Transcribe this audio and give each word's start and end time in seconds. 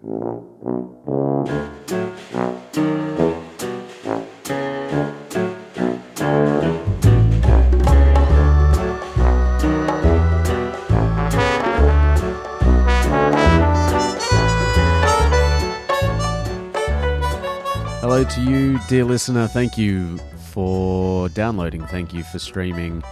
Hello 0.00 0.14
to 18.22 18.40
you, 18.40 18.78
dear 18.86 19.04
listener. 19.04 19.48
Thank 19.48 19.76
you 19.76 20.18
for 20.52 21.28
downloading. 21.30 21.84
Thank 21.86 22.14
you 22.14 22.22
for 22.22 22.38
streaming. 22.38 23.02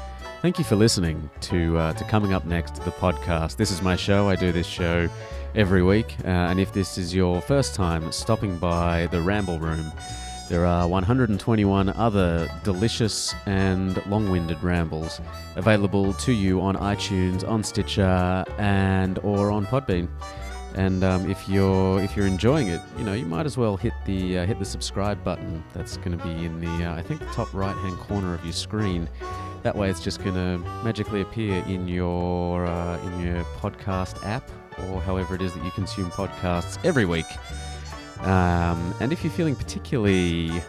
Thank 0.41 0.59
you 0.59 0.64
for 0.64 0.77
listening 0.77 1.29
to 1.41 1.77
uh, 1.79 1.93
to 1.95 2.05
coming 2.05 2.32
up 2.32 2.45
next 2.45 2.77
the 2.84 2.93
podcast. 2.93 3.57
This 3.57 3.73
is 3.73 3.82
my 3.82 3.96
show. 3.96 4.29
I 4.29 4.37
do 4.37 4.53
this 4.53 4.68
show 4.68 5.09
every 5.57 5.82
week, 5.82 6.14
uh, 6.25 6.29
and 6.29 6.61
if 6.61 6.73
this 6.75 6.98
is 6.98 7.14
your 7.14 7.41
first 7.41 7.75
time 7.75 8.12
stopping 8.12 8.59
by 8.59 9.06
the 9.06 9.20
Ramble 9.23 9.59
Room, 9.59 9.91
there 10.51 10.66
are 10.66 10.87
121 10.87 11.88
other 11.88 12.46
delicious 12.62 13.34
and 13.46 14.05
long-winded 14.06 14.62
rambles 14.62 15.20
available 15.56 16.12
to 16.12 16.32
you 16.32 16.60
on 16.60 16.77
iTunes, 16.77 17.48
on 17.48 17.65
Stitcher, 17.65 18.45
and 18.59 19.19
or 19.20 19.51
on 19.51 19.65
Podbean. 19.66 20.09
And 20.74 21.02
um, 21.02 21.30
if 21.30 21.48
you're 21.48 22.02
if 22.02 22.15
you're 22.15 22.27
enjoying 22.27 22.68
it, 22.68 22.82
you 22.98 23.04
know 23.04 23.15
you 23.15 23.24
might 23.24 23.46
as 23.46 23.57
well 23.57 23.79
hit 23.79 23.95
the 24.04 24.38
uh, 24.38 24.46
hit 24.46 24.59
the 24.59 24.65
subscribe 24.65 25.24
button. 25.24 25.65
That's 25.73 25.96
going 25.96 26.16
to 26.18 26.23
be 26.23 26.45
in 26.45 26.60
the 26.60 26.84
uh, 26.84 26.95
I 26.95 27.02
think 27.02 27.23
top 27.32 27.52
right 27.54 27.74
hand 27.77 27.96
corner 27.96 28.34
of 28.34 28.45
your 28.45 28.52
screen. 28.52 29.09
That 29.62 29.74
way, 29.74 29.88
it's 29.88 30.01
just 30.01 30.23
going 30.23 30.34
to 30.34 30.59
magically 30.84 31.23
appear 31.23 31.65
in 31.65 31.88
your 31.88 32.66
uh, 32.66 33.02
in 33.07 33.27
your 33.27 33.43
podcast 33.59 34.23
app 34.23 34.51
or 34.85 35.01
however 35.01 35.35
it 35.35 35.43
is 35.43 35.55
that 35.55 35.65
you 35.65 35.71
consume 35.71 36.11
podcasts 36.11 36.79
every 36.85 37.05
week. 37.05 37.27
Um, 38.21 38.95
and 39.01 39.12
if 39.12 39.23
you're 39.23 39.33
feeling 39.33 39.57
particularly 39.57 40.63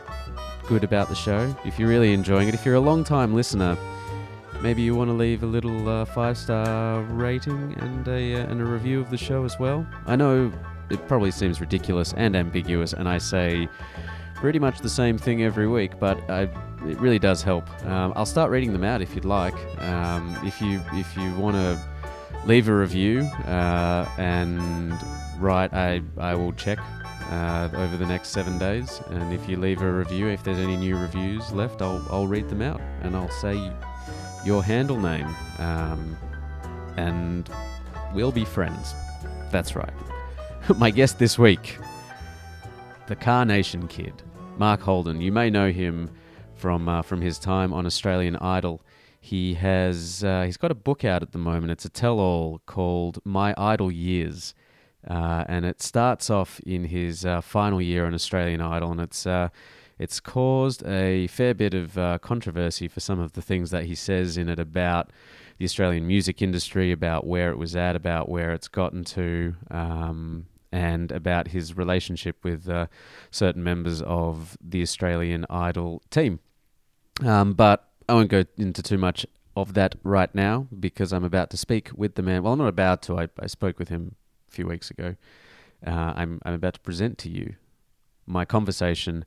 good 0.68 0.84
about 0.84 1.10
the 1.10 1.16
show, 1.16 1.56
if 1.66 1.80
you're 1.80 1.90
really 1.90 2.14
enjoying 2.14 2.48
it, 2.48 2.54
if 2.54 2.66
you're 2.66 2.76
a 2.76 2.80
long 2.80 3.04
time 3.04 3.34
listener, 3.34 3.78
maybe 4.62 4.82
you 4.82 4.96
want 4.96 5.10
to 5.10 5.14
leave 5.14 5.44
a 5.44 5.46
little 5.46 5.88
uh, 5.88 6.06
five 6.06 6.38
star 6.38 7.02
rating 7.04 7.76
and 7.80 8.08
a 8.08 8.36
uh, 8.36 8.52
and 8.52 8.62
a 8.62 8.66
review 8.66 9.00
of 9.00 9.10
the 9.10 9.18
show 9.18 9.44
as 9.46 9.58
well. 9.60 9.88
I 10.06 10.16
know 10.16 10.52
it 10.90 11.08
probably 11.08 11.32
seems 11.32 11.62
ridiculous 11.62 12.14
and 12.14 12.36
ambiguous, 12.36 12.94
and 12.94 13.08
I 13.08 13.18
say 13.18 13.68
pretty 14.36 14.60
much 14.60 14.80
the 14.80 14.90
same 14.90 15.18
thing 15.18 15.44
every 15.44 15.68
week, 15.68 16.00
but 16.00 16.18
I, 16.30 16.44
it 16.86 17.00
really 17.00 17.20
does 17.20 17.42
help. 17.42 17.68
Um, 17.86 18.14
I'll 18.16 18.26
start 18.26 18.52
reading 18.52 18.72
them 18.72 18.84
out 18.84 19.02
if 19.02 19.16
you'd 19.16 19.26
like. 19.26 19.56
Um, 19.82 20.38
if 20.44 20.62
you 20.62 20.82
if 20.94 21.16
you 21.18 21.34
want 21.36 21.56
to 21.56 21.80
leave 22.48 22.70
a 22.70 22.76
review 22.76 23.22
uh, 23.46 24.10
and 24.18 24.94
write, 25.38 25.74
I 25.74 26.02
I 26.18 26.34
will 26.34 26.54
check. 26.54 26.80
Uh, 27.30 27.68
over 27.76 27.98
the 27.98 28.06
next 28.06 28.30
seven 28.30 28.58
days, 28.58 29.02
and 29.10 29.34
if 29.34 29.50
you 29.50 29.58
leave 29.58 29.82
a 29.82 29.92
review, 29.92 30.28
if 30.30 30.46
there's 30.46 30.60
any 30.60 30.78
new 30.78 30.96
reviews 30.96 31.52
left, 31.52 31.82
I'll, 31.82 32.02
I'll 32.10 32.26
read 32.26 32.48
them 32.48 32.62
out 32.62 32.80
and 33.02 33.18
I'll 33.18 33.30
say 33.30 33.70
your 34.46 34.64
handle 34.64 34.98
name, 34.98 35.28
um, 35.60 36.16
and 36.96 37.50
we'll 38.14 38.32
be 38.32 38.46
friends. 38.46 38.96
That's 39.52 39.76
right. 39.76 39.92
My 40.78 40.90
guest 40.90 41.20
this 41.20 41.38
week, 41.38 41.78
the 43.08 43.16
Carnation 43.18 43.90
Kid, 43.90 44.24
Mark 44.58 44.80
Holden. 44.80 45.20
You 45.20 45.34
may 45.34 45.50
know 45.50 45.70
him 45.70 46.10
from 46.56 46.88
uh, 46.88 47.02
from 47.02 47.20
his 47.20 47.40
time 47.40 47.74
on 47.74 47.86
Australian 47.86 48.38
Idol. 48.38 48.82
He 49.28 49.56
has 49.56 50.24
uh, 50.24 50.44
he's 50.44 50.56
got 50.56 50.72
a 50.72 50.76
book 50.76 51.04
out 51.04 51.22
at 51.22 51.34
the 51.34 51.38
moment. 51.38 51.74
It's 51.74 51.84
a 51.84 51.90
tell-all 51.90 52.62
called 52.66 53.20
My 53.26 53.54
Idol 53.58 53.92
Years, 53.92 54.54
uh, 55.06 55.44
and 55.50 55.66
it 55.66 55.82
starts 55.82 56.30
off 56.30 56.62
in 56.62 56.86
his 56.86 57.26
uh, 57.26 57.42
final 57.42 57.82
year 57.82 58.06
on 58.06 58.14
Australian 58.14 58.62
Idol, 58.62 58.92
and 58.92 59.02
it's 59.02 59.28
uh, 59.28 59.50
it's 60.00 60.22
caused 60.22 60.82
a 60.88 61.28
fair 61.28 61.54
bit 61.54 61.74
of 61.74 61.98
uh, 61.98 62.20
controversy 62.20 62.88
for 62.88 63.02
some 63.02 63.20
of 63.20 63.34
the 63.34 63.42
things 63.42 63.70
that 63.72 63.84
he 63.84 63.96
says 63.96 64.38
in 64.38 64.48
it 64.48 64.60
about 64.60 65.12
the 65.58 65.66
Australian 65.66 66.08
music 66.08 66.42
industry, 66.42 66.94
about 66.94 67.28
where 67.28 67.50
it 67.50 67.58
was 67.58 67.76
at, 67.76 67.98
about 67.98 68.30
where 68.30 68.54
it's 68.54 68.70
gotten 68.70 69.04
to, 69.04 69.56
um, 69.70 70.46
and 70.72 71.12
about 71.12 71.50
his 71.50 71.76
relationship 71.76 72.46
with 72.46 72.70
uh, 72.70 72.88
certain 73.30 73.62
members 73.62 74.02
of 74.04 74.58
the 74.62 74.82
Australian 74.82 75.46
Idol 75.50 76.02
team. 76.10 76.40
Um, 77.26 77.52
but 77.54 77.87
I 78.10 78.14
won't 78.14 78.30
go 78.30 78.46
into 78.58 78.82
too 78.82 78.98
much 78.98 79.26
of 79.56 79.74
that 79.74 79.96
right 80.02 80.34
now 80.34 80.68
because 80.80 81.12
I'm 81.12 81.26
about 81.26 81.50
to 81.50 81.58
speak 81.58 81.90
with 81.94 82.16
the 82.16 82.22
man. 82.22 82.44
Well, 82.44 82.54
I'm 82.54 82.60
not 82.60 82.70
about 82.70 83.02
to. 83.04 83.20
I, 83.20 83.28
I 83.38 83.48
spoke 83.48 83.78
with 83.80 83.90
him 83.90 84.16
a 84.48 84.52
few 84.52 84.66
weeks 84.66 84.90
ago. 84.90 85.16
Uh, 85.86 86.14
I'm, 86.16 86.40
I'm 86.46 86.54
about 86.54 86.76
to 86.76 86.80
present 86.80 87.18
to 87.20 87.30
you 87.30 87.56
my 88.26 88.46
conversation 88.46 89.26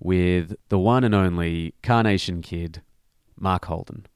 with 0.00 0.54
the 0.70 0.78
one 0.78 1.04
and 1.04 1.14
only 1.14 1.74
Carnation 1.82 2.40
Kid, 2.40 2.80
Mark 3.38 3.66
Holden. 3.66 4.06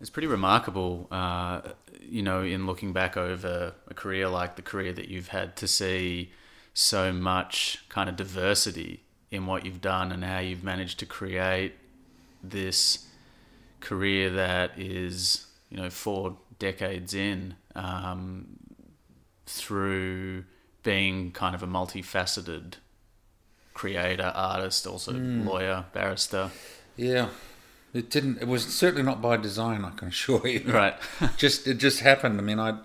It's 0.00 0.10
pretty 0.10 0.28
remarkable, 0.28 1.08
uh, 1.10 1.62
you 2.00 2.22
know, 2.22 2.42
in 2.42 2.66
looking 2.66 2.92
back 2.92 3.16
over 3.16 3.74
a 3.88 3.94
career 3.94 4.28
like 4.28 4.54
the 4.54 4.62
career 4.62 4.92
that 4.92 5.08
you've 5.08 5.28
had 5.28 5.56
to 5.56 5.66
see 5.66 6.30
so 6.74 7.12
much 7.12 7.84
kind 7.88 8.08
of 8.10 8.16
diversity 8.16 9.04
in 9.30 9.46
what 9.46 9.64
you've 9.64 9.80
done 9.80 10.12
and 10.12 10.24
how 10.24 10.40
you've 10.40 10.62
managed 10.64 10.98
to 10.98 11.06
create 11.06 11.72
this 12.42 13.06
career 13.80 14.28
that 14.30 14.78
is, 14.78 15.46
you 15.70 15.76
know, 15.76 15.88
four 15.90 16.36
decades 16.58 17.14
in 17.14 17.54
um, 17.74 18.46
through 19.46 20.44
being 20.82 21.30
kind 21.32 21.54
of 21.54 21.62
a 21.62 21.66
multifaceted 21.66 22.74
creator, 23.72 24.32
artist, 24.34 24.86
also 24.86 25.12
Mm. 25.12 25.44
lawyer, 25.46 25.84
barrister. 25.92 26.50
Yeah, 26.96 27.28
it 27.92 28.10
didn't. 28.10 28.38
It 28.40 28.46
was 28.48 28.64
certainly 28.66 29.02
not 29.02 29.20
by 29.20 29.36
design. 29.36 29.84
I 29.84 29.90
can 29.90 30.08
assure 30.08 30.46
you. 30.46 30.62
Right. 30.72 30.94
just 31.36 31.66
it 31.66 31.74
just 31.78 32.00
happened. 32.00 32.38
I 32.38 32.42
mean, 32.42 32.60
I, 32.60 32.78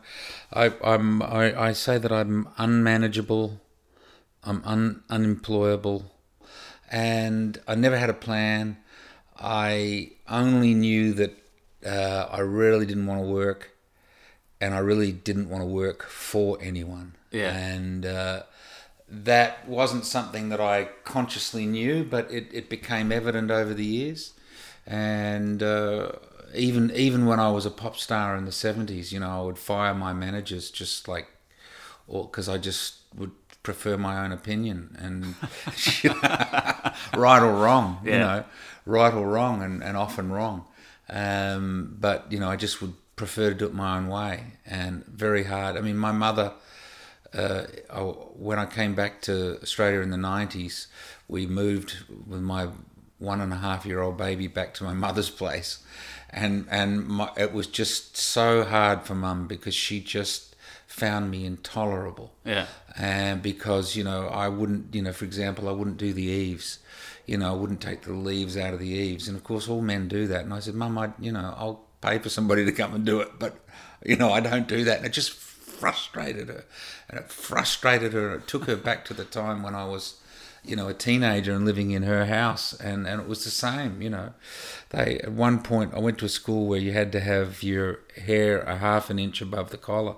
I, 0.53 0.71
I'm 0.83 1.21
I, 1.21 1.67
I 1.69 1.73
say 1.73 1.97
that 1.97 2.11
I'm 2.11 2.47
unmanageable. 2.57 3.59
I'm 4.43 4.61
un, 4.65 5.03
unemployable, 5.09 6.11
and 6.89 7.59
I 7.67 7.75
never 7.75 7.97
had 7.97 8.09
a 8.09 8.13
plan. 8.13 8.77
I 9.37 10.11
only 10.29 10.73
knew 10.73 11.13
that 11.13 11.37
uh, 11.85 12.27
I 12.31 12.39
really 12.39 12.85
didn't 12.85 13.07
want 13.07 13.21
to 13.21 13.27
work, 13.27 13.71
and 14.59 14.73
I 14.73 14.79
really 14.79 15.11
didn't 15.11 15.49
want 15.49 15.61
to 15.61 15.67
work 15.67 16.03
for 16.03 16.57
anyone. 16.61 17.15
Yeah. 17.31 17.55
And 17.55 18.05
uh, 18.05 18.43
that 19.07 19.67
wasn't 19.67 20.05
something 20.05 20.49
that 20.49 20.59
I 20.59 20.89
consciously 21.03 21.65
knew, 21.65 22.03
but 22.03 22.31
it, 22.31 22.47
it 22.51 22.69
became 22.69 23.11
evident 23.11 23.51
over 23.51 23.73
the 23.73 23.85
years. 23.85 24.33
And 24.85 25.61
uh, 25.61 26.13
even 26.55 26.91
even 26.91 27.25
when 27.25 27.39
I 27.39 27.51
was 27.51 27.65
a 27.65 27.71
pop 27.71 27.97
star 27.97 28.35
in 28.35 28.45
the 28.45 28.51
seventies, 28.51 29.11
you 29.11 29.19
know, 29.19 29.29
I 29.29 29.41
would 29.41 29.57
fire 29.57 29.93
my 29.93 30.13
managers 30.13 30.71
just 30.71 31.07
like, 31.07 31.27
or 32.07 32.25
because 32.25 32.49
I 32.49 32.57
just 32.57 32.95
would 33.15 33.31
prefer 33.63 33.97
my 33.97 34.23
own 34.23 34.31
opinion 34.31 34.95
and 34.99 35.35
right 37.15 37.41
or 37.41 37.53
wrong, 37.53 37.99
you 38.03 38.11
know, 38.11 38.43
right 38.85 39.13
or 39.13 39.27
wrong, 39.27 39.61
and, 39.61 39.83
and 39.83 39.97
often 39.97 40.31
wrong. 40.31 40.65
Um, 41.09 41.95
but 41.99 42.31
you 42.31 42.39
know, 42.39 42.49
I 42.49 42.55
just 42.55 42.81
would 42.81 42.93
prefer 43.15 43.49
to 43.49 43.55
do 43.55 43.65
it 43.65 43.73
my 43.73 43.97
own 43.97 44.07
way, 44.07 44.43
and 44.65 45.05
very 45.05 45.43
hard. 45.43 45.77
I 45.77 45.81
mean, 45.81 45.97
my 45.97 46.11
mother 46.11 46.53
uh, 47.33 47.63
I, 47.89 47.99
when 47.99 48.59
I 48.59 48.65
came 48.65 48.95
back 48.95 49.21
to 49.23 49.59
Australia 49.61 50.01
in 50.01 50.09
the 50.09 50.17
90s, 50.17 50.87
we 51.27 51.45
moved 51.45 51.97
with 52.27 52.41
my 52.41 52.69
one 53.19 53.41
and 53.41 53.51
a 53.51 53.57
half 53.57 53.85
year 53.85 54.01
old 54.01 54.17
baby 54.17 54.47
back 54.47 54.73
to 54.75 54.83
my 54.83 54.93
mother's 54.93 55.29
place. 55.29 55.79
And, 56.29 56.67
and 56.69 57.05
my, 57.07 57.31
it 57.37 57.53
was 57.53 57.67
just 57.67 58.17
so 58.17 58.63
hard 58.63 59.03
for 59.03 59.15
mum 59.15 59.47
because 59.47 59.75
she 59.75 59.99
just 59.99 60.48
found 60.99 61.31
me 61.31 61.45
intolerable. 61.45 62.33
Yeah. 62.43 62.65
And 62.97 63.41
because, 63.41 63.95
you 63.95 64.03
know, 64.03 64.27
I 64.27 64.49
wouldn't, 64.49 64.93
you 64.93 65.01
know, 65.01 65.13
for 65.13 65.25
example, 65.25 65.69
I 65.69 65.71
wouldn't 65.71 65.97
do 65.97 66.11
the 66.11 66.23
eaves. 66.23 66.79
You 67.25 67.37
know, 67.37 67.49
I 67.49 67.55
wouldn't 67.55 67.81
take 67.81 68.01
the 68.01 68.13
leaves 68.13 68.57
out 68.57 68.73
of 68.73 68.79
the 68.79 68.87
eaves. 68.87 69.27
And 69.27 69.37
of 69.37 69.43
course, 69.43 69.69
all 69.69 69.81
men 69.81 70.07
do 70.07 70.27
that. 70.27 70.43
And 70.43 70.53
I 70.53 70.59
said, 70.59 70.75
Mum, 70.75 70.97
I, 70.97 71.11
you 71.19 71.31
know, 71.31 71.53
I'll 71.57 71.85
pay 72.01 72.19
for 72.19 72.29
somebody 72.29 72.65
to 72.65 72.71
come 72.71 72.93
and 72.93 73.05
do 73.05 73.21
it. 73.21 73.39
But, 73.39 73.55
you 74.05 74.15
know, 74.17 74.31
I 74.31 74.41
don't 74.41 74.67
do 74.67 74.83
that. 74.83 74.97
And 74.97 75.05
it 75.05 75.13
just 75.13 75.31
frustrated 75.31 76.49
her. 76.49 76.65
And 77.09 77.19
it 77.19 77.31
frustrated 77.31 78.13
her. 78.13 78.35
It 78.35 78.47
took 78.47 78.65
her 78.65 78.75
back 78.75 79.05
to 79.05 79.13
the 79.13 79.25
time 79.25 79.63
when 79.63 79.75
I 79.75 79.85
was, 79.85 80.19
you 80.63 80.75
know, 80.75 80.89
a 80.89 80.93
teenager 80.93 81.53
and 81.53 81.65
living 81.65 81.91
in 81.91 82.03
her 82.03 82.25
house. 82.25 82.73
And, 82.73 83.07
and 83.07 83.21
it 83.21 83.27
was 83.27 83.45
the 83.45 83.51
same, 83.51 84.01
you 84.01 84.09
know. 84.09 84.33
They 84.89 85.19
At 85.19 85.31
one 85.31 85.61
point, 85.61 85.93
I 85.93 85.99
went 85.99 86.17
to 86.17 86.25
a 86.25 86.29
school 86.29 86.67
where 86.67 86.79
you 86.79 86.91
had 86.91 87.11
to 87.13 87.21
have 87.21 87.63
your 87.63 87.99
hair 88.17 88.61
a 88.61 88.77
half 88.77 89.09
an 89.09 89.19
inch 89.19 89.41
above 89.41 89.69
the 89.69 89.77
collar 89.77 90.15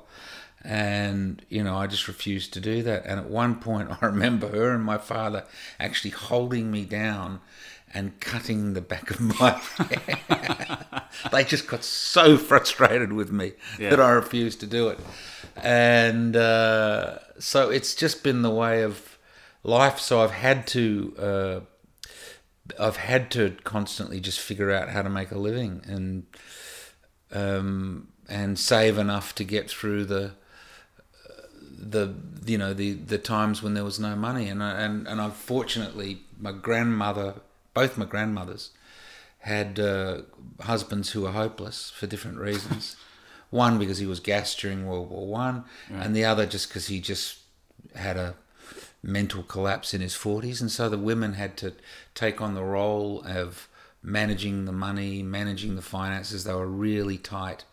and 0.63 1.43
you 1.49 1.63
know 1.63 1.75
I 1.77 1.87
just 1.87 2.07
refused 2.07 2.53
to 2.53 2.59
do 2.59 2.83
that. 2.83 3.05
And 3.05 3.19
at 3.19 3.29
one 3.29 3.55
point, 3.55 3.89
I 4.01 4.05
remember 4.05 4.47
her 4.49 4.73
and 4.73 4.83
my 4.83 4.97
father 4.97 5.43
actually 5.79 6.11
holding 6.11 6.71
me 6.71 6.85
down 6.85 7.39
and 7.93 8.17
cutting 8.21 8.73
the 8.73 8.81
back 8.81 9.09
of 9.11 9.19
my 9.19 9.49
hair. 9.77 11.05
they 11.31 11.43
just 11.43 11.67
got 11.67 11.83
so 11.83 12.37
frustrated 12.37 13.11
with 13.11 13.31
me 13.33 13.51
Yeah. 13.77 13.89
that 13.89 13.99
I 13.99 14.11
refused 14.11 14.61
to 14.61 14.65
do 14.65 14.87
it. 14.87 14.97
And 15.57 16.37
uh, 16.37 17.17
so 17.37 17.69
it's 17.69 17.93
just 17.93 18.23
been 18.23 18.43
the 18.43 18.49
way 18.49 18.83
of 18.83 19.17
life. 19.63 19.99
So 19.99 20.21
I've 20.21 20.31
had 20.31 20.67
to. 20.67 21.15
Uh, 21.19 21.59
I've 22.79 22.95
had 22.95 23.29
to 23.31 23.57
constantly 23.65 24.21
just 24.21 24.39
figure 24.39 24.71
out 24.71 24.87
how 24.89 25.01
to 25.01 25.09
make 25.09 25.31
a 25.31 25.37
living 25.37 25.81
and 25.85 26.25
um, 27.33 28.07
and 28.29 28.57
save 28.57 28.97
enough 28.97 29.35
to 29.35 29.43
get 29.43 29.69
through 29.69 30.05
the 30.05 30.33
the 31.81 32.13
you 32.45 32.57
know 32.57 32.73
the 32.73 32.93
the 32.93 33.17
times 33.17 33.61
when 33.61 33.73
there 33.73 33.83
was 33.83 33.99
no 33.99 34.15
money. 34.15 34.47
And 34.47 34.63
I, 34.63 34.81
and 34.81 35.07
and 35.07 35.19
unfortunately 35.19 36.21
my 36.39 36.51
grandmother 36.51 37.35
both 37.73 37.97
my 37.97 38.05
grandmothers 38.05 38.71
had 39.39 39.79
uh, 39.79 40.21
husbands 40.61 41.11
who 41.11 41.21
were 41.21 41.31
hopeless 41.31 41.89
for 41.89 42.07
different 42.07 42.37
reasons. 42.37 42.95
One 43.49 43.77
because 43.79 43.97
he 43.97 44.05
was 44.05 44.21
gassed 44.21 44.59
during 44.59 44.87
World 44.87 45.09
War 45.09 45.27
One 45.27 45.65
and 45.89 46.15
the 46.15 46.23
other 46.23 46.45
just 46.45 46.69
because 46.69 46.87
he 46.87 47.01
just 47.01 47.39
had 47.95 48.15
a 48.15 48.35
mental 49.03 49.43
collapse 49.43 49.93
in 49.93 49.99
his 49.99 50.13
40s 50.13 50.61
and 50.61 50.71
so 50.71 50.87
the 50.87 50.97
women 50.97 51.33
had 51.33 51.57
to 51.57 51.73
take 52.13 52.39
on 52.39 52.53
the 52.53 52.63
role 52.63 53.23
of 53.25 53.67
managing 54.03 54.65
the 54.65 54.71
money 54.71 55.21
managing 55.21 55.75
the 55.75 55.81
finances. 55.81 56.45
They 56.45 56.53
were 56.53 56.67
really 56.67 57.17
tight. 57.17 57.65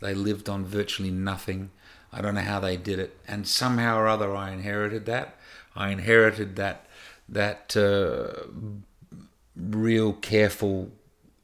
They 0.00 0.14
lived 0.14 0.48
on 0.48 0.64
virtually 0.64 1.10
nothing 1.10 1.70
i 2.16 2.20
don't 2.20 2.34
know 2.34 2.40
how 2.40 2.58
they 2.60 2.76
did 2.76 2.98
it 2.98 3.16
and 3.28 3.46
somehow 3.46 3.96
or 3.98 4.08
other 4.08 4.34
i 4.34 4.50
inherited 4.50 5.06
that 5.06 5.36
i 5.74 5.90
inherited 5.90 6.56
that 6.56 6.86
that 7.28 7.76
uh, 7.76 8.46
real 9.56 10.12
careful 10.12 10.90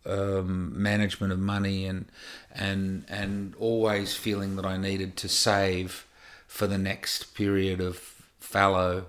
um, 0.05 0.73
management 0.81 1.33
of 1.33 1.39
money 1.39 1.87
and 1.87 2.07
and 2.55 3.05
and 3.09 3.55
always 3.59 4.15
feeling 4.15 4.57
that 4.57 4.67
I 4.67 4.77
needed 4.77 5.17
to 5.19 5.29
save 5.29 6.07
for 6.47 6.67
the 6.67 6.79
next 6.79 7.35
period 7.35 7.81
of 7.81 7.99
fallow 8.41 9.07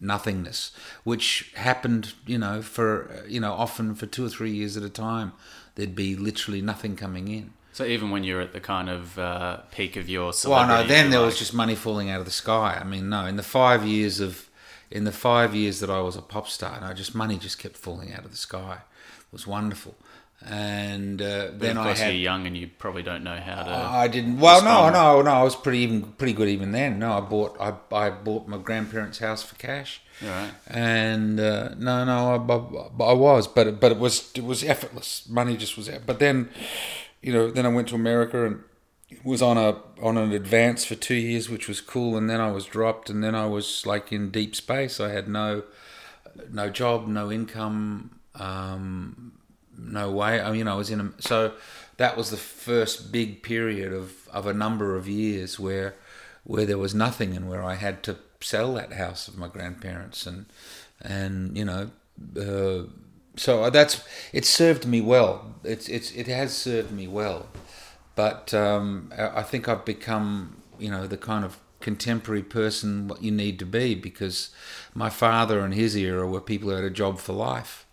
nothingness, 0.00 0.70
which 1.02 1.52
happened, 1.56 2.12
you 2.24 2.38
know, 2.38 2.62
for 2.62 3.24
you 3.28 3.40
know 3.40 3.52
often 3.52 3.94
for 3.94 4.06
two 4.06 4.24
or 4.24 4.28
three 4.28 4.52
years 4.52 4.76
at 4.76 4.82
a 4.82 4.90
time. 4.90 5.32
There'd 5.74 5.94
be 5.94 6.16
literally 6.16 6.60
nothing 6.60 6.96
coming 6.96 7.28
in. 7.28 7.52
So 7.72 7.84
even 7.84 8.10
when 8.10 8.24
you're 8.24 8.40
at 8.40 8.52
the 8.52 8.60
kind 8.60 8.88
of 8.88 9.18
uh, 9.18 9.58
peak 9.70 9.94
of 9.96 10.08
your 10.08 10.32
Well, 10.46 10.66
no, 10.66 10.84
then 10.86 11.10
there 11.10 11.20
you 11.20 11.26
was 11.26 11.38
just 11.38 11.54
money 11.54 11.74
falling 11.76 12.10
out 12.10 12.18
of 12.18 12.24
the 12.26 12.32
sky. 12.32 12.76
I 12.80 12.84
mean, 12.84 13.08
no, 13.08 13.24
in 13.26 13.36
the 13.36 13.42
five 13.42 13.84
years 13.86 14.18
of, 14.20 14.48
in 14.90 15.04
the 15.04 15.12
five 15.12 15.54
years 15.54 15.78
that 15.80 15.90
I 15.90 16.00
was 16.00 16.16
a 16.16 16.22
pop 16.22 16.48
star, 16.48 16.80
no, 16.80 16.92
just 16.92 17.14
money 17.14 17.38
just 17.38 17.58
kept 17.58 17.76
falling 17.76 18.12
out 18.12 18.24
of 18.24 18.30
the 18.32 18.36
sky. 18.36 18.78
It 19.20 19.32
was 19.32 19.46
wonderful, 19.46 19.94
and 20.44 21.20
uh, 21.20 21.48
then 21.52 21.76
of 21.76 21.82
I 21.82 21.84
course 21.88 22.00
had. 22.00 22.06
you're 22.14 22.22
young 22.22 22.46
and 22.46 22.56
you 22.56 22.68
probably 22.78 23.02
don't 23.02 23.22
know 23.22 23.36
how 23.36 23.62
to. 23.62 23.70
I 23.70 24.08
didn't. 24.08 24.38
Well, 24.40 24.62
no, 24.64 24.86
respond. 24.86 24.94
no, 24.94 25.22
no. 25.22 25.30
I 25.30 25.42
was 25.42 25.54
pretty 25.54 25.78
even 25.80 26.02
pretty 26.12 26.32
good 26.32 26.48
even 26.48 26.72
then. 26.72 26.98
No, 26.98 27.12
I 27.12 27.20
bought 27.20 27.56
I, 27.60 27.74
I 27.94 28.10
bought 28.10 28.48
my 28.48 28.56
grandparents' 28.58 29.18
house 29.18 29.42
for 29.42 29.54
cash, 29.56 30.00
Right. 30.22 30.50
and 30.66 31.38
uh, 31.38 31.74
no, 31.76 32.04
no, 32.04 32.34
I, 32.98 33.04
I, 33.04 33.10
I 33.10 33.12
was, 33.12 33.46
but 33.46 33.66
it- 33.66 33.80
but 33.80 33.92
it 33.92 33.98
was 33.98 34.30
it 34.34 34.44
was 34.44 34.64
effortless. 34.64 35.28
Money 35.28 35.56
just 35.56 35.76
was. 35.76 35.88
out. 35.90 36.02
But 36.06 36.18
then, 36.20 36.48
you 37.28 37.34
know, 37.34 37.50
then 37.50 37.66
I 37.66 37.68
went 37.68 37.88
to 37.88 37.94
America 37.94 38.46
and 38.46 38.60
was 39.22 39.42
on 39.42 39.58
a 39.58 39.82
on 40.00 40.16
an 40.16 40.32
advance 40.32 40.86
for 40.86 40.94
two 40.94 41.14
years, 41.14 41.50
which 41.50 41.68
was 41.68 41.82
cool. 41.82 42.16
And 42.16 42.30
then 42.30 42.40
I 42.40 42.50
was 42.50 42.64
dropped, 42.64 43.10
and 43.10 43.22
then 43.22 43.34
I 43.34 43.44
was 43.44 43.84
like 43.84 44.10
in 44.10 44.30
deep 44.30 44.56
space. 44.56 44.98
I 44.98 45.10
had 45.10 45.28
no 45.28 45.64
no 46.50 46.70
job, 46.70 47.06
no 47.06 47.30
income, 47.30 48.18
um, 48.34 49.32
no 49.76 50.10
way. 50.10 50.40
I 50.40 50.50
mean, 50.52 50.66
I 50.66 50.74
was 50.74 50.88
in 50.88 51.00
a 51.00 51.12
so 51.18 51.52
that 51.98 52.16
was 52.16 52.30
the 52.30 52.38
first 52.38 53.12
big 53.12 53.42
period 53.42 53.92
of, 53.92 54.26
of 54.28 54.46
a 54.46 54.54
number 54.54 54.96
of 54.96 55.06
years 55.06 55.60
where 55.60 55.96
where 56.44 56.64
there 56.64 56.78
was 56.78 56.94
nothing 56.94 57.36
and 57.36 57.46
where 57.46 57.62
I 57.62 57.74
had 57.74 58.02
to 58.04 58.16
sell 58.40 58.72
that 58.76 58.94
house 58.94 59.28
of 59.28 59.36
my 59.36 59.48
grandparents 59.48 60.26
and 60.26 60.46
and 61.02 61.58
you 61.58 61.66
know 61.66 61.90
uh, 62.40 62.88
so 63.38 63.70
that's 63.70 64.02
it 64.32 64.44
served 64.44 64.86
me 64.86 65.00
well. 65.00 65.54
It's 65.64 65.88
it's 65.88 66.10
it 66.12 66.26
has 66.26 66.56
served 66.56 66.92
me 66.92 67.06
well, 67.08 67.46
but 68.14 68.52
um, 68.54 69.12
I 69.16 69.40
I 69.40 69.42
think 69.42 69.68
I've 69.68 69.84
become 69.84 70.62
you 70.78 70.90
know 70.90 71.06
the 71.06 71.16
kind 71.16 71.44
of 71.44 71.58
contemporary 71.80 72.42
person 72.42 73.06
what 73.06 73.22
you 73.22 73.30
need 73.30 73.58
to 73.60 73.64
be 73.64 73.94
because 73.94 74.50
my 74.94 75.08
father 75.08 75.60
and 75.60 75.72
his 75.72 75.96
era 75.96 76.26
were 76.28 76.40
people 76.40 76.68
who 76.70 76.74
had 76.74 76.84
a 76.84 76.90
job 76.90 77.18
for 77.20 77.32
life 77.32 77.86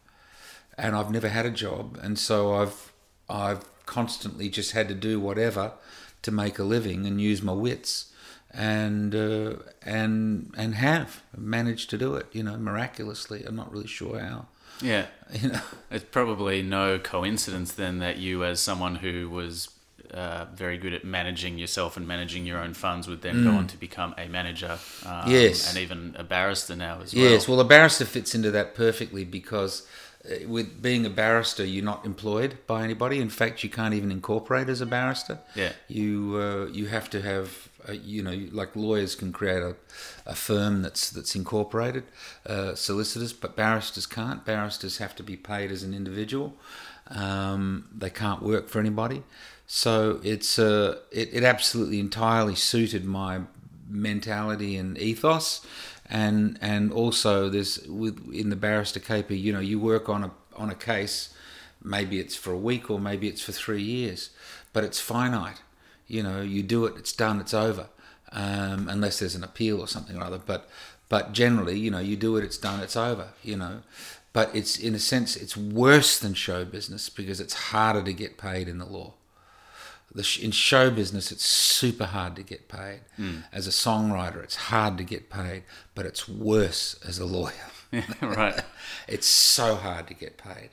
and 0.77 0.95
I've 0.95 1.11
never 1.11 1.29
had 1.29 1.45
a 1.45 1.51
job, 1.51 1.99
and 2.01 2.17
so 2.19 2.53
I've 2.55 2.91
I've 3.29 3.63
constantly 3.85 4.49
just 4.49 4.71
had 4.71 4.87
to 4.89 4.95
do 4.95 5.19
whatever 5.19 5.73
to 6.21 6.31
make 6.31 6.59
a 6.59 6.63
living 6.63 7.05
and 7.05 7.21
use 7.21 7.41
my 7.41 7.53
wits, 7.53 8.11
and 8.51 9.15
uh, 9.15 9.55
and 9.83 10.53
and 10.57 10.75
have 10.75 11.23
managed 11.35 11.89
to 11.91 11.97
do 11.97 12.15
it. 12.15 12.27
You 12.31 12.43
know, 12.43 12.57
miraculously. 12.57 13.43
I'm 13.45 13.55
not 13.55 13.71
really 13.71 13.87
sure 13.87 14.19
how. 14.19 14.47
Yeah. 14.81 15.05
You 15.33 15.49
know, 15.49 15.61
It's 15.91 16.05
probably 16.05 16.61
no 16.61 16.99
coincidence 16.99 17.71
then 17.73 17.99
that 17.99 18.17
you, 18.17 18.43
as 18.43 18.59
someone 18.59 18.95
who 18.95 19.29
was 19.29 19.69
uh, 20.13 20.45
very 20.53 20.77
good 20.77 20.93
at 20.93 21.03
managing 21.03 21.57
yourself 21.57 21.97
and 21.97 22.07
managing 22.07 22.45
your 22.45 22.59
own 22.59 22.73
funds, 22.73 23.07
would 23.07 23.21
then 23.21 23.43
go 23.43 23.51
on 23.51 23.67
to 23.67 23.77
become 23.77 24.13
a 24.17 24.27
manager. 24.27 24.77
Um, 25.05 25.11
Mm. 25.25 25.31
Yes. 25.31 25.69
And 25.69 25.77
even 25.77 26.15
a 26.17 26.23
barrister 26.23 26.75
now 26.75 27.01
as 27.01 27.13
well. 27.13 27.23
Yes, 27.23 27.47
well, 27.47 27.59
a 27.59 27.63
barrister 27.65 28.05
fits 28.05 28.35
into 28.35 28.51
that 28.51 28.75
perfectly 28.75 29.23
because 29.23 29.87
with 30.47 30.81
being 30.81 31.05
a 31.05 31.09
barrister, 31.09 31.65
you're 31.65 31.83
not 31.83 32.05
employed 32.05 32.57
by 32.67 32.83
anybody. 32.83 33.19
In 33.19 33.29
fact, 33.29 33.63
you 33.63 33.69
can't 33.69 33.93
even 33.93 34.11
incorporate 34.11 34.69
as 34.69 34.81
a 34.81 34.85
barrister. 34.85 35.39
Yeah. 35.55 35.71
You 35.87 36.37
uh, 36.37 36.65
you 36.71 36.87
have 36.87 37.09
to 37.11 37.21
have 37.21 37.69
uh, 37.87 37.93
you 37.93 38.23
know 38.23 38.47
like 38.51 38.75
lawyers 38.75 39.15
can 39.15 39.31
create 39.31 39.61
a, 39.61 39.75
a 40.25 40.35
firm 40.35 40.81
that's 40.81 41.09
that's 41.09 41.35
incorporated, 41.35 42.03
uh, 42.45 42.75
solicitors, 42.75 43.33
but 43.33 43.55
barristers 43.55 44.05
can't. 44.05 44.45
Barristers 44.45 44.97
have 44.97 45.15
to 45.15 45.23
be 45.23 45.35
paid 45.35 45.71
as 45.71 45.83
an 45.83 45.93
individual. 45.93 46.53
Um, 47.09 47.87
they 47.95 48.09
can't 48.09 48.41
work 48.41 48.67
for 48.67 48.79
anybody. 48.79 49.23
So 49.67 50.19
it's 50.23 50.57
uh, 50.59 50.99
it, 51.11 51.29
it 51.33 51.43
absolutely 51.43 51.99
entirely 51.99 52.55
suited 52.55 53.05
my 53.05 53.41
mentality 53.87 54.75
and 54.77 54.97
ethos 54.97 55.65
and 56.09 56.57
and 56.61 56.91
also 56.91 57.49
there's 57.49 57.79
with 57.87 58.31
in 58.31 58.49
the 58.49 58.55
barrister 58.55 58.99
caper 58.99 59.33
you 59.33 59.51
know 59.51 59.59
you 59.59 59.79
work 59.79 60.07
on 60.07 60.23
a 60.23 60.31
on 60.55 60.69
a 60.69 60.75
case 60.75 61.33
maybe 61.83 62.19
it's 62.19 62.35
for 62.35 62.51
a 62.51 62.57
week 62.57 62.89
or 62.89 62.99
maybe 62.99 63.27
it's 63.27 63.41
for 63.41 63.51
three 63.51 63.81
years 63.81 64.29
but 64.75 64.83
it's 64.83 64.99
finite. 64.99 65.61
You 66.05 66.21
know 66.21 66.41
you 66.41 66.61
do 66.61 66.85
it 66.85 66.95
it's 66.97 67.13
done 67.13 67.39
it's 67.39 67.53
over 67.53 67.87
um, 68.33 68.89
unless 68.89 69.19
there's 69.19 69.33
an 69.33 69.43
appeal 69.43 69.79
or 69.79 69.87
something 69.87 70.17
or 70.17 70.23
other. 70.23 70.37
But 70.37 70.69
but 71.07 71.31
generally 71.31 71.79
you 71.79 71.89
know 71.89 71.99
you 71.99 72.17
do 72.17 72.35
it 72.35 72.43
it's 72.43 72.57
done 72.57 72.81
it's 72.81 72.97
over 72.97 73.29
you 73.41 73.55
know. 73.55 73.81
But 74.33 74.53
it's 74.53 74.77
in 74.77 74.93
a 74.93 74.99
sense 74.99 75.37
it's 75.37 75.55
worse 75.55 76.19
than 76.19 76.33
show 76.33 76.65
business 76.65 77.09
because 77.09 77.39
it's 77.39 77.53
harder 77.71 78.03
to 78.03 78.11
get 78.11 78.37
paid 78.37 78.67
in 78.67 78.79
the 78.79 78.85
law 78.85 79.13
sh- 80.23 80.39
in 80.39 80.51
show 80.51 80.89
business 80.89 81.31
it's 81.31 81.45
super 81.45 82.05
hard 82.05 82.35
to 82.35 82.43
get 82.43 82.67
paid. 82.69 83.01
As 83.51 83.67
a 83.67 83.71
songwriter 83.71 84.43
it's 84.43 84.55
hard 84.55 84.97
to 84.97 85.03
get 85.03 85.29
paid 85.29 85.63
but 85.93 86.05
it's 86.05 86.27
worse 86.27 86.99
as 87.07 87.19
a 87.19 87.25
lawyer. 87.25 87.53
Right. 88.21 88.59
it's 89.07 89.27
so 89.27 89.75
hard 89.75 90.07
to 90.07 90.13
get 90.13 90.37
paid. 90.37 90.69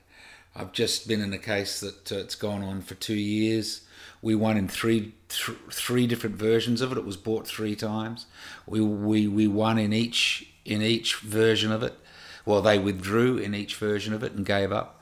I've 0.57 0.73
just 0.73 1.07
been 1.07 1.21
in 1.21 1.33
a 1.33 1.39
case 1.39 1.79
that 1.81 2.11
uh, 2.13 2.17
it's 2.17 2.35
gone 2.35 2.63
on 2.63 2.83
for 2.83 2.95
two 2.95 3.15
years. 3.15 3.83
We 4.21 4.35
won 4.35 4.57
in 4.57 4.67
three 4.69 5.15
th- 5.29 5.59
three 5.71 6.07
different 6.07 6.37
versions 6.37 6.81
of 6.81 6.91
it. 6.93 6.99
It 6.99 7.05
was 7.05 7.17
bought 7.17 7.47
three 7.47 7.75
times. 7.77 8.27
We, 8.67 8.81
we 8.81 9.27
we 9.29 9.47
won 9.47 9.79
in 9.79 9.93
each 9.93 10.49
in 10.65 10.83
each 10.83 11.17
version 11.17 11.71
of 11.73 11.83
it. 11.83 11.95
Well 12.45 12.61
they 12.61 12.79
withdrew 12.79 13.39
in 13.39 13.55
each 13.55 13.77
version 13.77 14.13
of 14.13 14.23
it 14.25 14.33
and 14.33 14.45
gave 14.45 14.73
up 14.73 15.01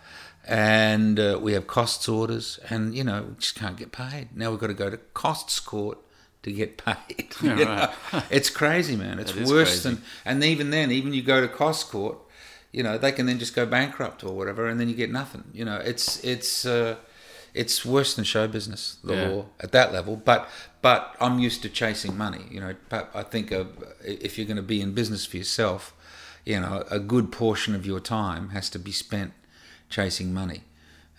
and 0.51 1.21
uh, 1.21 1.39
we 1.41 1.53
have 1.53 1.67
costs 1.69 2.09
orders, 2.09 2.59
and 2.69 2.95
you 2.95 3.05
know 3.05 3.23
we 3.29 3.35
just 3.39 3.55
can't 3.55 3.77
get 3.77 3.93
paid. 3.93 4.29
Now 4.35 4.51
we've 4.51 4.59
got 4.59 4.67
to 4.67 4.75
go 4.75 4.91
to 4.91 4.97
costs 5.15 5.61
court 5.61 5.99
to 6.43 6.51
get 6.53 6.77
paid. 6.77 7.29
Yeah, 7.43 7.55
know? 8.13 8.23
It's 8.31 8.51
crazy, 8.51 8.97
man. 8.97 9.19
It's 9.21 9.35
worse 9.35 9.81
crazy. 9.83 9.97
than, 9.97 10.03
and 10.25 10.45
even 10.45 10.71
then, 10.71 10.91
even 10.91 11.15
you 11.15 11.23
go 11.23 11.41
to 11.41 11.49
costs 11.49 11.85
court, 11.85 12.19
you 12.73 12.83
know 12.83 12.99
they 12.99 13.13
can 13.13 13.27
then 13.27 13.39
just 13.39 13.55
go 13.55 13.65
bankrupt 13.65 14.25
or 14.25 14.33
whatever, 14.37 14.67
and 14.69 14.79
then 14.81 14.89
you 14.89 14.95
get 14.97 15.11
nothing. 15.13 15.45
You 15.55 15.65
know, 15.65 15.77
it's 15.77 16.23
it's 16.25 16.67
uh, 16.67 16.97
it's 17.55 17.85
worse 17.85 18.15
than 18.15 18.25
show 18.25 18.49
business, 18.49 18.99
the 19.05 19.15
Yeah. 19.15 19.29
law 19.29 19.47
at 19.61 19.71
that 19.73 19.93
level. 19.93 20.17
But 20.17 20.49
but 20.83 21.15
I'm 21.21 21.39
used 21.39 21.63
to 21.63 21.69
chasing 21.69 22.17
money. 22.17 22.45
You 22.51 22.61
know, 22.61 22.75
but 22.89 23.09
I 23.15 23.23
think 23.23 23.53
uh, 23.53 23.65
if 24.05 24.37
you're 24.37 24.47
going 24.49 24.57
to 24.57 24.63
be 24.75 24.81
in 24.81 24.95
business 24.95 25.25
for 25.27 25.37
yourself, 25.37 25.95
you 26.45 26.59
know, 26.59 26.85
a 26.91 26.99
good 26.99 27.31
portion 27.31 27.75
of 27.77 27.87
your 27.87 28.01
time 28.01 28.49
has 28.51 28.69
to 28.71 28.79
be 28.79 28.93
spent 28.93 29.33
chasing 29.91 30.33
money. 30.33 30.63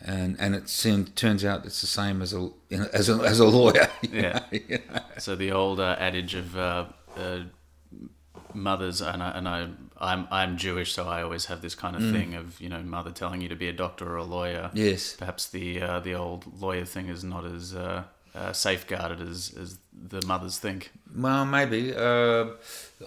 And 0.04 0.36
and 0.40 0.56
it 0.56 0.68
seems, 0.68 1.12
turns 1.12 1.46
out 1.46 1.64
it's 1.66 1.82
the 1.82 1.88
same 1.88 2.24
as 2.24 2.34
a 2.34 2.50
you 2.70 2.78
know, 2.80 2.88
as 2.92 3.08
a 3.10 3.14
as 3.22 3.40
a 3.40 3.46
lawyer. 3.46 3.88
Yeah. 4.12 4.40
know, 4.40 4.42
you 4.52 4.80
know. 4.94 5.00
So 5.20 5.36
the 5.36 5.52
old 5.52 5.80
uh, 5.80 5.96
adage 6.00 6.34
of 6.34 6.58
uh, 6.58 6.86
uh, 7.16 7.42
mothers, 8.54 9.02
and 9.02 9.22
I, 9.22 9.30
and 9.38 9.48
I 9.48 9.68
I'm 10.00 10.28
I'm 10.32 10.58
Jewish, 10.58 10.94
so 10.94 11.08
I 11.08 11.22
always 11.22 11.46
have 11.46 11.62
this 11.62 11.76
kind 11.76 11.96
of 11.96 12.02
Mm. 12.02 12.12
thing 12.14 12.34
of 12.36 12.60
you 12.60 12.68
know 12.70 12.82
mother 12.82 13.12
telling 13.12 13.42
you 13.42 13.50
to 13.50 13.56
be 13.56 13.68
a 13.68 13.74
doctor 13.74 14.12
or 14.12 14.18
a 14.18 14.24
lawyer. 14.24 14.72
Yes. 14.74 15.16
Perhaps 15.16 15.50
the 15.50 15.82
uh, 15.82 16.00
the 16.00 16.16
old 16.16 16.60
lawyer 16.60 16.86
thing 16.86 17.08
is 17.08 17.24
not 17.24 17.46
as 17.46 17.76
uh, 18.34 18.54
safeguarded 18.54 19.22
as 19.22 19.54
as 19.60 19.78
the 19.94 20.26
mothers 20.26 20.58
think. 20.58 20.92
Well, 21.16 21.46
maybe. 21.46 21.94
Uh, 21.96 22.46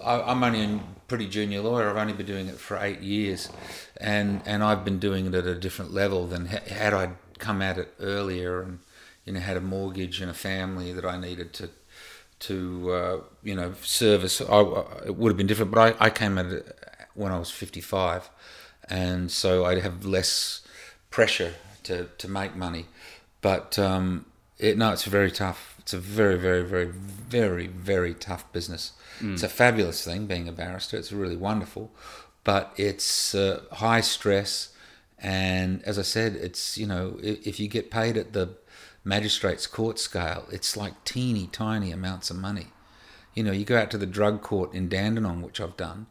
I, 0.03 0.21
I'm 0.23 0.43
only 0.43 0.65
a 0.65 0.81
pretty 1.09 1.29
junior 1.29 1.61
lawyer. 1.61 1.91
I've 1.91 1.97
only 1.97 2.13
been 2.13 2.27
doing 2.27 2.49
it 2.49 2.57
for 2.57 2.79
eight 2.79 3.01
years, 3.01 3.49
and 3.97 4.43
and 4.45 4.63
I've 4.63 4.85
been 4.85 4.99
doing 4.99 5.27
it 5.27 5.35
at 5.35 5.47
a 5.47 5.55
different 5.55 5.93
level 5.93 6.27
than 6.27 6.47
ha- 6.47 6.69
had 6.69 6.93
I 6.95 7.13
come 7.39 7.63
at 7.63 7.79
it 7.79 7.93
earlier 8.01 8.63
and 8.63 8.79
you 9.25 9.33
know 9.33 9.41
had 9.41 9.57
a 9.57 9.61
mortgage 9.61 10.21
and 10.21 10.31
a 10.31 10.35
family 10.35 10.93
that 10.93 11.05
I 11.05 11.19
needed 11.19 11.53
to 11.55 11.71
to 12.41 12.93
uh, 12.93 13.21
you 13.43 13.55
know 13.55 13.75
service. 13.83 14.41
I, 14.41 14.61
it 15.07 15.17
would 15.17 15.31
have 15.31 15.37
been 15.37 15.47
different, 15.47 15.71
but 15.71 15.97
I, 16.01 16.07
I 16.07 16.11
came 16.11 16.39
at 16.39 16.47
it 16.47 16.79
when 17.15 17.33
I 17.33 17.39
was 17.39 17.51
55, 17.51 18.29
and 18.89 19.31
so 19.31 19.65
I'd 19.65 19.79
have 19.79 20.05
less 20.05 20.61
pressure 21.11 21.55
to 21.85 22.09
to 22.19 22.29
make 22.29 22.55
money. 22.55 22.87
But 23.41 23.79
um, 23.79 24.27
it, 24.59 24.77
no, 24.79 24.93
it's 24.93 25.05
very 25.05 25.31
tough. 25.31 25.75
It's 25.81 25.93
a 25.93 25.99
very, 25.99 26.37
very, 26.39 26.63
very, 26.63 26.87
very, 26.87 27.67
very 27.67 28.15
tough 28.15 28.51
business. 28.53 28.93
It's 29.21 29.43
a 29.43 29.49
fabulous 29.49 30.05
thing 30.05 30.27
being 30.27 30.49
a 30.49 30.53
barrister. 30.53 30.97
It's 30.97 31.13
really 31.13 31.37
wonderful, 31.37 31.93
but 32.43 32.73
it's 32.77 33.35
uh, 33.35 33.63
high 33.73 34.01
stress. 34.01 34.71
And 35.19 35.83
as 35.85 35.99
I 35.99 36.03
said, 36.03 36.35
it's 36.35 36.77
you 36.77 36.87
know 36.87 37.19
if 37.23 37.61
you 37.61 37.69
get 37.69 37.91
paid 37.91 38.17
at 38.17 38.33
the 38.33 38.57
magistrates 39.05 39.67
court 39.67 39.99
scale, 39.99 40.47
it's 40.51 40.77
like 40.77 41.05
teeny 41.05 41.47
tiny 41.47 41.93
amounts 41.93 42.29
of 42.31 42.37
money. 42.37 42.69
You 43.35 43.45
know, 43.45 43.53
you 43.53 43.65
go 43.65 43.79
out 43.79 43.91
to 43.93 43.99
the 43.99 44.07
drug 44.07 44.43
court 44.43 44.75
in 44.75 44.89
Dandenong, 44.89 45.43
which 45.43 45.61
I've 45.61 45.77
done, 45.77 46.07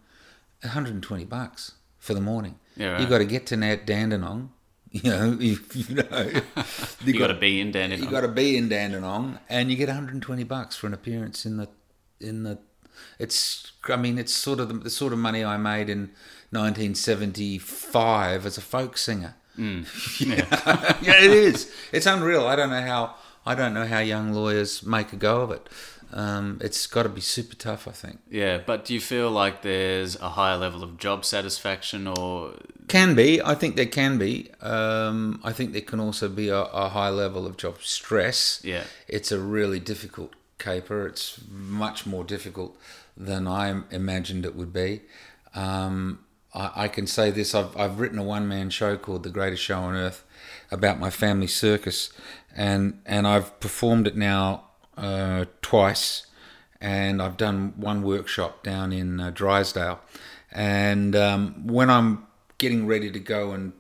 120 0.62 1.26
bucks 1.26 1.74
for 2.00 2.14
the 2.14 2.22
morning. 2.22 2.60
Yeah, 2.78 2.94
You 2.98 3.04
right. 3.04 3.10
got 3.10 3.18
to 3.20 3.26
get 3.26 3.46
to 3.48 3.58
Dandenong. 3.58 4.50
You 5.02 5.10
know, 5.10 5.38
you, 5.40 5.58
you 5.74 5.96
know, 5.96 6.32
You 7.04 7.18
got 7.18 7.28
to 7.28 7.34
be 7.34 7.60
in 7.60 7.72
Dandenong. 7.72 8.04
you 8.04 8.12
got 8.12 8.22
to 8.22 8.28
be 8.28 8.56
in 8.56 8.70
Dandenong, 8.70 9.40
and 9.50 9.72
you 9.72 9.76
get 9.76 9.88
120 9.88 10.44
bucks 10.44 10.76
for 10.76 10.86
an 10.86 10.94
appearance 10.94 11.48
in 11.48 11.58
the 11.58 11.68
in 12.20 12.44
the. 12.44 12.60
It's 13.18 13.72
I 13.90 13.96
mean 13.96 14.20
it's 14.20 14.32
sort 14.32 14.60
of 14.60 14.68
the, 14.68 14.76
the 14.76 14.90
sort 14.92 15.12
of 15.12 15.18
money 15.18 15.44
I 15.44 15.58
made 15.58 15.90
in 15.90 16.12
1975 16.52 18.46
as 18.46 18.58
a 18.60 18.62
folk 18.62 18.96
singer. 18.98 19.34
Mm. 19.58 19.88
yeah. 20.22 20.98
yeah, 21.02 21.24
it 21.24 21.32
is. 21.32 21.72
It's 21.92 22.06
unreal. 22.06 22.46
I 22.46 22.56
don't 22.56 22.70
know 22.70 22.82
how 22.82 23.16
I 23.48 23.56
don't 23.56 23.74
know 23.74 23.88
how 23.88 24.00
young 24.00 24.32
lawyers 24.32 24.86
make 24.86 25.12
a 25.12 25.16
go 25.16 25.42
of 25.42 25.50
it. 25.50 25.68
Um, 26.16 26.60
it's 26.62 26.86
got 26.86 27.04
to 27.04 27.10
be 27.10 27.22
super 27.22 27.56
tough, 27.56 27.88
I 27.88 27.92
think. 27.92 28.20
Yeah, 28.30 28.60
but 28.64 28.86
do 28.86 28.94
you 28.94 29.02
feel 29.02 29.32
like 29.32 29.64
there's 29.64 30.16
a 30.22 30.30
higher 30.30 30.58
level 30.58 30.84
of 30.84 30.98
job 30.98 31.26
satisfaction 31.26 32.06
or 32.06 32.54
Can 32.88 33.16
be. 33.16 33.42
I 33.42 33.56
think 33.56 33.76
there 33.76 33.88
can 33.88 34.20
be. 34.20 34.52
Um, 34.62 35.42
I 35.44 35.52
think 35.54 35.74
there 35.74 35.82
can 35.82 36.00
also 36.00 36.30
be 36.30 36.50
a, 36.50 36.62
a 36.62 36.90
high 36.90 37.10
level 37.10 37.48
of 37.48 37.58
job 37.58 37.82
stress. 37.82 38.62
Yeah. 38.64 38.84
It's 39.08 39.32
a 39.32 39.40
really 39.40 39.80
difficult 39.80 40.34
caper. 40.60 41.08
It's 41.08 41.42
much 41.50 42.06
more 42.06 42.24
difficult 42.24 42.78
than 43.18 43.48
I 43.48 43.82
imagined 43.90 44.46
it 44.46 44.56
would 44.56 44.72
be. 44.72 45.02
Um, 45.56 46.20
I, 46.54 46.72
I 46.76 46.88
can 46.90 47.08
say 47.08 47.32
this 47.32 47.56
I've, 47.56 47.76
I've 47.76 48.00
written 48.00 48.20
a 48.20 48.24
one 48.24 48.48
man 48.48 48.70
show 48.70 48.98
called 48.98 49.24
The 49.24 49.32
Greatest 49.32 49.64
Show 49.64 49.80
on 49.80 49.96
Earth 49.96 50.24
about 50.70 51.00
my 51.00 51.10
family 51.10 51.48
circus, 51.48 52.12
and, 52.56 53.02
and 53.06 53.26
I've 53.26 53.60
performed 53.60 54.06
it 54.06 54.16
now 54.16 54.66
uh, 54.98 55.46
twice 55.62 56.28
and 56.84 57.22
I've 57.22 57.38
done 57.38 57.74
one 57.78 58.04
workshop 58.04 58.62
down 58.62 58.92
in 58.92 59.22
uh, 59.22 59.32
Drysdale. 59.32 60.02
And 60.52 61.16
um, 61.16 61.66
when 61.66 61.90
I'm 61.90 62.28
getting 62.58 62.86
ready 62.86 63.10
to 63.10 63.20
go 63.20 63.52
and 63.52 63.72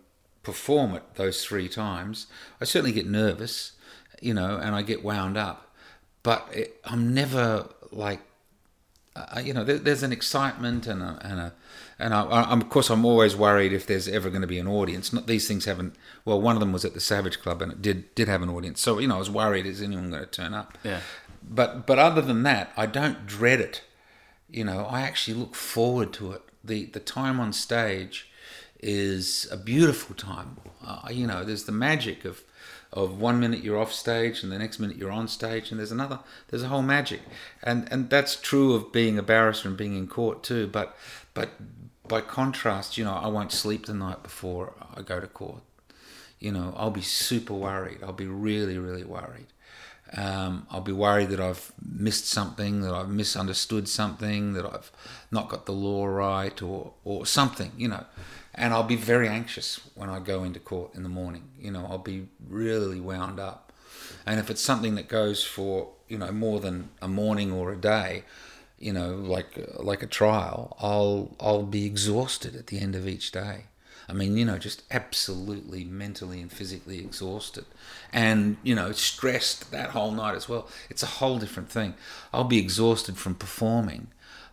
perform 0.41 0.95
it 0.95 1.03
those 1.15 1.43
three 1.43 1.67
times, 1.67 2.27
I 2.61 2.63
certainly 2.63 2.93
get 2.93 3.05
nervous, 3.05 3.73
you 4.21 4.33
know, 4.33 4.55
and 4.55 4.73
I 4.73 4.83
get 4.83 5.03
wound 5.03 5.37
up. 5.37 5.75
But 6.23 6.47
it, 6.53 6.79
I'm 6.85 7.13
never 7.13 7.67
like, 7.91 8.21
uh, 9.15 9.41
you 9.43 9.53
know, 9.53 9.63
there, 9.63 9.77
there's 9.77 10.03
an 10.03 10.11
excitement 10.11 10.87
and 10.87 11.01
a, 11.01 11.19
and 11.21 11.39
a, 11.39 11.53
and 11.99 12.13
I, 12.13 12.23
I'm, 12.23 12.61
of 12.61 12.69
course 12.69 12.89
I'm 12.89 13.05
always 13.05 13.35
worried 13.35 13.71
if 13.71 13.85
there's 13.85 14.07
ever 14.07 14.29
going 14.29 14.41
to 14.41 14.47
be 14.47 14.57
an 14.57 14.67
audience. 14.67 15.13
Not 15.13 15.27
these 15.27 15.47
things 15.47 15.65
haven't. 15.65 15.95
Well, 16.25 16.41
one 16.41 16.55
of 16.55 16.59
them 16.59 16.73
was 16.73 16.83
at 16.83 16.93
the 16.93 16.99
Savage 16.99 17.39
Club 17.39 17.61
and 17.61 17.71
it 17.71 17.81
did 17.81 18.13
did 18.15 18.27
have 18.27 18.41
an 18.41 18.49
audience. 18.49 18.81
So 18.81 18.99
you 18.99 19.07
know, 19.07 19.15
I 19.15 19.19
was 19.19 19.29
worried 19.29 19.65
is 19.65 19.81
anyone 19.81 20.09
going 20.09 20.23
to 20.23 20.29
turn 20.29 20.53
up? 20.53 20.77
Yeah. 20.83 21.01
But 21.47 21.85
but 21.85 21.99
other 21.99 22.21
than 22.21 22.43
that, 22.43 22.71
I 22.75 22.85
don't 22.87 23.27
dread 23.27 23.59
it. 23.59 23.83
You 24.49 24.63
know, 24.63 24.85
I 24.85 25.01
actually 25.01 25.35
look 25.35 25.55
forward 25.55 26.11
to 26.13 26.31
it. 26.31 26.41
The 26.63 26.85
the 26.85 26.99
time 26.99 27.39
on 27.39 27.53
stage 27.53 28.29
is 28.79 29.47
a 29.51 29.57
beautiful 29.57 30.15
time. 30.15 30.57
Uh, 30.85 31.09
you 31.11 31.27
know, 31.27 31.43
there's 31.43 31.65
the 31.65 31.71
magic 31.71 32.25
of 32.25 32.43
of 32.93 33.19
one 33.19 33.39
minute 33.39 33.63
you're 33.63 33.79
off 33.79 33.91
stage 33.91 34.43
and 34.43 34.51
the 34.51 34.59
next 34.59 34.79
minute 34.79 34.97
you're 34.97 35.11
on 35.11 35.27
stage 35.27 35.71
and 35.71 35.79
there's 35.79 35.91
another 35.91 36.19
there's 36.49 36.63
a 36.63 36.67
whole 36.67 36.81
magic. 36.81 37.21
And 37.61 37.87
and 37.91 38.09
that's 38.09 38.35
true 38.35 38.73
of 38.73 38.91
being 38.91 39.17
a 39.17 39.23
barrister 39.23 39.67
and 39.67 39.77
being 39.77 39.97
in 39.97 40.07
court 40.07 40.43
too 40.43 40.67
but 40.67 40.95
but 41.33 41.49
by 42.07 42.21
contrast 42.21 42.97
you 42.97 43.03
know 43.03 43.13
i 43.13 43.27
won't 43.27 43.51
sleep 43.51 43.85
the 43.85 43.93
night 43.93 44.21
before 44.23 44.73
i 44.95 45.01
go 45.01 45.19
to 45.19 45.27
court. 45.27 45.63
You 46.39 46.51
know 46.51 46.73
i'll 46.77 46.91
be 46.91 47.01
super 47.01 47.53
worried. 47.53 47.99
I'll 48.03 48.13
be 48.13 48.27
really 48.27 48.77
really 48.77 49.03
worried. 49.03 49.47
Um, 50.15 50.67
I'll 50.69 50.81
be 50.81 50.91
worried 50.91 51.29
that 51.29 51.39
I've 51.39 51.71
missed 51.83 52.27
something, 52.27 52.81
that 52.81 52.93
I've 52.93 53.09
misunderstood 53.09 53.89
something, 53.89 54.53
that 54.53 54.63
I've 54.63 54.91
not 55.31 55.49
got 55.49 55.65
the 55.65 55.71
law 55.71 56.05
right, 56.05 56.61
or 56.61 56.93
or 57.03 57.25
something, 57.25 57.71
you 57.77 57.87
know. 57.87 58.05
And 58.55 58.73
I'll 58.73 58.83
be 58.83 58.95
very 58.95 59.27
anxious 59.27 59.79
when 59.95 60.09
I 60.09 60.19
go 60.19 60.43
into 60.43 60.59
court 60.59 60.93
in 60.93 61.03
the 61.03 61.09
morning. 61.09 61.49
You 61.59 61.71
know, 61.71 61.87
I'll 61.89 61.97
be 61.97 62.27
really 62.47 62.99
wound 62.99 63.39
up. 63.39 63.73
And 64.25 64.39
if 64.39 64.49
it's 64.49 64.61
something 64.61 64.95
that 64.95 65.07
goes 65.07 65.43
for 65.43 65.89
you 66.07 66.17
know 66.17 66.31
more 66.31 66.59
than 66.59 66.89
a 67.01 67.07
morning 67.07 67.51
or 67.51 67.71
a 67.71 67.75
day, 67.75 68.23
you 68.77 68.93
know, 68.93 69.15
like 69.15 69.57
like 69.77 70.03
a 70.03 70.07
trial, 70.07 70.77
I'll 70.79 71.35
I'll 71.39 71.63
be 71.63 71.85
exhausted 71.85 72.55
at 72.55 72.67
the 72.67 72.79
end 72.79 72.95
of 72.95 73.07
each 73.07 73.31
day. 73.31 73.65
I 74.07 74.13
mean, 74.13 74.37
you 74.37 74.45
know, 74.45 74.57
just 74.57 74.83
absolutely 74.91 75.85
mentally 75.85 76.41
and 76.41 76.51
physically 76.51 76.99
exhausted. 76.99 77.65
And, 78.11 78.57
you 78.61 78.75
know, 78.75 78.91
stressed 78.91 79.71
that 79.71 79.91
whole 79.91 80.11
night 80.11 80.35
as 80.35 80.49
well. 80.49 80.67
It's 80.89 81.03
a 81.03 81.07
whole 81.07 81.39
different 81.39 81.69
thing. 81.69 81.93
I'll 82.33 82.43
be 82.43 82.59
exhausted 82.59 83.17
from 83.17 83.35
performing, 83.35 84.07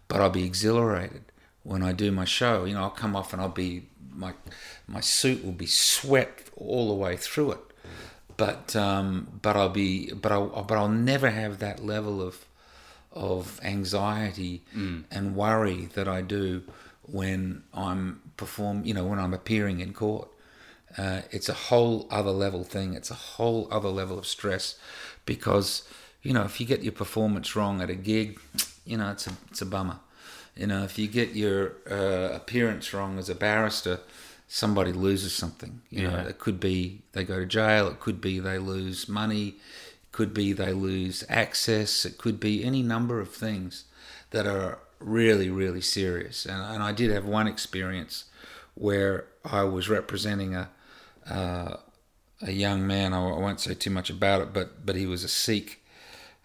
but 0.07 0.21
I'll 0.21 0.31
be 0.31 0.45
exhilarated 0.45 1.25
when 1.63 1.83
I 1.83 1.93
do 1.93 2.11
my 2.11 2.25
show. 2.25 2.65
You 2.65 2.75
know, 2.75 2.83
I'll 2.83 2.91
come 2.91 3.17
off 3.17 3.33
and 3.33 3.41
I'll 3.41 3.49
be, 3.49 3.85
my, 4.13 4.35
my 4.87 5.01
suit 5.01 5.45
will 5.45 5.53
be 5.53 5.67
sweat 5.67 6.51
all 6.57 6.89
the 6.89 6.95
way 6.95 7.17
through 7.17 7.53
it. 7.53 7.61
But, 8.37 8.75
um, 8.75 9.41
but 9.43 9.57
I'll 9.57 9.69
be, 9.69 10.13
but 10.13 10.33
I'll, 10.33 10.63
but 10.63 10.79
I'll 10.79 10.89
never 10.89 11.31
have 11.31 11.59
that 11.59 11.85
level 11.85 12.23
of, 12.23 12.47
of 13.13 13.61
anxiety 13.63 14.63
and 15.11 15.37
worry 15.37 15.87
that 15.95 16.09
I 16.09 16.23
do 16.23 16.63
when 17.03 17.65
I'm 17.75 18.23
perform, 18.37 18.85
you 18.85 18.95
know, 18.95 19.05
when 19.05 19.19
I'm 19.19 19.35
appearing 19.35 19.81
in 19.81 19.93
court. 19.93 20.29
Uh, 20.97 21.23
it's 21.31 21.49
a 21.49 21.55
whole 21.55 22.07
other 22.11 22.31
level 22.31 22.65
thing. 22.65 22.95
It's 22.95 23.11
a 23.11 23.15
whole 23.15 23.69
other 23.71 23.89
level 23.89 24.19
of 24.19 24.27
stress 24.27 24.77
because, 25.27 25.83
you 26.23 26.33
know, 26.33 26.43
if 26.45 26.61
you 26.61 26.67
get 26.67 26.83
your 26.83 26.93
performance 26.93 27.55
wrong 27.55 27.81
at 27.81 27.91
a 27.91 27.95
gig, 27.95 28.41
you 28.85 28.97
know, 28.97 29.11
it's 29.11 29.27
a 29.27 29.33
it's 29.51 29.63
a 29.63 29.67
bummer. 29.67 30.01
You 30.57 30.67
know, 30.67 30.83
if 30.85 30.99
you 30.99 31.09
get 31.09 31.31
your 31.35 31.73
uh, 31.91 32.35
appearance 32.35 32.93
wrong 32.93 33.19
as 33.19 33.29
a 33.29 33.35
barrister, 33.35 34.01
somebody 34.49 34.93
loses 34.93 35.35
something. 35.35 35.81
You 35.91 36.09
know, 36.09 36.17
it 36.19 36.39
could 36.39 36.61
be 36.61 37.03
they 37.13 37.25
go 37.25 37.39
to 37.41 37.47
jail. 37.47 37.89
It 37.89 38.01
could 38.01 38.21
be 38.21 38.41
they 38.41 38.59
lose 38.59 39.09
money. 39.09 39.49
It 39.49 40.13
could 40.13 40.35
be 40.35 40.53
they 40.53 40.73
lose 40.73 41.25
access. 41.29 42.05
It 42.05 42.19
could 42.19 42.41
be 42.41 42.65
any 42.65 42.83
number 42.83 43.21
of 43.21 43.33
things 43.33 43.85
that 44.31 44.47
are 44.47 44.79
really, 44.99 45.51
really 45.51 45.81
serious. 45.81 46.45
And, 46.45 46.63
and 46.63 46.83
I 46.83 46.93
did 46.93 47.11
have 47.11 47.25
one 47.25 47.47
experience 47.47 48.25
where 48.75 49.27
I 49.45 49.63
was 49.65 49.89
representing 49.89 50.55
a 50.55 50.69
uh, 51.29 51.77
a 52.43 52.53
young 52.53 52.87
man. 52.87 53.13
I 53.13 53.21
won't 53.21 53.61
say 53.61 53.75
too 53.75 53.91
much 53.91 54.11
about 54.11 54.41
it, 54.43 54.53
but 54.53 54.85
but 54.85 54.97
he 54.97 55.07
was 55.07 55.25
a 55.25 55.29
Sikh, 55.29 55.83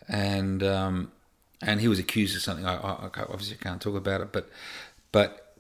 and 0.08 0.62
um, 0.64 1.12
and 1.62 1.82
he 1.82 1.88
was 1.88 2.00
accused 2.00 2.36
of 2.36 2.42
something. 2.42 2.66
I, 2.66 2.76
I, 2.76 3.10
I 3.14 3.22
obviously 3.30 3.58
can't 3.58 3.82
talk 3.82 3.96
about 3.96 4.22
it, 4.22 4.32
but 4.32 4.50
but 5.12 5.56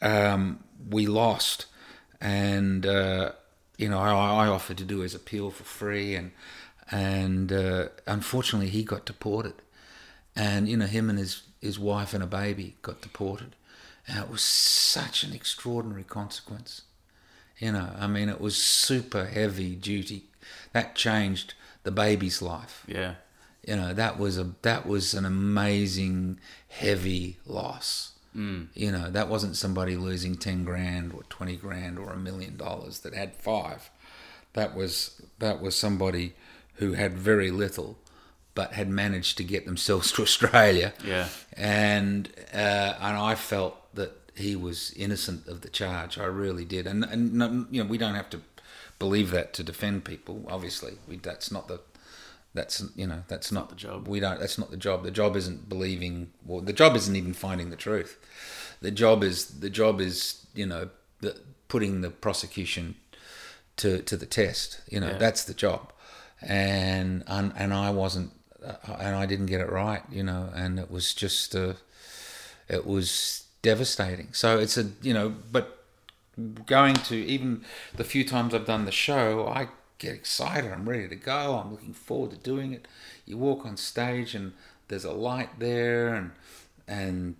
um, 0.00 0.60
we 0.88 1.06
lost, 1.06 1.66
and 2.20 2.86
uh, 2.86 3.32
you 3.78 3.88
know 3.88 3.98
I, 3.98 4.44
I 4.44 4.48
offered 4.48 4.78
to 4.78 4.84
do 4.84 5.00
his 5.00 5.14
appeal 5.14 5.50
for 5.50 5.64
free, 5.64 6.14
and 6.14 6.32
and 6.90 7.52
uh, 7.52 7.88
unfortunately 8.06 8.68
he 8.68 8.84
got 8.84 9.04
deported, 9.04 9.54
and 10.34 10.68
you 10.68 10.76
know 10.76 10.86
him 10.86 11.10
and 11.10 11.18
his 11.18 11.42
his 11.60 11.78
wife 11.78 12.14
and 12.14 12.22
a 12.22 12.26
baby 12.26 12.76
got 12.82 13.00
deported, 13.00 13.56
and 14.06 14.18
it 14.18 14.30
was 14.30 14.42
such 14.42 15.24
an 15.24 15.32
extraordinary 15.32 16.04
consequence. 16.04 16.82
You 17.58 17.72
know, 17.72 17.90
I 17.98 18.06
mean, 18.06 18.28
it 18.28 18.40
was 18.40 18.56
super 18.56 19.24
heavy 19.24 19.74
duty. 19.74 20.24
That 20.72 20.94
changed 20.94 21.54
the 21.84 21.90
baby's 21.90 22.42
life. 22.42 22.84
Yeah. 22.86 23.14
You 23.66 23.76
know, 23.76 23.92
that 23.94 24.18
was 24.18 24.38
a 24.38 24.52
that 24.62 24.86
was 24.86 25.12
an 25.14 25.24
amazing 25.24 26.38
heavy 26.68 27.38
loss. 27.46 28.12
You 28.74 28.92
know, 28.92 29.10
that 29.10 29.28
wasn't 29.28 29.56
somebody 29.56 29.96
losing 29.96 30.36
ten 30.36 30.62
grand 30.64 31.12
or 31.14 31.22
twenty 31.30 31.56
grand 31.56 31.98
or 31.98 32.10
a 32.10 32.16
million 32.18 32.56
dollars 32.58 33.00
that 33.00 33.14
had 33.14 33.34
five. 33.36 33.90
That 34.52 34.74
was 34.76 35.20
that 35.38 35.60
was 35.62 35.74
somebody 35.74 36.34
who 36.74 36.92
had 36.92 37.14
very 37.18 37.50
little, 37.50 37.96
but 38.54 38.74
had 38.74 38.88
managed 38.90 39.38
to 39.38 39.44
get 39.44 39.64
themselves 39.64 40.12
to 40.16 40.22
Australia. 40.22 40.92
Yeah. 41.04 41.28
and 41.56 42.28
uh, 42.52 42.94
and 43.00 43.16
I 43.16 43.34
felt 43.36 43.76
that 43.94 44.12
he 44.34 44.54
was 44.54 44.92
innocent 44.96 45.48
of 45.48 45.62
the 45.62 45.70
charge. 45.70 46.18
I 46.18 46.26
really 46.26 46.66
did, 46.66 46.86
and 46.86 47.04
and 47.04 47.66
you 47.70 47.82
know 47.82 47.88
we 47.88 47.96
don't 47.98 48.16
have 48.16 48.28
to 48.30 48.42
believe 48.98 49.30
that 49.30 49.54
to 49.54 49.62
defend 49.64 50.04
people. 50.04 50.44
Obviously, 50.48 50.98
we 51.08 51.16
that's 51.16 51.50
not 51.50 51.68
the 51.68 51.80
that's 52.56 52.82
you 52.96 53.06
know 53.06 53.22
that's 53.28 53.52
not, 53.52 53.68
the 53.68 53.76
job. 53.76 54.08
We 54.08 54.18
don't. 54.20 54.40
That's 54.40 54.58
not 54.58 54.70
the 54.70 54.76
job. 54.76 55.04
The 55.04 55.10
job 55.10 55.36
isn't 55.36 55.68
believing. 55.68 56.32
Well, 56.44 56.60
the 56.60 56.72
job 56.72 56.96
isn't 56.96 57.14
even 57.14 57.34
finding 57.34 57.70
the 57.70 57.76
truth. 57.76 58.18
The 58.80 58.90
job 58.90 59.22
is 59.22 59.46
the 59.60 59.70
job 59.70 60.00
is 60.00 60.46
you 60.54 60.66
know 60.66 60.88
the, 61.20 61.38
putting 61.68 62.00
the 62.00 62.10
prosecution 62.10 62.96
to 63.76 64.02
to 64.02 64.16
the 64.16 64.26
test. 64.26 64.80
You 64.90 65.00
know 65.00 65.08
Yeah. 65.08 65.18
that's 65.18 65.44
the 65.44 65.54
job, 65.54 65.92
and 66.42 67.22
and 67.26 67.52
and 67.56 67.72
I 67.72 67.90
wasn't, 67.90 68.32
uh, 68.64 68.74
and 68.98 69.14
I 69.16 69.26
didn't 69.26 69.46
get 69.46 69.60
it 69.60 69.70
right. 69.70 70.02
You 70.10 70.22
know, 70.24 70.50
and 70.54 70.78
it 70.78 70.90
was 70.90 71.14
just, 71.14 71.54
uh, 71.54 71.74
it 72.68 72.86
was 72.86 73.44
devastating. 73.62 74.28
So 74.32 74.58
it's 74.58 74.76
a 74.76 74.84
you 75.02 75.14
know, 75.14 75.34
but 75.52 75.84
going 76.66 76.94
to 76.94 77.16
even 77.16 77.64
the 77.96 78.04
few 78.04 78.24
times 78.24 78.54
I've 78.54 78.66
done 78.66 78.84
the 78.84 78.92
show, 78.92 79.46
I 79.48 79.68
get 79.98 80.14
excited. 80.14 80.72
I'm 80.72 80.88
ready 80.88 81.08
to 81.08 81.16
go. 81.16 81.56
I'm 81.56 81.70
looking 81.70 81.94
forward 81.94 82.30
to 82.30 82.36
doing 82.36 82.72
it. 82.72 82.86
You 83.24 83.38
walk 83.38 83.64
on 83.64 83.76
stage 83.76 84.34
and 84.34 84.52
there's 84.88 85.04
a 85.04 85.12
light 85.12 85.58
there, 85.58 86.14
and 86.14 86.32
and 86.86 87.36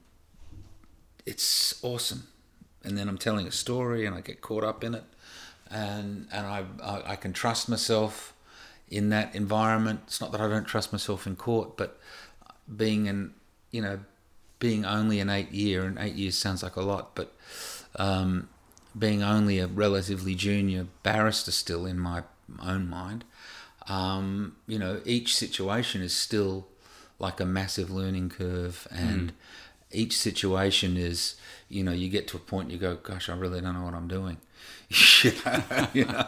it's 1.24 1.82
awesome. 1.82 2.26
And 2.82 2.96
then 2.96 3.08
I'm 3.08 3.18
telling 3.18 3.46
a 3.46 3.52
story, 3.52 4.06
and 4.06 4.14
I 4.14 4.20
get 4.20 4.40
caught 4.40 4.64
up 4.64 4.82
in 4.82 4.94
it, 4.94 5.04
and 5.70 6.28
and 6.32 6.46
I 6.46 6.64
I, 6.82 7.12
I 7.12 7.16
can 7.16 7.32
trust 7.32 7.68
myself 7.68 8.32
in 8.88 9.10
that 9.10 9.34
environment. 9.34 10.00
It's 10.06 10.20
not 10.20 10.32
that 10.32 10.40
I 10.40 10.48
don't 10.48 10.66
trust 10.66 10.92
myself 10.92 11.26
in 11.26 11.36
court, 11.36 11.76
but 11.76 12.00
being 12.74 13.08
an 13.08 13.34
you 13.70 13.82
know 13.82 14.00
being 14.58 14.84
only 14.84 15.20
an 15.20 15.30
eight 15.30 15.52
year, 15.52 15.84
and 15.84 15.98
eight 15.98 16.14
years 16.14 16.36
sounds 16.36 16.62
like 16.62 16.76
a 16.76 16.82
lot, 16.82 17.14
but 17.14 17.32
um, 17.96 18.48
being 18.98 19.22
only 19.22 19.58
a 19.58 19.66
relatively 19.66 20.34
junior 20.34 20.86
barrister 21.02 21.50
still 21.50 21.86
in 21.86 21.98
my 21.98 22.22
own 22.62 22.88
mind, 22.88 23.24
um, 23.88 24.56
you 24.66 24.78
know, 24.78 25.00
each 25.04 25.34
situation 25.36 26.02
is 26.02 26.14
still 26.14 26.66
like 27.18 27.40
a 27.40 27.46
massive 27.46 27.90
learning 27.90 28.30
curve, 28.30 28.86
and 28.90 29.32
each 29.92 30.18
situation 30.18 30.96
is, 30.96 31.36
you 31.68 31.82
know, 31.82 31.92
you 31.92 32.08
get 32.08 32.28
to 32.28 32.36
a 32.36 32.40
point 32.40 32.70
you 32.70 32.78
go, 32.78 32.96
gosh, 32.96 33.28
I 33.28 33.34
really 33.36 33.60
don't 33.60 33.74
know 33.74 33.84
what 33.84 33.94
I'm 33.94 34.08
doing. 34.08 34.38
you 35.22 35.32
know, 35.44 35.62
you 35.92 36.04
know? 36.04 36.26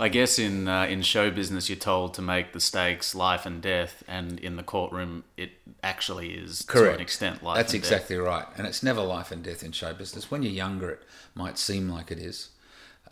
I 0.00 0.08
guess 0.08 0.38
in 0.38 0.66
uh, 0.66 0.84
in 0.84 1.02
show 1.02 1.30
business, 1.30 1.68
you're 1.68 1.76
told 1.76 2.14
to 2.14 2.22
make 2.22 2.54
the 2.54 2.60
stakes 2.60 3.14
life 3.14 3.44
and 3.44 3.60
death, 3.60 4.02
and 4.08 4.40
in 4.40 4.56
the 4.56 4.62
courtroom, 4.62 5.24
it 5.36 5.50
actually 5.82 6.30
is 6.30 6.60
to 6.60 6.66
Correct. 6.66 6.94
an 6.94 7.00
extent 7.02 7.42
life. 7.42 7.56
That's 7.56 7.74
and 7.74 7.82
death. 7.82 7.92
exactly 7.92 8.16
right, 8.16 8.46
and 8.56 8.66
it's 8.66 8.82
never 8.82 9.02
life 9.02 9.30
and 9.30 9.42
death 9.42 9.62
in 9.62 9.72
show 9.72 9.92
business. 9.92 10.30
When 10.30 10.42
you're 10.42 10.52
younger, 10.52 10.90
it 10.92 11.02
might 11.34 11.58
seem 11.58 11.90
like 11.90 12.10
it 12.10 12.18
is, 12.18 12.48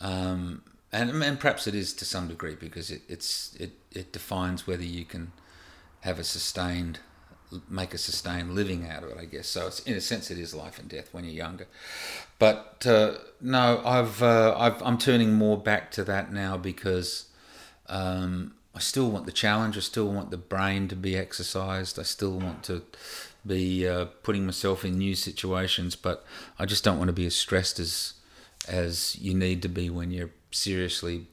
um, 0.01 0.63
and 0.91 1.11
and 1.23 1.39
perhaps 1.39 1.67
it 1.67 1.75
is 1.75 1.93
to 1.93 2.05
some 2.05 2.27
degree 2.27 2.55
because 2.55 2.91
it, 2.91 3.01
it's 3.07 3.55
it 3.59 3.71
it 3.91 4.11
defines 4.11 4.65
whether 4.67 4.83
you 4.83 5.05
can 5.05 5.31
have 6.01 6.19
a 6.19 6.23
sustained 6.23 6.99
make 7.69 7.93
a 7.93 7.97
sustained 7.97 8.53
living 8.53 8.87
out 8.87 9.03
of 9.03 9.09
it. 9.09 9.17
I 9.19 9.25
guess 9.25 9.47
so. 9.47 9.67
It's 9.67 9.79
in 9.81 9.95
a 9.95 10.01
sense, 10.01 10.29
it 10.31 10.37
is 10.37 10.53
life 10.53 10.79
and 10.79 10.87
death 10.87 11.09
when 11.13 11.23
you're 11.23 11.33
younger. 11.33 11.67
But 12.37 12.85
uh, 12.85 13.15
no, 13.41 13.81
I've, 13.83 14.21
uh, 14.21 14.55
I've 14.57 14.81
I'm 14.83 14.97
turning 14.97 15.33
more 15.33 15.57
back 15.57 15.91
to 15.91 16.03
that 16.05 16.31
now 16.31 16.57
because 16.57 17.25
um, 17.87 18.55
I 18.75 18.79
still 18.79 19.09
want 19.09 19.25
the 19.25 19.31
challenge. 19.31 19.77
I 19.77 19.81
still 19.81 20.11
want 20.11 20.31
the 20.31 20.37
brain 20.37 20.87
to 20.89 20.95
be 20.95 21.17
exercised. 21.17 21.99
I 21.99 22.03
still 22.03 22.37
want 22.37 22.63
to 22.63 22.83
be 23.45 23.87
uh, 23.87 24.05
putting 24.23 24.45
myself 24.45 24.85
in 24.85 24.97
new 24.97 25.15
situations, 25.15 25.95
but 25.95 26.25
I 26.57 26.65
just 26.65 26.83
don't 26.83 26.97
want 26.97 27.07
to 27.09 27.13
be 27.13 27.25
as 27.25 27.35
stressed 27.35 27.79
as 27.79 28.13
as 28.67 29.17
you 29.19 29.33
need 29.33 29.61
to 29.63 29.69
be 29.69 29.89
when 29.89 30.11
you're 30.11 30.29
seriously 30.51 31.27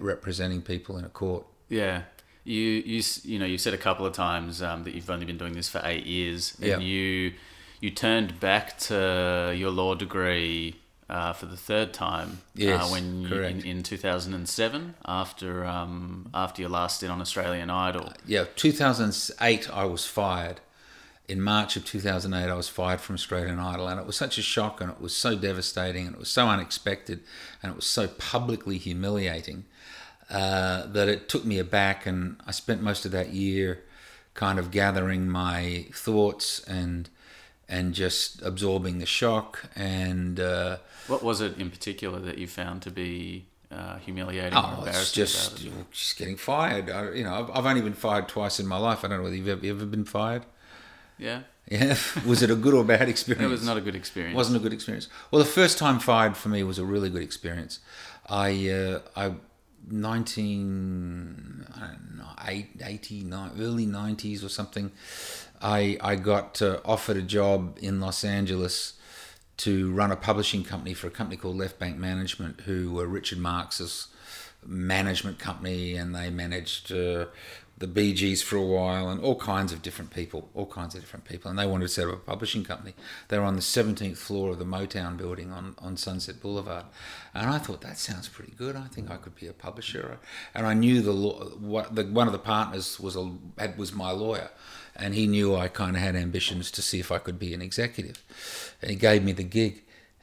representing 0.00 0.62
people 0.62 0.96
in 0.98 1.04
a 1.04 1.08
court. 1.08 1.46
Yeah. 1.68 2.02
You, 2.44 2.60
you 2.60 3.02
you 3.24 3.38
know 3.38 3.44
you 3.46 3.58
said 3.58 3.74
a 3.74 3.78
couple 3.78 4.06
of 4.06 4.12
times 4.12 4.62
um, 4.62 4.84
that 4.84 4.94
you've 4.94 5.10
only 5.10 5.26
been 5.26 5.38
doing 5.38 5.54
this 5.54 5.68
for 5.68 5.80
eight 5.84 6.06
years, 6.06 6.54
and 6.60 6.68
Yeah. 6.68 6.78
you 6.78 7.32
you 7.80 7.90
turned 7.90 8.38
back 8.40 8.78
to 8.78 9.52
your 9.56 9.70
law 9.70 9.94
degree 9.96 10.76
uh, 11.10 11.32
for 11.32 11.46
the 11.46 11.56
third 11.56 11.92
time. 11.92 12.38
Yes, 12.54 12.84
uh, 12.84 12.88
when 12.92 13.22
you, 13.22 13.42
in, 13.42 13.64
in 13.64 13.82
two 13.82 13.96
thousand 13.96 14.34
and 14.34 14.48
seven, 14.48 14.94
after 15.04 15.64
um, 15.64 16.30
after 16.32 16.62
your 16.62 16.70
last 16.70 16.98
stint 16.98 17.10
on 17.10 17.20
Australian 17.20 17.68
Idol. 17.68 18.12
yeah, 18.24 18.44
2008, 18.54 19.68
I 19.72 19.84
was 19.84 20.06
fired. 20.06 20.60
In 21.28 21.40
March 21.40 21.76
of 21.76 21.84
2008, 21.84 22.48
I 22.50 22.54
was 22.54 22.68
fired 22.68 23.00
from 23.00 23.14
Australian 23.16 23.58
Idol, 23.58 23.88
and 23.88 23.98
it 23.98 24.06
was 24.06 24.16
such 24.16 24.38
a 24.38 24.42
shock, 24.42 24.80
and 24.80 24.90
it 24.90 25.00
was 25.00 25.16
so 25.16 25.34
devastating, 25.36 26.06
and 26.06 26.14
it 26.14 26.18
was 26.20 26.28
so 26.30 26.48
unexpected, 26.48 27.20
and 27.62 27.72
it 27.72 27.76
was 27.76 27.86
so 27.86 28.06
publicly 28.06 28.78
humiliating 28.78 29.64
uh, 30.30 30.86
that 30.86 31.08
it 31.08 31.28
took 31.28 31.44
me 31.44 31.58
aback. 31.58 32.06
And 32.06 32.36
I 32.46 32.52
spent 32.52 32.80
most 32.80 33.04
of 33.04 33.10
that 33.12 33.30
year 33.30 33.82
kind 34.34 34.58
of 34.58 34.70
gathering 34.70 35.28
my 35.28 35.86
thoughts 35.92 36.60
and 36.64 37.08
and 37.68 37.94
just 37.94 38.40
absorbing 38.42 38.98
the 39.00 39.06
shock 39.06 39.64
and. 39.74 40.38
Uh, 40.38 40.76
What 41.08 41.24
was 41.24 41.40
it 41.40 41.58
in 41.58 41.70
particular 41.70 42.20
that 42.20 42.38
you 42.38 42.46
found 42.46 42.82
to 42.82 42.92
be 42.92 43.46
uh, 43.72 43.96
humiliating 43.98 44.56
or 44.56 44.62
Oh, 44.64 44.84
it's 44.86 44.86
embarrassing 44.86 45.14
just 45.24 45.64
it? 45.64 45.90
just 45.90 46.16
getting 46.16 46.36
fired. 46.36 46.88
I, 46.88 47.10
you 47.10 47.24
know, 47.24 47.34
I've, 47.34 47.50
I've 47.50 47.66
only 47.66 47.80
been 47.82 47.94
fired 47.94 48.28
twice 48.28 48.60
in 48.60 48.66
my 48.68 48.76
life. 48.78 49.04
I 49.04 49.08
don't 49.08 49.18
know 49.18 49.24
whether 49.24 49.34
you've 49.34 49.48
ever, 49.48 49.66
ever 49.66 49.84
been 49.86 50.04
fired. 50.04 50.44
Yeah, 51.18 51.40
Yeah, 51.70 51.96
was 52.26 52.42
it 52.42 52.50
a 52.50 52.54
good 52.56 52.74
or 52.74 52.84
bad 52.84 53.08
experience? 53.08 53.46
it 53.46 53.50
was 53.50 53.64
not 53.64 53.76
a 53.76 53.80
good 53.80 53.94
experience. 53.96 54.36
wasn't 54.36 54.56
a 54.56 54.60
good 54.60 54.72
experience. 54.72 55.08
Well, 55.30 55.42
the 55.42 55.48
first 55.50 55.78
time 55.78 55.98
fired 55.98 56.36
for 56.36 56.48
me 56.48 56.62
was 56.62 56.78
a 56.78 56.84
really 56.84 57.10
good 57.10 57.22
experience. 57.22 57.80
I 58.28 58.68
uh, 58.70 59.00
I 59.16 59.34
nineteen 59.88 61.66
I 61.74 61.86
don't 61.88 62.16
know 62.18 62.26
89, 62.84 63.50
early 63.60 63.86
nineties 63.86 64.44
or 64.44 64.48
something. 64.48 64.92
I 65.60 65.96
I 66.00 66.16
got 66.16 66.60
uh, 66.62 66.80
offered 66.84 67.16
a 67.16 67.22
job 67.22 67.78
in 67.80 68.00
Los 68.00 68.24
Angeles 68.24 68.94
to 69.58 69.90
run 69.92 70.12
a 70.12 70.16
publishing 70.16 70.62
company 70.64 70.92
for 70.94 71.06
a 71.06 71.10
company 71.10 71.36
called 71.36 71.56
Left 71.56 71.78
Bank 71.78 71.96
Management, 71.96 72.62
who 72.62 72.92
were 72.92 73.06
Richard 73.06 73.38
Marx's 73.38 74.08
management 74.66 75.38
company, 75.38 75.96
and 75.96 76.14
they 76.14 76.28
managed 76.30 76.92
uh, 76.92 77.26
the 77.78 77.86
Bee 77.86 78.14
Gees 78.14 78.42
for 78.42 78.56
a 78.56 78.62
while, 78.62 79.10
and 79.10 79.20
all 79.20 79.36
kinds 79.38 79.70
of 79.70 79.82
different 79.82 80.10
people, 80.10 80.48
all 80.54 80.64
kinds 80.64 80.94
of 80.94 81.02
different 81.02 81.26
people, 81.26 81.50
and 81.50 81.58
they 81.58 81.66
wanted 81.66 81.84
to 81.84 81.88
set 81.92 82.08
up 82.08 82.14
a 82.14 82.16
publishing 82.16 82.64
company. 82.64 82.94
They 83.28 83.38
were 83.38 83.44
on 83.44 83.54
the 83.56 83.60
17th 83.60 84.16
floor 84.16 84.52
of 84.52 84.58
the 84.58 84.64
Motown 84.64 85.18
building 85.18 85.52
on, 85.52 85.74
on 85.78 85.98
Sunset 85.98 86.40
Boulevard, 86.40 86.86
and 87.34 87.50
I 87.50 87.58
thought 87.58 87.82
that 87.82 87.98
sounds 87.98 88.28
pretty 88.28 88.52
good. 88.56 88.76
I 88.76 88.86
think 88.86 89.10
I 89.10 89.16
could 89.18 89.34
be 89.34 89.46
a 89.46 89.52
publisher, 89.52 90.18
and 90.54 90.66
I 90.66 90.72
knew 90.72 91.02
the. 91.02 91.12
What 91.12 91.94
the 91.94 92.04
one 92.04 92.26
of 92.26 92.32
the 92.32 92.38
partners 92.38 92.98
was 92.98 93.14
a 93.14 93.30
had, 93.58 93.76
was 93.76 93.92
my 93.92 94.10
lawyer, 94.10 94.50
and 94.94 95.14
he 95.14 95.26
knew 95.26 95.54
I 95.54 95.68
kind 95.68 95.96
of 95.96 96.02
had 96.02 96.16
ambitions 96.16 96.70
to 96.72 96.82
see 96.82 96.98
if 96.98 97.12
I 97.12 97.18
could 97.18 97.38
be 97.38 97.52
an 97.52 97.60
executive, 97.60 98.22
and 98.80 98.90
he 98.90 98.96
gave 98.96 99.22
me 99.22 99.32
the 99.32 99.44
gig, 99.44 99.82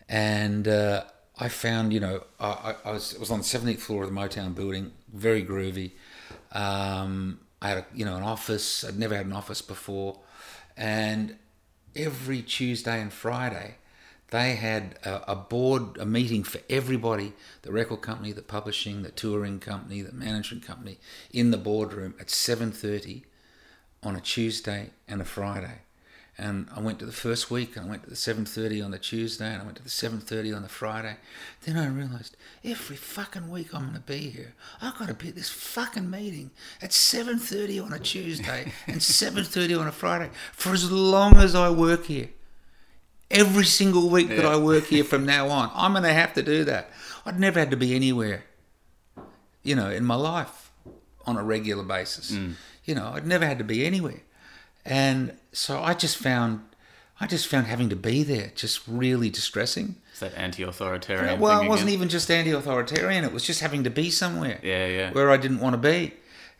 and. 0.09 0.67
Uh, 0.67 1.03
I 1.35 1.49
found, 1.49 1.93
you 1.93 1.99
know, 1.99 2.23
I, 2.39 2.75
I- 2.85 2.91
was, 2.91 3.17
was 3.17 3.31
on 3.31 3.39
the 3.39 3.43
17th 3.43 3.79
floor 3.79 4.03
of 4.03 4.09
the 4.13 4.15
Motown 4.15 4.53
building, 4.53 4.91
very 5.11 5.43
groovy. 5.43 5.93
Um, 6.51 7.39
I 7.63 7.69
had, 7.69 7.77
a, 7.77 7.85
you 7.95 8.03
know, 8.03 8.17
an 8.17 8.23
office. 8.23 8.83
I'd 8.83 8.99
never 8.99 9.15
had 9.15 9.25
an 9.25 9.33
office 9.33 9.61
before, 9.61 10.19
and 10.75 11.37
every 11.95 12.41
Tuesday 12.41 13.01
and 13.01 13.11
Friday, 13.11 13.77
they 14.31 14.55
had 14.55 14.99
a, 15.05 15.31
a 15.31 15.35
board, 15.35 15.97
a 15.97 16.05
meeting 16.05 16.43
for 16.43 16.59
everybody: 16.69 17.33
the 17.61 17.71
record 17.71 18.01
company, 18.01 18.33
the 18.33 18.41
publishing, 18.41 19.01
the 19.01 19.11
touring 19.11 19.59
company, 19.59 20.01
the 20.01 20.11
management 20.11 20.65
company, 20.65 20.99
in 21.31 21.51
the 21.51 21.57
boardroom 21.57 22.15
at 22.19 22.27
7:30 22.27 23.23
on 24.03 24.15
a 24.17 24.21
Tuesday 24.21 24.91
and 25.07 25.21
a 25.21 25.25
Friday. 25.25 25.79
And 26.35 26.67
I 26.75 26.79
went 26.79 26.97
to 26.99 27.05
the 27.05 27.11
first 27.11 27.51
week, 27.51 27.75
and 27.75 27.85
I 27.85 27.89
went 27.89 28.03
to 28.03 28.09
the 28.09 28.15
7.30 28.15 28.83
on 28.83 28.89
the 28.89 28.97
Tuesday, 28.97 29.53
and 29.53 29.61
I 29.61 29.65
went 29.65 29.77
to 29.77 29.83
the 29.83 29.89
7.30 29.89 30.55
on 30.55 30.63
the 30.63 30.69
Friday. 30.69 31.17
Then 31.61 31.77
I 31.77 31.87
realised, 31.87 32.35
every 32.63 32.95
fucking 32.95 33.51
week 33.51 33.73
I'm 33.73 33.83
going 33.83 33.93
to 33.93 33.99
be 33.99 34.29
here. 34.29 34.55
I've 34.81 34.97
got 34.97 35.09
to 35.09 35.13
be 35.13 35.29
at 35.29 35.35
this 35.35 35.49
fucking 35.49 36.09
meeting 36.09 36.49
at 36.81 36.89
7.30 36.89 37.85
on 37.85 37.93
a 37.93 37.99
Tuesday 37.99 38.73
and 38.87 38.97
7.30 38.97 39.79
on 39.79 39.87
a 39.87 39.91
Friday 39.91 40.31
for 40.53 40.71
as 40.71 40.91
long 40.91 41.37
as 41.37 41.53
I 41.53 41.69
work 41.69 42.05
here. 42.05 42.29
Every 43.29 43.65
single 43.65 44.09
week 44.09 44.29
that 44.29 44.45
I 44.45 44.57
work 44.57 44.85
here 44.85 45.03
from 45.03 45.25
now 45.27 45.49
on, 45.49 45.69
I'm 45.75 45.91
going 45.91 46.03
to 46.03 46.13
have 46.13 46.33
to 46.33 46.41
do 46.41 46.63
that. 46.63 46.89
I'd 47.25 47.39
never 47.39 47.59
had 47.59 47.69
to 47.71 47.77
be 47.77 47.95
anywhere, 47.95 48.43
you 49.61 49.75
know, 49.75 49.89
in 49.89 50.03
my 50.03 50.15
life 50.15 50.71
on 51.25 51.37
a 51.37 51.43
regular 51.43 51.83
basis. 51.83 52.31
Mm. 52.31 52.53
You 52.85 52.95
know, 52.95 53.11
I'd 53.13 53.27
never 53.27 53.45
had 53.45 53.59
to 53.59 53.63
be 53.63 53.85
anywhere. 53.85 54.21
And 54.85 55.37
so 55.53 55.81
I 55.81 55.93
just 55.93 56.17
found 56.17 56.61
I 57.19 57.27
just 57.27 57.47
found 57.47 57.67
having 57.67 57.89
to 57.89 57.95
be 57.95 58.23
there 58.23 58.51
just 58.55 58.81
really 58.87 59.29
distressing. 59.29 59.95
It's 60.11 60.19
that 60.19 60.33
anti-authoritarian. 60.35 61.39
well, 61.39 61.61
it 61.61 61.67
wasn't 61.67 61.89
again. 61.89 61.93
even 61.99 62.09
just 62.09 62.29
anti-authoritarian; 62.29 63.23
it 63.23 63.31
was 63.31 63.43
just 63.43 63.61
having 63.61 63.83
to 63.85 63.89
be 63.89 64.09
somewhere 64.09 64.59
Yeah, 64.63 64.87
yeah. 64.87 65.11
where 65.11 65.31
I 65.31 65.37
didn't 65.37 65.59
want 65.59 65.73
to 65.73 65.77
be. 65.77 66.13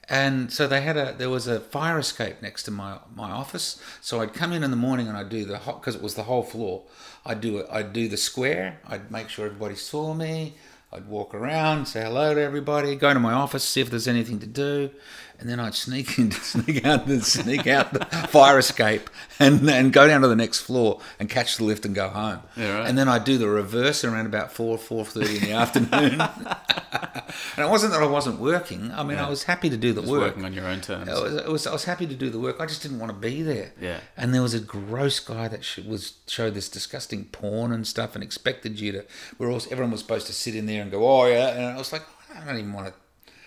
And 0.10 0.52
so 0.52 0.68
they 0.68 0.82
had 0.82 0.98
a 0.98 1.16
there 1.18 1.30
was 1.30 1.48
a 1.48 1.60
fire 1.60 1.98
escape 1.98 2.42
next 2.42 2.64
to 2.64 2.72
my 2.72 2.98
my 3.16 3.32
office. 3.32 3.82
So 4.02 4.22
I'd 4.22 4.34
come 4.34 4.52
in 4.54 4.64
in 4.64 4.70
the 4.72 4.78
morning 4.78 5.08
and 5.08 5.18
I'd 5.18 5.30
do 5.30 5.46
the 5.46 5.58
hot 5.60 5.82
because 5.82 5.96
it 5.96 6.02
was 6.02 6.16
the 6.16 6.24
whole 6.24 6.44
floor. 6.44 6.84
I'd 7.26 7.42
do 7.42 7.58
it. 7.60 7.68
I'd 7.72 7.94
do 7.94 8.08
the 8.10 8.18
square. 8.18 8.80
I'd 8.88 9.10
make 9.12 9.30
sure 9.30 9.46
everybody 9.46 9.76
saw 9.76 10.14
me. 10.14 10.56
I'd 10.92 11.08
walk 11.08 11.34
around, 11.34 11.88
say 11.88 12.04
hello 12.04 12.36
to 12.36 12.40
everybody, 12.42 12.96
go 12.96 13.12
to 13.16 13.20
my 13.20 13.34
office, 13.34 13.64
see 13.64 13.82
if 13.82 13.90
there's 13.90 14.08
anything 14.08 14.38
to 14.42 14.46
do, 14.46 14.92
and 15.40 15.50
then 15.50 15.60
I'd 15.60 15.76
sneak 15.76 16.18
in, 16.18 16.32
sneak 16.32 16.86
out, 16.86 17.08
the 17.08 17.22
sneak 17.22 17.68
out 17.68 17.94
the 17.94 18.06
fire 18.30 18.58
escape, 18.60 19.10
and 19.40 19.70
and 19.70 19.92
go 19.92 20.08
down 20.08 20.22
to 20.22 20.28
the 20.28 20.36
next 20.36 20.62
floor 20.62 21.00
and 21.20 21.30
catch 21.30 21.58
the 21.58 21.64
lift 21.64 21.86
and 21.86 21.94
go 21.94 22.10
home. 22.10 22.42
Yeah, 22.56 22.80
right. 22.80 22.90
And 22.90 22.98
then 22.98 23.08
I'd 23.08 23.24
do 23.24 23.38
the 23.38 23.48
reverse 23.48 24.04
around 24.04 24.26
about 24.26 24.52
four 24.52 24.78
four 24.78 25.06
thirty 25.06 25.38
in 25.38 25.44
the 25.44 25.52
afternoon. 25.54 26.22
and 27.58 27.66
it 27.66 27.70
wasn't 27.70 27.94
that 27.94 28.02
I 28.02 28.08
wasn't 28.08 28.40
working. 28.40 28.92
I 28.92 29.04
mean, 29.04 29.18
I 29.18 29.30
was 29.30 29.44
happy 29.44 29.70
to 29.70 29.78
do 29.78 29.94
the 29.94 30.02
Just 30.02 30.12
work. 30.12 30.22
working 30.22 30.46
on 30.46 30.54
your 30.54 30.66
own 30.66 30.82
terms. 30.82 31.10
I 31.10 31.22
was, 31.22 31.38
I 31.38 31.50
was, 31.50 31.68
I 31.68 31.74
was 31.74 31.84
happy 31.86 32.08
to 32.08 32.16
do 32.16 32.30
the 32.30 32.40
work. 32.40 32.58
I 32.60 32.66
just 32.66 32.82
didn't 32.82 33.00
want 33.00 33.12
to 33.12 33.18
be 33.18 33.42
there. 33.42 33.72
Yeah. 33.80 34.00
And 34.18 34.34
there 34.34 34.42
was 34.42 34.54
a 34.54 34.60
gross 34.60 35.20
guy 35.20 35.48
that 35.48 35.62
was 35.88 36.14
showed 36.28 36.54
this 36.54 36.70
disgusting 36.70 37.26
porn 37.26 37.72
and 37.72 37.86
stuff, 37.88 38.16
and 38.16 38.24
expected 38.24 38.80
you 38.80 38.92
to. 38.94 39.06
We're 39.38 39.52
all 39.52 39.62
everyone 39.72 39.92
was 39.92 40.02
supposed 40.02 40.28
to 40.28 40.34
sit 40.34 40.56
in 40.56 40.66
there 40.66 40.82
and 40.82 40.92
go, 40.92 41.06
oh 41.08 41.26
yeah, 41.28 41.50
and 41.50 41.66
I 41.66 41.78
was 41.78 41.92
like, 41.92 42.04
I 42.36 42.46
don't 42.46 42.58
even 42.58 42.74
want 42.74 42.88
to. 42.88 42.94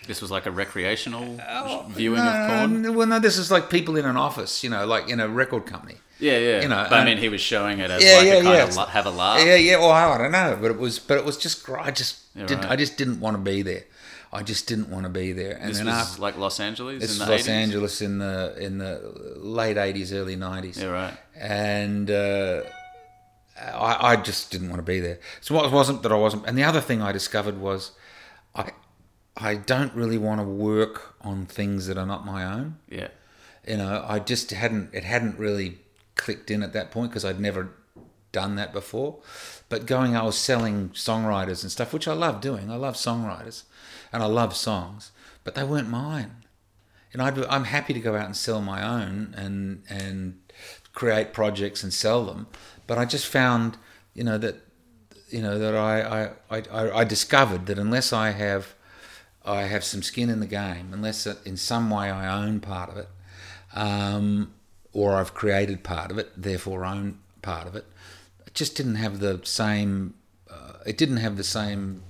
This 0.07 0.21
was 0.21 0.31
like 0.31 0.45
a 0.45 0.51
recreational 0.51 1.37
Oh, 1.47 1.85
viewing 1.89 2.23
no, 2.23 2.29
of 2.31 2.49
porn. 2.49 2.81
no, 2.81 2.91
Well, 2.93 3.07
no, 3.07 3.19
this 3.19 3.37
is 3.37 3.51
like 3.51 3.69
people 3.69 3.97
in 3.97 4.05
an 4.05 4.17
office, 4.17 4.63
you 4.63 4.69
know, 4.69 4.85
like 4.85 5.09
in 5.09 5.19
a 5.19 5.27
record 5.27 5.65
company. 5.65 5.95
Yeah, 6.19 6.37
yeah. 6.39 6.61
You 6.63 6.69
know, 6.69 6.87
but 6.89 6.99
I 6.99 7.05
mean, 7.05 7.17
he 7.17 7.29
was 7.29 7.41
showing 7.41 7.79
it 7.79 7.91
as 7.91 8.03
Yeah, 8.03 8.17
like 8.17 8.25
yeah, 8.25 8.33
a 8.33 8.43
kind 8.43 8.55
yeah. 8.57 8.63
of 8.63 8.75
la- 8.75 8.85
have 8.87 9.05
a 9.05 9.11
laugh. 9.11 9.45
Yeah, 9.45 9.55
yeah. 9.55 9.77
Well, 9.77 9.91
I 9.91 10.17
don't 10.17 10.31
know, 10.31 10.57
but 10.59 10.71
it 10.71 10.77
was, 10.79 10.97
but 10.97 11.17
it 11.17 11.25
was 11.25 11.37
just, 11.37 11.69
I 11.69 11.91
just, 11.91 12.21
Yeah, 12.35 12.45
didn't, 12.47 12.63
right. 12.63 12.71
I 12.71 12.75
just 12.75 12.97
didn't 12.97 13.19
want 13.19 13.35
to 13.37 13.41
be 13.43 13.61
there. 13.61 13.83
I 14.33 14.43
just 14.43 14.67
didn't 14.67 14.89
want 14.89 15.03
to 15.03 15.09
be 15.09 15.31
there. 15.31 15.57
And 15.57 15.69
This 15.69 15.77
then 15.77 15.85
was 15.85 15.95
after, 15.95 16.21
like 16.21 16.37
Los 16.37 16.59
Angeles 16.59 17.01
this 17.01 17.13
in 17.13 17.19
was 17.19 17.27
the 17.27 17.33
Los 17.33 17.43
80s? 17.47 17.49
Angeles 17.49 18.01
in 18.01 18.17
the 18.17 18.55
in 18.59 18.77
the 18.77 19.13
late 19.37 19.77
eighties, 19.77 20.11
early 20.11 20.35
nineties. 20.35 20.77
Yeah, 20.79 20.87
right. 20.87 21.13
and 21.39 22.09
uh, 22.11 22.63
I, 23.57 24.11
I 24.11 24.15
just 24.17 24.51
didn't 24.51 24.69
want 24.69 24.79
to 24.79 24.83
be 24.83 24.99
there. 24.99 25.19
So 25.41 25.63
it 25.63 25.71
wasn't 25.71 26.03
that 26.03 26.11
I 26.11 26.15
wasn't. 26.15 26.45
And 26.45 26.57
the 26.57 26.63
other 26.63 26.81
thing 26.81 27.01
I 27.01 27.11
discovered 27.11 27.57
was, 27.59 27.91
I 29.37 29.53
don't 29.55 29.93
really 29.93 30.17
want 30.17 30.41
to 30.41 30.47
work 30.47 31.15
on 31.21 31.45
things 31.45 31.85
that 31.87 31.97
are 31.97 32.05
not 32.07 32.25
my 32.25 32.43
own. 32.43 32.77
Yeah. 32.89 33.09
You 33.67 33.77
know, 33.77 34.03
I 34.07 34.19
just 34.19 34.51
hadn't. 34.51 34.93
It 34.93 35.03
hadn't 35.03 35.37
really 35.37 35.77
clicked 36.15 36.49
in 36.49 36.63
at 36.63 36.73
that 36.73 36.89
point 36.89 37.11
because 37.11 37.23
I'd 37.23 37.39
never 37.39 37.69
done 38.31 38.55
that 38.55 38.73
before. 38.73 39.17
But 39.69 39.85
going, 39.85 40.15
I 40.15 40.23
was 40.23 40.37
selling 40.37 40.89
songwriters 40.89 41.61
and 41.61 41.71
stuff, 41.71 41.93
which 41.93 42.07
I 42.07 42.13
love 42.13 42.41
doing. 42.41 42.71
I 42.71 42.75
love 42.75 42.95
songwriters, 42.95 43.63
and 44.11 44.23
I 44.23 44.25
love 44.25 44.55
songs, 44.55 45.11
but 45.43 45.53
they 45.53 45.63
weren't 45.63 45.89
mine. 45.89 46.43
And 47.13 47.21
I'd, 47.21 47.37
I'm 47.45 47.65
happy 47.65 47.93
to 47.93 47.99
go 47.99 48.15
out 48.15 48.25
and 48.25 48.35
sell 48.35 48.61
my 48.61 48.81
own 48.81 49.33
and 49.37 49.83
and 49.89 50.39
create 50.93 51.31
projects 51.33 51.83
and 51.83 51.93
sell 51.93 52.25
them. 52.25 52.47
But 52.87 52.97
I 52.97 53.05
just 53.05 53.27
found, 53.27 53.77
you 54.13 54.23
know, 54.23 54.37
that 54.39 54.55
you 55.29 55.41
know 55.41 55.59
that 55.59 55.75
I 55.75 56.31
I, 56.49 56.63
I, 56.71 56.99
I 56.99 57.03
discovered 57.03 57.67
that 57.67 57.77
unless 57.77 58.11
I 58.11 58.31
have 58.31 58.73
I 59.47 59.63
have 59.63 59.83
some 59.83 60.03
skin 60.03 60.29
in 60.29 60.39
the 60.41 60.47
game, 60.47 60.89
unless 60.91 61.25
in 61.25 61.57
some 61.57 61.89
way 61.89 62.11
I 62.11 62.43
own 62.43 62.59
part 62.59 62.89
of 62.89 62.97
it, 62.97 63.07
um, 63.73 64.53
or 64.91 65.15
I've 65.15 65.33
created 65.33 65.83
part 65.83 66.11
of 66.11 66.17
it, 66.17 66.31
therefore 66.35 66.83
own 66.85 67.19
part 67.41 67.65
of 67.65 67.75
it, 67.75 67.85
it 68.45 68.53
just 68.53 68.75
didn't 68.75 68.95
have 68.95 69.19
the 69.19 69.39
same. 69.43 70.15
Uh, 70.49 70.73
it 70.85 70.97
didn't 70.97 71.17
have 71.17 71.37
the 71.37 71.43
same 71.43 72.03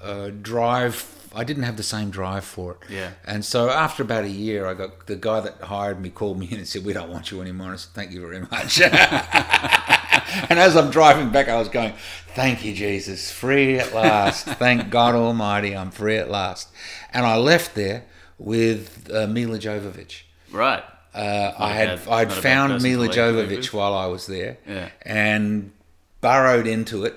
uh, 0.00 0.30
drive. 0.30 1.16
I 1.34 1.44
didn't 1.44 1.62
have 1.64 1.76
the 1.76 1.82
same 1.82 2.10
drive 2.10 2.44
for 2.44 2.72
it. 2.72 2.78
Yeah. 2.88 3.10
And 3.24 3.44
so 3.44 3.70
after 3.70 4.02
about 4.02 4.24
a 4.24 4.30
year, 4.30 4.66
I 4.66 4.74
got 4.74 5.06
the 5.06 5.16
guy 5.16 5.40
that 5.40 5.60
hired 5.60 6.00
me 6.00 6.10
called 6.10 6.38
me 6.38 6.48
in 6.50 6.58
and 6.58 6.68
said, 6.68 6.84
"We 6.84 6.92
don't 6.92 7.10
want 7.10 7.30
you 7.30 7.40
anymore." 7.40 7.72
I 7.72 7.76
said, 7.76 7.92
"Thank 7.94 8.12
you 8.12 8.20
very 8.20 8.40
much." 8.40 8.80
and 10.48 10.58
as 10.58 10.76
I'm 10.76 10.90
driving 10.90 11.30
back, 11.30 11.48
I 11.48 11.56
was 11.58 11.68
going, 11.68 11.92
"Thank 12.34 12.64
you, 12.64 12.72
Jesus, 12.74 13.30
free 13.30 13.78
at 13.78 13.94
last. 13.94 14.46
Thank 14.46 14.90
God 14.90 15.14
Almighty, 15.14 15.76
I'm 15.76 15.90
free 15.90 16.16
at 16.16 16.30
last." 16.30 16.68
And 17.12 17.26
I 17.26 17.36
left 17.36 17.74
there 17.74 18.04
with 18.38 19.10
uh, 19.12 19.26
Milla 19.26 19.58
Jovovich. 19.58 20.22
Right. 20.50 20.82
Uh, 21.14 21.52
I 21.58 21.72
had 21.72 21.88
I'd 22.08 22.28
not 22.28 22.38
a 22.38 22.40
found 22.40 22.82
Milla. 22.82 23.08
Jovovich 23.08 23.72
while 23.72 23.94
I 23.94 24.06
was 24.06 24.26
there, 24.26 24.58
Yeah. 24.66 24.90
and 25.02 25.72
burrowed 26.20 26.66
into 26.66 27.04
it, 27.04 27.14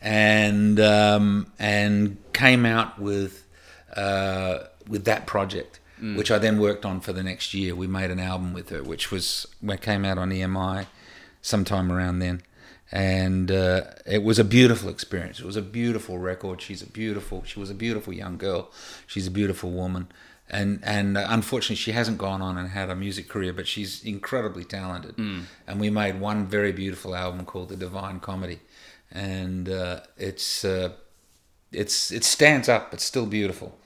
and 0.00 0.80
um, 0.80 1.52
and 1.58 2.16
came 2.32 2.64
out 2.66 2.98
with 2.98 3.46
uh, 3.96 4.58
with 4.88 5.04
that 5.04 5.26
project, 5.26 5.80
Mm. 6.02 6.16
which 6.16 6.30
I 6.30 6.38
then 6.38 6.58
worked 6.58 6.84
on 6.84 7.00
for 7.00 7.12
the 7.12 7.22
next 7.22 7.54
year. 7.54 7.74
We 7.74 7.86
made 7.86 8.10
an 8.10 8.18
album 8.18 8.52
with 8.52 8.70
her, 8.70 8.82
which 8.82 9.10
was 9.12 9.46
came 9.80 10.04
out 10.04 10.18
on 10.18 10.30
EMI 10.30 10.86
sometime 11.44 11.92
around 11.92 12.18
then. 12.20 12.42
And 12.90 13.50
uh, 13.50 13.82
it 14.06 14.22
was 14.22 14.38
a 14.38 14.44
beautiful 14.44 14.88
experience. 14.88 15.38
It 15.40 15.44
was 15.44 15.56
a 15.56 15.62
beautiful 15.62 16.18
record. 16.18 16.60
She's 16.62 16.82
a 16.82 16.86
beautiful. 16.86 17.42
She 17.44 17.58
was 17.60 17.70
a 17.70 17.74
beautiful 17.74 18.12
young 18.12 18.36
girl. 18.38 18.70
She's 19.06 19.26
a 19.26 19.30
beautiful 19.30 19.70
woman, 19.70 20.08
and 20.48 20.80
and 20.84 21.16
uh, 21.16 21.26
unfortunately 21.28 21.76
she 21.76 21.92
hasn't 21.92 22.18
gone 22.18 22.40
on 22.40 22.56
and 22.56 22.68
had 22.68 22.90
a 22.90 22.94
music 22.94 23.28
career, 23.28 23.52
but 23.52 23.66
she's 23.66 24.04
incredibly 24.04 24.64
talented. 24.64 25.16
And 25.66 25.80
we 25.80 25.90
made 25.90 26.20
one 26.20 26.46
very 26.46 26.72
beautiful 26.72 27.14
album 27.16 27.44
called 27.46 27.68
The 27.70 27.76
Divine 27.76 28.20
Comedy, 28.20 28.60
and 29.10 29.68
uh, 29.68 30.00
it's 30.16 30.64
uh, 30.64 30.90
it's 31.72 32.12
it 32.12 32.22
stands 32.24 32.68
up. 32.68 32.94
It's 32.94 33.04
still 33.04 33.26
beautiful 33.26 33.76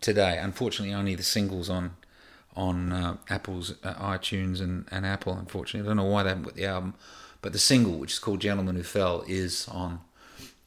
today. 0.00 0.38
Unfortunately, 0.38 0.94
only 0.94 1.14
the 1.14 1.24
singles 1.24 1.68
on 1.68 1.96
on 2.56 2.92
uh, 2.92 3.16
Apple's 3.28 3.74
uh, 3.84 3.94
iTunes 3.94 4.60
and, 4.60 4.86
and 4.90 5.04
Apple. 5.06 5.34
Unfortunately, 5.34 5.86
I 5.86 5.88
don't 5.90 5.98
know 5.98 6.10
why 6.10 6.22
they 6.22 6.30
haven't 6.30 6.44
got 6.44 6.54
the 6.54 6.64
album, 6.66 6.94
but 7.42 7.52
the 7.52 7.58
single, 7.58 7.98
which 7.98 8.12
is 8.12 8.18
called 8.18 8.40
"Gentleman 8.40 8.76
Who 8.76 8.82
Fell," 8.82 9.22
is 9.28 9.68
on 9.68 10.00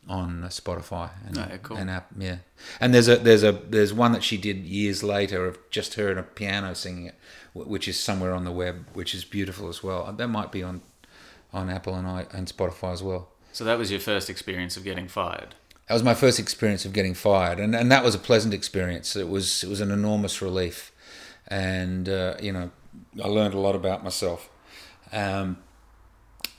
on 0.08 0.44
uh, 0.44 0.48
Spotify 0.48 1.12
and, 1.28 1.38
Oh, 1.38 1.46
yeah, 1.50 1.58
cool. 1.58 1.78
and 1.78 1.90
app. 1.90 2.08
Yeah, 2.18 2.38
and 2.80 2.94
there's 2.94 3.08
a 3.08 3.18
there's 3.18 3.44
a 3.44 3.52
there's 3.52 3.94
one 3.94 4.12
that 4.14 4.24
she 4.24 4.38
did 4.38 4.58
years 4.66 5.04
later 5.04 5.46
of 5.48 5.58
just 5.70 5.96
her 5.96 6.10
and 6.10 6.20
a 6.20 6.24
piano 6.24 6.74
singing 6.76 7.06
it, 7.08 7.16
which 7.54 7.88
is 7.88 8.00
somewhere 8.00 8.34
on 8.34 8.44
the 8.46 8.52
web, 8.52 8.86
which 8.94 9.14
is 9.16 9.26
beautiful 9.26 9.68
as 9.70 9.84
well. 9.84 10.12
That 10.14 10.28
might 10.28 10.52
be 10.52 10.64
on 10.64 10.82
on 11.52 11.70
Apple 11.70 11.96
and 11.96 12.08
I 12.08 12.28
and 12.32 12.48
Spotify 12.48 12.94
as 12.94 13.02
well. 13.04 13.30
So 13.52 13.64
that 13.66 13.78
was 13.80 13.90
your 13.90 14.00
first 14.00 14.30
experience 14.30 14.78
of 14.78 14.84
getting 14.84 15.08
fired. 15.08 15.56
That 15.88 15.96
was 15.96 16.04
my 16.04 16.14
first 16.14 16.38
experience 16.40 16.86
of 16.86 16.94
getting 16.94 17.16
fired, 17.16 17.60
and, 17.60 17.76
and 17.76 17.92
that 17.92 18.04
was 18.04 18.14
a 18.14 18.20
pleasant 18.20 18.54
experience. 18.54 19.16
It 19.16 19.28
was 19.28 19.64
it 19.64 19.70
was 19.70 19.82
an 19.82 19.90
enormous 19.92 20.40
relief, 20.42 20.92
and 21.50 22.08
uh, 22.08 22.36
you 22.42 22.52
know 22.52 22.72
I 23.24 23.28
learned 23.28 23.54
a 23.54 23.60
lot 23.60 23.76
about 23.76 24.04
myself. 24.04 24.50
Um, 25.12 25.58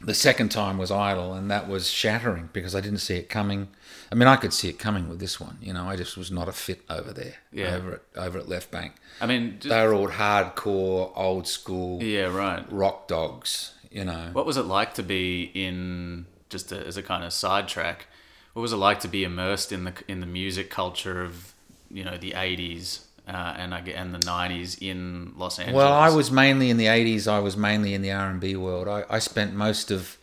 the 0.02 0.14
second 0.14 0.48
time 0.48 0.78
was 0.78 0.90
Idol, 0.90 1.34
and 1.34 1.50
that 1.50 1.68
was 1.68 1.90
shattering 1.90 2.48
because 2.52 2.74
I 2.74 2.80
didn't 2.80 3.00
see 3.00 3.16
it 3.16 3.28
coming. 3.28 3.68
I 4.10 4.14
mean, 4.14 4.28
I 4.28 4.36
could 4.36 4.52
see 4.52 4.68
it 4.68 4.78
coming 4.78 5.08
with 5.08 5.20
this 5.20 5.38
one. 5.38 5.58
You 5.60 5.74
know, 5.74 5.88
I 5.88 5.96
just 5.96 6.16
was 6.16 6.30
not 6.30 6.48
a 6.48 6.52
fit 6.52 6.80
over 6.88 7.12
there. 7.12 7.34
Yeah. 7.52 7.74
Over 7.76 7.92
at 7.94 8.02
over 8.16 8.38
at 8.38 8.48
Left 8.48 8.70
Bank, 8.70 8.94
I 9.20 9.26
mean, 9.26 9.56
just, 9.60 9.68
they 9.68 9.86
were 9.86 9.94
all 9.94 10.08
hardcore, 10.08 11.12
old 11.14 11.46
school 11.46 12.02
yeah, 12.02 12.34
right. 12.34 12.64
rock 12.72 13.08
dogs. 13.08 13.74
You 13.90 14.04
know, 14.04 14.30
What 14.32 14.46
was 14.46 14.56
it 14.56 14.66
like 14.66 14.94
to 14.94 15.02
be 15.02 15.50
in 15.52 16.26
just 16.48 16.70
a, 16.70 16.86
as 16.86 16.96
a 16.96 17.02
kind 17.02 17.24
of 17.24 17.32
sidetrack? 17.32 18.06
What 18.52 18.62
was 18.62 18.72
it 18.72 18.76
like 18.76 19.00
to 19.00 19.08
be 19.08 19.24
immersed 19.24 19.72
in 19.72 19.84
the 19.84 19.92
in 20.08 20.20
the 20.20 20.26
music 20.26 20.70
culture 20.70 21.22
of 21.22 21.54
you 21.90 22.04
know 22.04 22.16
the 22.16 22.32
'80s 22.32 23.00
uh, 23.34 23.54
and 23.56 23.74
I 23.74 23.80
and 23.80 24.14
the 24.14 24.18
'90s 24.18 24.80
in 24.80 25.32
Los 25.36 25.58
Angeles? 25.58 25.76
Well, 25.76 25.92
I 25.92 26.10
was 26.10 26.30
mainly 26.30 26.70
in 26.70 26.76
the 26.76 26.86
'80s. 26.86 27.26
I 27.26 27.38
was 27.40 27.56
mainly 27.56 27.94
in 27.94 28.02
the 28.02 28.12
R 28.12 28.28
and 28.28 28.40
B 28.40 28.56
world. 28.56 28.88
I, 28.88 29.04
I 29.08 29.18
spent 29.18 29.54
most 29.54 29.90
of 29.90 30.18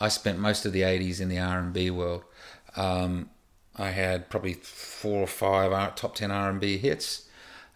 I 0.00 0.08
spent 0.08 0.38
most 0.38 0.64
of 0.64 0.72
the 0.72 0.82
'80s 0.82 1.20
in 1.20 1.28
the 1.28 1.38
R 1.38 1.58
and 1.58 1.72
B 1.72 1.90
world. 1.90 2.24
Um, 2.76 3.30
I 3.76 3.90
had 3.90 4.28
probably 4.28 4.54
four 4.54 5.22
or 5.22 5.26
five 5.26 5.72
R- 5.72 5.92
top 5.94 6.14
ten 6.14 6.30
R 6.30 6.50
and 6.50 6.60
B 6.60 6.78
hits, 6.78 7.28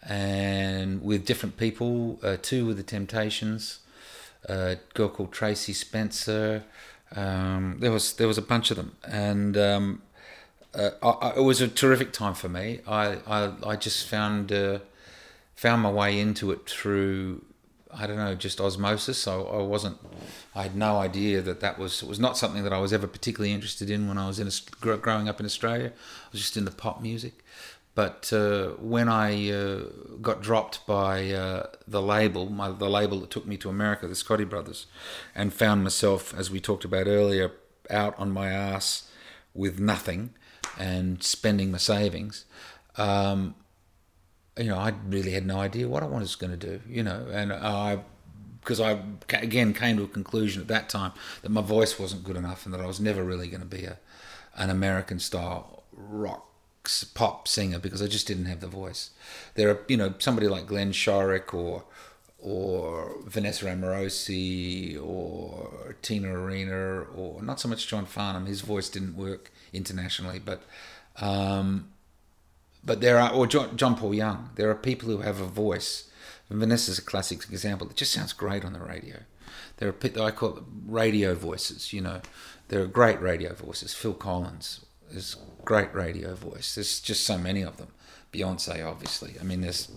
and 0.02 1.02
with 1.02 1.24
different 1.24 1.56
people. 1.56 2.18
Uh, 2.22 2.36
two 2.40 2.66
with 2.66 2.76
the 2.76 2.82
Temptations, 2.82 3.80
a 4.48 4.78
girl 4.94 5.08
called 5.08 5.32
Tracie 5.32 5.72
Spencer. 5.72 6.64
Um, 7.14 7.76
there 7.80 7.92
was 7.92 8.14
there 8.14 8.28
was 8.28 8.38
a 8.38 8.42
bunch 8.42 8.70
of 8.70 8.76
them, 8.76 8.96
and 9.06 9.56
um, 9.56 10.02
uh, 10.74 10.90
I, 11.02 11.08
I, 11.08 11.36
it 11.36 11.42
was 11.42 11.60
a 11.60 11.68
terrific 11.68 12.12
time 12.12 12.34
for 12.34 12.48
me. 12.48 12.80
I 12.86 13.18
I, 13.26 13.52
I 13.66 13.76
just 13.76 14.06
found 14.06 14.52
uh, 14.52 14.78
found 15.54 15.82
my 15.82 15.90
way 15.90 16.18
into 16.18 16.50
it 16.50 16.68
through 16.68 17.44
I 17.94 18.06
don't 18.06 18.16
know 18.16 18.34
just 18.34 18.60
osmosis. 18.60 19.26
I, 19.28 19.34
I 19.34 19.62
wasn't 19.62 19.98
I 20.54 20.62
had 20.62 20.76
no 20.76 20.98
idea 20.98 21.42
that 21.42 21.60
that 21.60 21.78
was 21.78 22.02
was 22.02 22.18
not 22.18 22.36
something 22.38 22.64
that 22.64 22.72
I 22.72 22.78
was 22.78 22.92
ever 22.92 23.06
particularly 23.06 23.52
interested 23.52 23.90
in 23.90 24.08
when 24.08 24.18
I 24.18 24.26
was 24.26 24.38
in 24.38 24.48
gr- 24.80 24.94
growing 24.94 25.28
up 25.28 25.40
in 25.40 25.46
Australia. 25.46 25.92
I 25.94 26.28
was 26.32 26.40
just 26.40 26.56
into 26.56 26.70
pop 26.70 27.02
music, 27.02 27.44
But 27.94 28.32
uh, 28.32 28.70
when 28.80 29.08
I 29.08 29.50
uh, 29.50 29.80
got 30.22 30.40
dropped 30.40 30.86
by 30.86 31.30
uh, 31.30 31.66
the 31.86 32.00
label, 32.00 32.48
my, 32.48 32.70
the 32.70 32.88
label 32.88 33.20
that 33.20 33.30
took 33.30 33.46
me 33.46 33.58
to 33.58 33.68
America, 33.68 34.08
the 34.08 34.14
Scotti 34.14 34.48
Brothers, 34.48 34.86
and 35.34 35.52
found 35.52 35.84
myself, 35.84 36.34
as 36.34 36.50
we 36.50 36.58
talked 36.60 36.84
about 36.86 37.06
earlier, 37.06 37.52
out 37.90 38.18
on 38.18 38.30
my 38.30 38.48
ass 38.48 39.10
with 39.54 39.78
nothing 39.78 40.32
and 40.78 41.22
spending 41.22 41.70
my 41.70 41.78
savings, 41.78 42.44
um, 42.96 43.54
you 44.56 44.68
know, 44.68 44.76
I 44.76 44.92
really 45.06 45.32
had 45.32 45.46
no 45.46 45.58
idea 45.58 45.88
what 45.88 46.02
I 46.02 46.06
was 46.06 46.34
going 46.34 46.50
to 46.50 46.56
do, 46.56 46.80
you 46.88 47.02
know, 47.02 47.26
and 47.32 47.52
I, 47.52 48.00
because 48.60 48.80
I 48.80 49.00
again 49.30 49.74
came 49.74 49.96
to 49.96 50.04
a 50.04 50.08
conclusion 50.08 50.62
at 50.62 50.68
that 50.68 50.88
time 50.88 51.12
that 51.42 51.50
my 51.50 51.62
voice 51.62 51.98
wasn't 51.98 52.24
good 52.24 52.36
enough 52.36 52.64
and 52.64 52.74
that 52.74 52.80
I 52.80 52.86
was 52.86 53.00
never 53.00 53.24
really 53.24 53.48
going 53.48 53.62
to 53.62 53.66
be 53.66 53.84
a, 53.84 53.98
an 54.56 54.70
American 54.70 55.18
style 55.18 55.82
rock 55.92 56.48
pop 57.14 57.46
singer 57.46 57.78
because 57.78 58.02
I 58.02 58.06
just 58.08 58.26
didn't 58.26 58.46
have 58.46 58.60
the 58.60 58.66
voice. 58.66 59.10
There 59.54 59.70
are, 59.70 59.80
you 59.88 59.96
know, 59.96 60.14
somebody 60.18 60.48
like 60.48 60.66
Glenn 60.66 60.92
Shorrock 60.92 61.54
or 61.54 61.84
or 62.38 63.18
Vanessa 63.24 63.66
Amorosi 63.66 65.00
or 65.00 65.94
Tina 66.02 66.32
Arena 66.32 67.02
or 67.02 67.40
not 67.40 67.60
so 67.60 67.68
much 67.68 67.86
John 67.86 68.04
Farnham. 68.04 68.46
His 68.46 68.62
voice 68.62 68.88
didn't 68.88 69.16
work 69.16 69.52
internationally, 69.72 70.38
but 70.38 70.62
um, 71.16 71.88
but 72.84 73.00
there 73.00 73.18
are 73.18 73.32
or 73.32 73.46
John, 73.46 73.76
John 73.76 73.96
Paul 73.96 74.14
Young. 74.14 74.50
There 74.56 74.70
are 74.70 74.74
people 74.74 75.08
who 75.08 75.18
have 75.18 75.40
a 75.40 75.46
voice. 75.46 76.08
And 76.48 76.60
Vanessa's 76.60 76.98
a 76.98 77.02
classic 77.02 77.48
example. 77.50 77.88
It 77.88 77.96
just 77.96 78.12
sounds 78.12 78.34
great 78.34 78.64
on 78.64 78.74
the 78.74 78.80
radio. 78.80 79.20
There 79.78 79.88
are 79.88 79.92
people 79.92 80.22
I 80.22 80.32
call 80.32 80.64
radio 80.86 81.34
voices. 81.34 81.92
You 81.92 82.02
know, 82.02 82.20
there 82.68 82.82
are 82.82 82.86
great 82.86 83.20
radio 83.22 83.54
voices. 83.54 83.94
Phil 83.94 84.12
Collins 84.12 84.84
is 85.10 85.36
great 85.64 85.94
radio 85.94 86.34
voice. 86.34 86.74
There's 86.74 87.00
just 87.00 87.24
so 87.24 87.38
many 87.38 87.62
of 87.62 87.78
them. 87.78 87.88
Beyonce, 88.32 88.86
obviously. 88.86 89.34
I 89.40 89.44
mean, 89.44 89.60
there's 89.60 89.90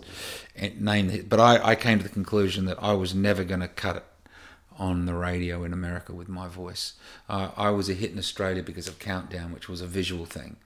name, 0.78 1.26
but 1.28 1.40
I, 1.40 1.72
I 1.72 1.76
came 1.76 2.00
to 2.00 2.04
the 2.04 2.10
conclusion 2.10 2.66
that 2.66 2.82
I 2.82 2.94
was 2.94 3.16
never 3.16 3.44
going 3.44 3.62
to 3.62 3.68
cut 3.68 3.98
it 3.98 4.04
on 4.78 5.06
the 5.06 5.14
radio 5.14 5.64
in 5.64 5.74
America 5.74 6.14
with 6.14 6.28
my 6.28 6.48
voice. 6.48 6.94
Uh, 7.30 7.52
I 7.56 7.70
was 7.70 7.90
a 7.90 7.94
hit 7.94 8.12
in 8.12 8.18
Australia 8.18 8.64
because 8.64 8.88
of 8.88 9.00
Countdown, 9.00 9.54
which 9.54 9.70
was 9.70 9.82
a 9.82 9.88
visual 9.88 10.26
thing, 10.26 10.58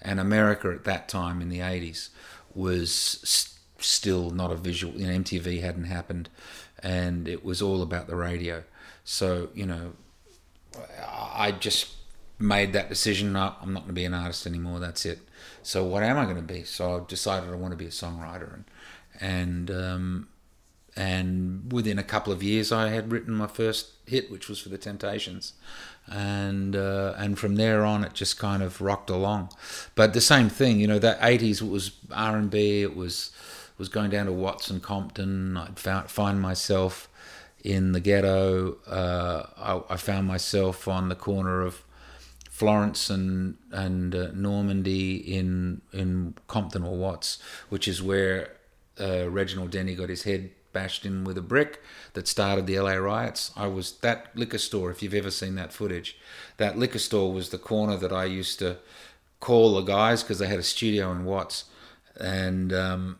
and 0.00 0.18
America 0.20 0.70
at 0.70 0.84
that 0.84 1.08
time 1.08 1.40
in 1.40 1.48
the 1.48 1.60
'80s 1.60 2.08
was 2.54 2.92
st- 2.92 3.58
still 3.78 4.30
not 4.30 4.50
a 4.50 4.56
visual. 4.56 4.94
You 4.94 5.06
know, 5.06 5.18
MTV 5.18 5.60
hadn't 5.60 5.84
happened, 5.84 6.28
and 6.82 7.28
it 7.28 7.44
was 7.44 7.62
all 7.62 7.82
about 7.82 8.06
the 8.06 8.16
radio. 8.16 8.64
So 9.04 9.48
you 9.54 9.66
know, 9.66 9.92
I 11.06 11.52
just 11.52 11.94
made 12.38 12.72
that 12.72 12.88
decision. 12.88 13.34
I'm 13.36 13.72
not 13.72 13.82
going 13.82 13.86
to 13.88 13.92
be 13.92 14.04
an 14.04 14.14
artist 14.14 14.46
anymore. 14.46 14.78
That's 14.78 15.04
it. 15.04 15.20
So 15.62 15.84
what 15.84 16.02
am 16.02 16.18
I 16.18 16.24
going 16.24 16.36
to 16.36 16.42
be? 16.42 16.64
So 16.64 16.96
I 16.96 17.00
decided 17.06 17.50
I 17.50 17.56
want 17.56 17.72
to 17.72 17.76
be 17.76 17.86
a 17.86 17.90
songwriter, 17.90 18.54
and 18.54 18.64
and 19.20 19.70
um, 19.70 20.28
and 20.98 21.72
within 21.72 21.96
a 21.96 22.02
couple 22.02 22.32
of 22.32 22.42
years, 22.42 22.72
I 22.72 22.88
had 22.88 23.12
written 23.12 23.32
my 23.32 23.46
first 23.46 23.92
hit, 24.04 24.32
which 24.32 24.48
was 24.48 24.58
for 24.58 24.68
the 24.68 24.76
Temptations, 24.76 25.52
and 26.08 26.74
uh, 26.74 27.14
and 27.16 27.38
from 27.38 27.54
there 27.54 27.84
on, 27.84 28.02
it 28.02 28.14
just 28.14 28.36
kind 28.36 28.64
of 28.64 28.80
rocked 28.80 29.08
along. 29.08 29.50
But 29.94 30.12
the 30.12 30.20
same 30.20 30.48
thing, 30.48 30.80
you 30.80 30.88
know, 30.88 30.98
that 30.98 31.20
'80s 31.20 31.62
was 31.62 31.92
R 32.10 32.36
and 32.36 32.50
B. 32.50 32.82
It 32.82 32.96
was 32.96 33.30
was 33.78 33.88
going 33.88 34.10
down 34.10 34.26
to 34.26 34.32
Watts 34.32 34.70
and 34.70 34.82
Compton. 34.82 35.56
I'd 35.56 35.78
found, 35.78 36.10
find 36.10 36.40
myself 36.40 37.08
in 37.62 37.92
the 37.92 38.00
ghetto. 38.00 38.78
Uh, 38.84 39.46
I, 39.56 39.94
I 39.94 39.96
found 39.96 40.26
myself 40.26 40.88
on 40.88 41.08
the 41.10 41.14
corner 41.14 41.62
of 41.62 41.84
Florence 42.50 43.08
and 43.08 43.56
and 43.70 44.16
uh, 44.16 44.30
Normandie 44.34 45.14
in 45.14 45.80
in 45.92 46.34
Compton 46.48 46.82
or 46.82 46.96
Watts, 46.96 47.38
which 47.68 47.86
is 47.86 48.02
where 48.02 48.56
uh, 49.00 49.30
Reginald 49.30 49.70
Denny 49.70 49.94
got 49.94 50.08
his 50.08 50.24
head 50.24 50.50
bashed 50.78 51.04
in 51.04 51.24
with 51.24 51.36
a 51.36 51.42
brick 51.42 51.82
that 52.12 52.28
started 52.28 52.66
the 52.66 52.78
LA 52.78 52.94
riots. 52.94 53.50
I 53.56 53.66
was 53.66 53.92
that 54.06 54.18
liquor 54.34 54.58
store. 54.58 54.90
If 54.90 55.02
you've 55.02 55.20
ever 55.22 55.30
seen 55.30 55.56
that 55.56 55.72
footage, 55.72 56.16
that 56.56 56.78
liquor 56.78 57.00
store 57.00 57.32
was 57.32 57.48
the 57.48 57.58
corner 57.58 57.96
that 57.96 58.12
I 58.12 58.26
used 58.26 58.58
to 58.60 58.76
call 59.40 59.74
the 59.74 59.82
guys 59.82 60.22
because 60.22 60.38
they 60.38 60.46
had 60.46 60.60
a 60.60 60.74
studio 60.76 61.10
in 61.10 61.24
Watts, 61.24 61.64
and 62.20 62.72
um, 62.72 63.18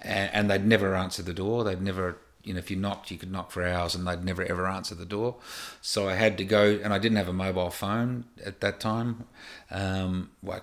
and, 0.00 0.30
and 0.32 0.50
they'd 0.50 0.66
never 0.66 0.94
answer 0.94 1.22
the 1.22 1.34
door. 1.34 1.64
They'd 1.64 1.82
never 1.82 2.18
you 2.44 2.54
know, 2.54 2.60
if 2.60 2.70
you 2.70 2.76
knocked, 2.76 3.10
you 3.10 3.18
could 3.18 3.32
knock 3.32 3.50
for 3.50 3.66
hours 3.66 3.96
and 3.96 4.06
they'd 4.06 4.24
never 4.24 4.44
ever 4.44 4.68
answer 4.68 4.94
the 4.94 5.04
door. 5.04 5.34
So 5.82 6.08
I 6.08 6.14
had 6.14 6.38
to 6.38 6.44
go, 6.44 6.78
and 6.82 6.94
I 6.94 6.98
didn't 6.98 7.16
have 7.16 7.28
a 7.28 7.32
mobile 7.32 7.70
phone 7.70 8.26
at 8.44 8.60
that 8.60 8.78
time. 8.78 9.24
Um, 9.70 10.30
well, 10.42 10.62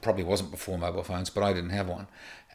probably 0.00 0.24
wasn't 0.24 0.50
before 0.50 0.78
mobile 0.78 1.02
phones, 1.02 1.28
but 1.28 1.42
I 1.42 1.52
didn't 1.52 1.70
have 1.70 1.88
one. 1.88 2.06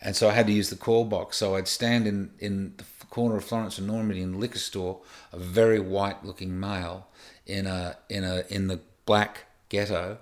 And 0.02 0.16
so 0.16 0.28
I 0.28 0.34
had 0.34 0.48
to 0.48 0.54
use 0.54 0.70
the 0.70 0.76
call 0.76 1.06
box. 1.06 1.38
So 1.38 1.56
I'd 1.56 1.68
stand 1.68 2.08
in, 2.08 2.32
in 2.40 2.74
the 2.78 2.84
corner 3.14 3.38
of 3.38 3.46
Florence 3.46 3.78
and 3.78 3.86
Normandie 3.86 4.24
in 4.24 4.32
the 4.32 4.38
liquor 4.40 4.58
store, 4.58 5.02
a 5.32 5.38
very 5.38 5.80
white 5.80 6.26
looking 6.26 6.60
male 6.60 7.06
in 7.46 7.68
a 7.68 7.98
in 8.10 8.24
a 8.24 8.44
in 8.50 8.68
the 8.70 8.80
black 9.06 9.46
ghetto 9.70 10.18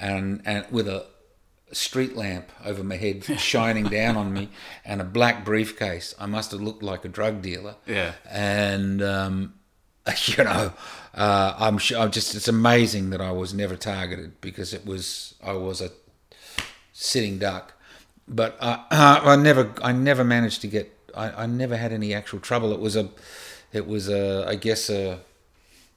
and 0.00 0.42
and 0.44 0.66
with 0.68 0.88
a 0.88 1.06
street 1.70 2.16
lamp 2.16 2.50
over 2.64 2.82
my 2.82 2.96
head 2.96 3.24
shining 3.38 3.84
down 3.84 4.16
on 4.16 4.32
me 4.32 4.48
and 4.84 5.00
a 5.00 5.04
black 5.04 5.44
briefcase. 5.44 6.16
I 6.18 6.26
must 6.26 6.50
have 6.50 6.60
looked 6.60 6.82
like 6.82 7.04
a 7.04 7.08
drug 7.08 7.42
dealer. 7.42 7.76
Yeah. 7.86 8.14
And, 8.28 9.00
um, 9.00 9.54
you 10.26 10.42
know, 10.42 10.72
uh, 11.14 11.54
I'm 11.56 11.78
sure, 11.78 12.00
I'm 12.00 12.10
just, 12.10 12.34
it's 12.34 12.48
amazing 12.48 13.10
that 13.10 13.20
I 13.20 13.30
was 13.30 13.54
never 13.54 13.76
targeted 13.76 14.40
because 14.40 14.74
it 14.74 14.84
was, 14.84 15.36
I 15.42 15.52
was 15.52 15.80
a 15.80 15.90
sitting 16.92 17.38
duck. 17.38 17.72
But 18.28 18.56
uh, 18.60 18.78
I 18.90 19.36
never, 19.36 19.72
I 19.80 19.92
never 19.92 20.24
managed 20.24 20.60
to 20.62 20.66
get, 20.66 20.92
I, 21.16 21.42
I 21.42 21.46
never 21.46 21.76
had 21.76 21.92
any 21.92 22.14
actual 22.14 22.40
trouble. 22.40 22.72
It 22.72 22.80
was 22.80 22.96
a, 22.96 23.08
it 23.72 23.86
was 23.86 24.08
a, 24.08 24.44
I 24.48 24.54
guess 24.56 24.88
a, 24.90 25.20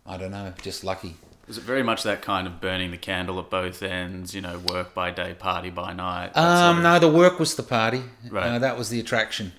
I 0.05 0.17
don't 0.17 0.31
know, 0.31 0.53
just 0.61 0.83
lucky. 0.83 1.15
Was 1.47 1.57
it 1.59 1.63
very 1.63 1.83
much 1.83 2.01
that 2.03 2.21
kind 2.23 2.47
of 2.47 2.59
burning 2.59 2.89
the 2.91 2.97
candle 2.97 3.39
at 3.39 3.49
both 3.51 3.83
ends? 3.83 4.33
You 4.33 4.41
know, 4.41 4.57
work 4.59 4.93
by 4.93 5.11
day, 5.11 5.35
party 5.37 5.69
by 5.69 5.93
night. 5.93 6.31
Um, 6.35 6.57
sort 6.57 6.77
of- 6.77 6.83
no, 6.83 6.99
the 7.07 7.15
work 7.15 7.39
was 7.39 7.55
the 7.55 7.63
party. 7.63 8.01
Right. 8.29 8.57
That 8.57 8.77
was 8.77 8.89
the 8.89 8.99
attraction. 8.99 9.53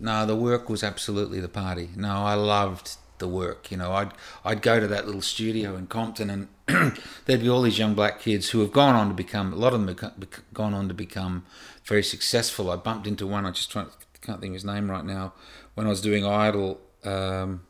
No, 0.00 0.24
the 0.24 0.36
work 0.36 0.70
was 0.70 0.82
absolutely 0.84 1.40
the 1.40 1.48
party. 1.48 1.90
No, 1.96 2.22
I 2.24 2.34
loved 2.34 2.96
the 3.18 3.28
work. 3.28 3.70
You 3.70 3.76
know, 3.76 3.92
I'd 3.92 4.12
I'd 4.44 4.62
go 4.62 4.78
to 4.80 4.86
that 4.86 5.06
little 5.06 5.20
studio 5.22 5.74
in 5.76 5.88
Compton, 5.88 6.30
and 6.30 6.48
there'd 7.26 7.40
be 7.40 7.48
all 7.48 7.62
these 7.62 7.78
young 7.80 7.94
black 7.94 8.20
kids 8.20 8.50
who 8.50 8.60
have 8.60 8.72
gone 8.72 8.94
on 8.94 9.08
to 9.08 9.14
become. 9.14 9.52
A 9.52 9.56
lot 9.56 9.74
of 9.74 9.84
them 9.84 9.96
have 9.98 10.54
gone 10.54 10.72
on 10.72 10.86
to 10.88 10.94
become 10.94 11.44
very 11.84 12.04
successful. 12.04 12.70
I 12.70 12.76
bumped 12.76 13.06
into 13.08 13.26
one. 13.26 13.44
I 13.44 13.50
just 13.50 13.72
try, 13.72 13.86
can't 14.28 14.40
think 14.42 14.50
of 14.50 14.54
his 14.54 14.64
name 14.64 14.90
right 14.90 15.04
now. 15.04 15.32
When 15.74 15.86
I 15.86 15.90
was 15.90 16.02
doing 16.02 16.24
Idol, 16.24 16.80
um, 17.02 17.62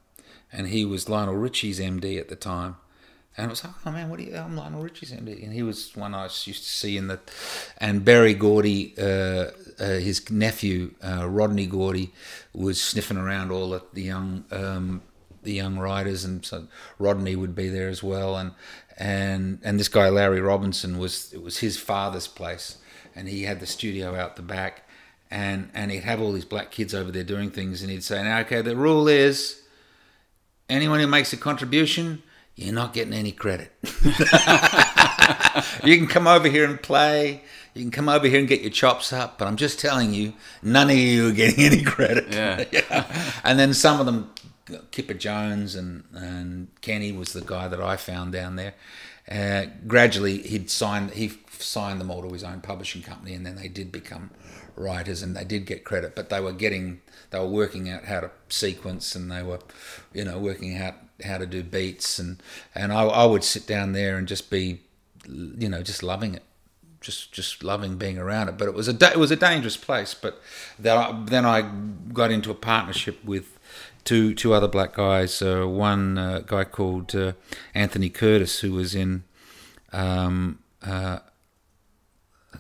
and 0.53 0.67
he 0.67 0.85
was 0.85 1.09
Lionel 1.09 1.37
Richie's 1.37 1.79
MD 1.79 2.19
at 2.19 2.29
the 2.29 2.37
time. 2.37 2.77
And 3.37 3.47
I 3.47 3.51
was 3.51 3.63
like, 3.63 3.75
oh 3.87 3.93
man, 3.93 4.09
what 4.09 4.19
do 4.19 4.25
you? 4.25 4.37
I'm 4.37 4.57
Lionel 4.57 4.83
Richie's 4.83 5.13
MD, 5.13 5.45
and 5.45 5.53
he 5.53 5.63
was 5.63 5.95
one 5.95 6.13
I 6.13 6.25
used 6.25 6.45
to 6.45 6.53
see 6.53 6.97
in 6.97 7.07
the. 7.07 7.21
And 7.79 8.05
Berry 8.05 8.35
Gordy, 8.35 8.95
uh, 8.99 9.51
uh, 9.79 9.99
his 10.01 10.29
nephew 10.31 10.95
uh, 11.07 11.29
Rodney 11.29 11.67
Gordy, 11.67 12.13
was 12.53 12.81
sniffing 12.81 13.17
around 13.17 13.53
all 13.53 13.71
the, 13.71 13.83
the 13.93 14.03
young 14.03 14.45
um, 14.51 15.03
the 15.45 15.53
young 15.53 15.79
writers, 15.79 16.25
and 16.25 16.45
so 16.45 16.67
Rodney 16.99 17.37
would 17.37 17.55
be 17.55 17.69
there 17.69 17.89
as 17.89 18.03
well, 18.03 18.37
and 18.37 18.53
and 18.97 19.61
and 19.63 19.79
this 19.79 19.89
guy 19.89 20.09
Larry 20.09 20.41
Robinson 20.41 20.99
was 20.99 21.33
it 21.33 21.41
was 21.41 21.59
his 21.59 21.77
father's 21.77 22.27
place, 22.27 22.79
and 23.15 23.29
he 23.29 23.45
had 23.45 23.61
the 23.61 23.67
studio 23.67 24.17
out 24.17 24.35
the 24.35 24.43
back, 24.43 24.88
and 25.31 25.71
and 25.75 25.91
he'd 25.91 26.05
have 26.05 26.21
all 26.21 26.33
these 26.33 26.45
black 26.45 26.71
kids 26.71 26.95
over 26.95 27.11
there 27.11 27.25
doing 27.25 27.51
things, 27.51 27.83
and 27.83 27.91
he'd 27.91 28.05
say, 28.05 28.23
now 28.23 28.41
okay, 28.41 28.63
the 28.63 28.77
rule 28.77 29.09
is, 29.09 29.63
anyone 30.69 31.01
who 31.01 31.07
makes 31.07 31.33
a 31.33 31.37
contribution 31.37 32.23
you're 32.59 32.75
not 32.75 32.93
getting 32.93 33.15
any 33.15 33.31
credit. 33.31 33.71
you 35.85 35.97
can 35.97 36.09
come 36.09 36.27
over 36.27 36.49
here 36.49 36.65
and 36.65 36.83
play. 36.83 37.43
You 37.73 37.83
can 37.83 37.93
come 37.93 38.09
over 38.09 38.27
here 38.27 38.41
and 38.41 38.49
get 38.49 38.63
your 38.63 38.73
chops 38.73 39.13
up, 39.13 39.39
but 39.39 39.47
I'm 39.47 39.57
just 39.57 39.79
telling 39.79 40.13
you, 40.13 40.33
none 40.61 40.91
of 40.91 40.97
you 40.97 41.29
are 41.29 41.33
getting 41.33 41.65
any 41.65 41.85
credit. 41.85 42.33
Yeah. 42.33 42.65
And 43.45 43.61
then 43.61 43.75
some 43.75 44.01
of 44.01 44.07
them, 44.07 44.35
Kipper 44.91 45.15
Jones 45.15 45.77
and, 45.77 46.03
and 46.13 46.67
Kenny 46.81 47.13
was 47.13 47.33
the 47.33 47.43
guy 47.43 47.69
that 47.69 47.81
I 47.81 47.97
found 47.97 48.33
down 48.33 48.57
there. 48.57 48.75
Uh, 49.31 49.67
gradually, 49.87 50.39
he'd 50.39 50.69
signed 50.69 51.13
he 51.13 51.39
signed 51.51 52.01
them 52.01 52.11
all 52.11 52.23
to 52.23 52.33
his 52.33 52.43
own 52.43 52.61
publishing 52.61 53.03
company, 53.03 53.35
and 53.35 53.47
then 53.47 53.55
they 53.55 53.69
did 53.69 53.93
become 53.93 54.31
writers, 54.79 55.23
and 55.23 55.37
they 55.37 55.45
did 55.45 55.67
get 55.67 55.85
credit. 55.85 56.15
But 56.15 56.31
they 56.31 56.41
were 56.41 56.53
getting 56.53 57.01
they 57.31 57.39
were 57.39 57.47
working 57.47 57.89
out 57.91 58.05
how 58.05 58.21
to 58.21 58.31
sequence, 58.49 59.15
and 59.15 59.31
they 59.31 59.43
were, 59.43 59.61
you 60.13 60.25
know, 60.25 60.39
working 60.39 60.77
out 60.77 60.95
how 61.25 61.39
to 61.39 61.47
do 61.47 61.63
beats, 61.63 62.19
and 62.19 62.43
and 62.75 62.93
I, 62.93 63.03
I 63.05 63.27
would 63.27 63.45
sit 63.45 63.67
down 63.67 63.93
there 63.93 64.17
and 64.17 64.27
just 64.27 64.51
be, 64.51 64.81
you 65.27 65.69
know, 65.69 65.83
just 65.83 66.03
loving 66.03 66.35
it, 66.35 66.43
just 67.01 67.33
just 67.33 67.63
loving 67.63 67.97
being 67.97 68.19
around 68.19 68.49
it. 68.49 68.59
But 68.59 68.69
it 68.69 68.75
was 68.75 68.89
a 68.89 69.11
it 69.11 69.19
was 69.19 69.31
a 69.31 69.37
dangerous 69.37 69.77
place. 69.77 70.15
But 70.15 70.41
I, 70.85 71.23
then 71.27 71.45
I 71.45 71.71
got 72.13 72.31
into 72.31 72.51
a 72.51 72.55
partnership 72.55 73.25
with 73.25 73.59
two 74.05 74.35
two 74.35 74.55
other 74.55 74.69
black 74.69 74.95
guys. 74.95 75.43
Uh, 75.43 75.67
one 75.67 76.17
uh, 76.17 76.41
guy 76.41 76.65
called 76.65 77.15
uh, 77.15 77.33
Anthony 77.75 78.09
Curtis, 78.09 78.61
who 78.61 78.73
was 78.73 78.95
in. 78.95 79.25
Um, 79.93 80.59
uh, 80.83 81.21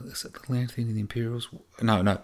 is 0.04 0.24
it 0.24 0.32
Anthony 0.48 0.86
and 0.86 0.96
the 0.96 1.00
Imperials? 1.00 1.48
No, 1.82 2.02
no. 2.02 2.20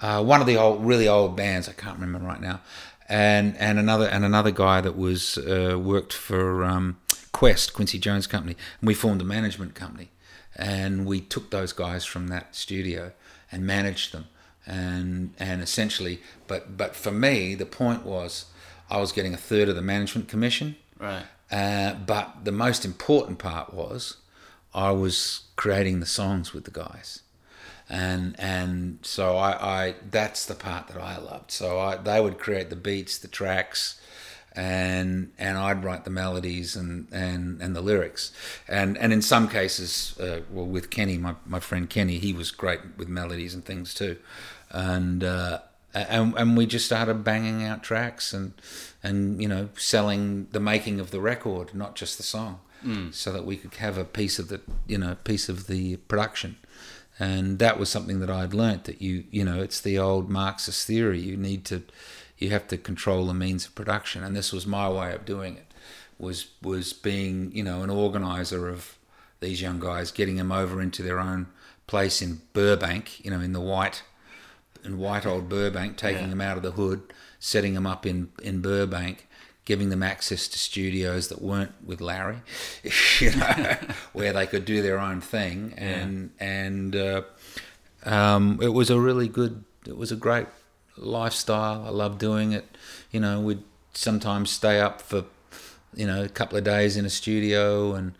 Uh, 0.00 0.22
one 0.22 0.40
of 0.40 0.46
the 0.46 0.56
old, 0.56 0.84
really 0.84 1.06
old 1.08 1.36
bands. 1.36 1.68
I 1.68 1.72
can't 1.72 1.98
remember 1.98 2.26
right 2.26 2.40
now. 2.40 2.60
And 3.08 3.56
and 3.58 3.78
another 3.78 4.06
and 4.08 4.24
another 4.24 4.50
guy 4.50 4.80
that 4.80 4.96
was 4.96 5.36
uh, 5.38 5.78
worked 5.78 6.12
for 6.12 6.64
um, 6.64 6.98
Qwest, 7.32 7.72
Quincy 7.74 7.98
Jones 7.98 8.26
Company, 8.26 8.56
and 8.80 8.88
we 8.88 8.94
formed 8.94 9.20
a 9.20 9.24
management 9.24 9.74
company, 9.74 10.10
and 10.56 11.04
we 11.04 11.20
took 11.20 11.50
those 11.50 11.72
guys 11.74 12.04
from 12.06 12.28
that 12.28 12.54
studio 12.56 13.12
and 13.52 13.66
managed 13.66 14.12
them, 14.12 14.24
and 14.66 15.34
and 15.38 15.60
essentially, 15.60 16.20
but 16.48 16.76
but 16.78 16.96
for 16.96 17.10
me, 17.12 17.54
the 17.54 17.66
point 17.66 18.04
was, 18.06 18.46
I 18.88 18.98
was 19.00 19.12
getting 19.12 19.34
a 19.34 19.38
third 19.38 19.68
of 19.68 19.76
the 19.76 19.82
management 19.82 20.28
commission, 20.28 20.76
Right. 20.98 21.24
uh, 21.52 21.94
but 22.06 22.44
the 22.44 22.52
most 22.52 22.86
important 22.86 23.38
part 23.38 23.74
was 23.74 24.16
I 24.74 24.90
was 24.90 25.42
creating 25.56 26.00
the 26.00 26.06
songs 26.06 26.52
with 26.52 26.64
the 26.64 26.70
guys, 26.70 27.22
and 27.88 28.34
and 28.38 28.98
so 29.02 29.36
I, 29.36 29.50
I 29.50 29.94
that's 30.10 30.44
the 30.46 30.54
part 30.54 30.88
that 30.88 31.00
I 31.00 31.18
loved. 31.18 31.50
So 31.50 31.78
I 31.78 31.96
they 31.96 32.20
would 32.20 32.38
create 32.38 32.70
the 32.70 32.76
beats, 32.76 33.18
the 33.18 33.28
tracks, 33.28 34.00
and 34.52 35.32
and 35.38 35.56
I'd 35.56 35.84
write 35.84 36.04
the 36.04 36.10
melodies 36.10 36.74
and 36.74 37.06
and 37.12 37.60
and 37.62 37.76
the 37.76 37.80
lyrics, 37.80 38.32
and 38.68 38.98
and 38.98 39.12
in 39.12 39.22
some 39.22 39.48
cases, 39.48 40.18
uh, 40.18 40.40
well, 40.50 40.66
with 40.66 40.90
Kenny, 40.90 41.18
my 41.18 41.36
my 41.46 41.60
friend 41.60 41.88
Kenny, 41.88 42.18
he 42.18 42.32
was 42.32 42.50
great 42.50 42.80
with 42.96 43.08
melodies 43.08 43.54
and 43.54 43.64
things 43.64 43.94
too, 43.94 44.16
and. 44.70 45.22
Uh, 45.22 45.60
and, 45.96 46.34
and 46.36 46.56
we 46.56 46.66
just 46.66 46.86
started 46.86 47.22
banging 47.22 47.62
out 47.62 47.84
tracks 47.84 48.32
and 48.32 48.52
and 49.00 49.40
you 49.40 49.46
know 49.46 49.68
selling 49.76 50.48
the 50.50 50.58
making 50.58 50.98
of 50.98 51.12
the 51.12 51.20
record, 51.20 51.72
not 51.72 51.94
just 51.94 52.16
the 52.16 52.24
song, 52.24 52.58
so 53.12 53.32
that 53.32 53.44
we 53.44 53.56
could 53.56 53.74
have 53.74 53.96
a 53.98 54.04
piece 54.04 54.38
of 54.38 54.48
the 54.48 54.60
you 54.86 54.98
know 54.98 55.16
piece 55.24 55.48
of 55.48 55.66
the 55.66 55.96
production, 56.08 56.56
and 57.18 57.58
that 57.58 57.78
was 57.78 57.88
something 57.88 58.20
that 58.20 58.30
I'd 58.30 58.54
learnt 58.54 58.84
that 58.84 59.00
you 59.00 59.24
you 59.30 59.44
know 59.44 59.60
it's 59.62 59.80
the 59.80 59.98
old 59.98 60.28
Marxist 60.30 60.86
theory. 60.86 61.20
You 61.20 61.36
need 61.36 61.64
to 61.66 61.82
you 62.38 62.50
have 62.50 62.66
to 62.68 62.76
control 62.76 63.26
the 63.26 63.34
means 63.34 63.66
of 63.66 63.74
production, 63.74 64.22
and 64.24 64.34
this 64.36 64.52
was 64.52 64.66
my 64.66 64.88
way 64.88 65.14
of 65.14 65.24
doing 65.24 65.56
it. 65.56 65.66
Was 66.18 66.46
was 66.62 66.92
being 66.92 67.50
you 67.52 67.62
know 67.64 67.82
an 67.82 67.90
organizer 67.90 68.68
of 68.68 68.96
these 69.40 69.60
young 69.62 69.78
guys, 69.80 70.10
getting 70.10 70.36
them 70.36 70.52
over 70.52 70.80
into 70.80 71.02
their 71.02 71.20
own 71.20 71.46
place 71.86 72.22
in 72.22 72.40
Burbank, 72.54 73.22
you 73.24 73.30
know, 73.30 73.40
in 73.40 73.52
the 73.52 73.60
white 73.60 74.02
in 74.84 74.98
white 74.98 75.24
old 75.26 75.48
Burbank, 75.48 75.96
taking 75.96 76.22
Yeah. 76.24 76.28
them 76.28 76.40
out 76.40 76.56
of 76.58 76.62
the 76.62 76.72
hood, 76.72 77.00
setting 77.38 77.72
them 77.74 77.86
up 77.86 78.04
in, 78.06 78.28
in 78.42 78.60
Burbank, 78.60 79.26
giving 79.64 79.88
them 79.88 80.02
access 80.02 80.46
to 80.48 80.58
studios 80.58 81.28
that 81.28 81.40
weren't 81.40 81.72
with 81.84 82.00
Larry, 82.00 82.38
you 83.20 83.34
know, 83.34 83.76
where 84.12 84.32
they 84.32 84.46
could 84.46 84.64
do 84.64 84.82
their 84.82 84.98
own 84.98 85.20
thing, 85.20 85.74
and 85.76 86.30
and 86.38 86.94
uh, 86.94 87.22
um, 88.04 88.58
it 88.62 88.68
was 88.68 88.90
a 88.90 89.00
really 89.00 89.28
good, 89.28 89.64
it 89.86 89.96
was 89.96 90.12
a 90.12 90.16
great 90.16 90.46
lifestyle. 90.96 91.84
I 91.86 91.90
loved 91.90 92.18
doing 92.18 92.52
it. 92.52 92.76
You 93.10 93.20
know, 93.20 93.40
we'd 93.40 93.62
sometimes 93.94 94.50
stay 94.50 94.80
up 94.80 95.00
for 95.00 95.24
you 95.94 96.06
know 96.06 96.24
a 96.24 96.28
couple 96.28 96.58
of 96.58 96.64
days 96.64 96.96
in 96.96 97.04
a 97.04 97.10
studio, 97.10 97.94
and 97.94 98.12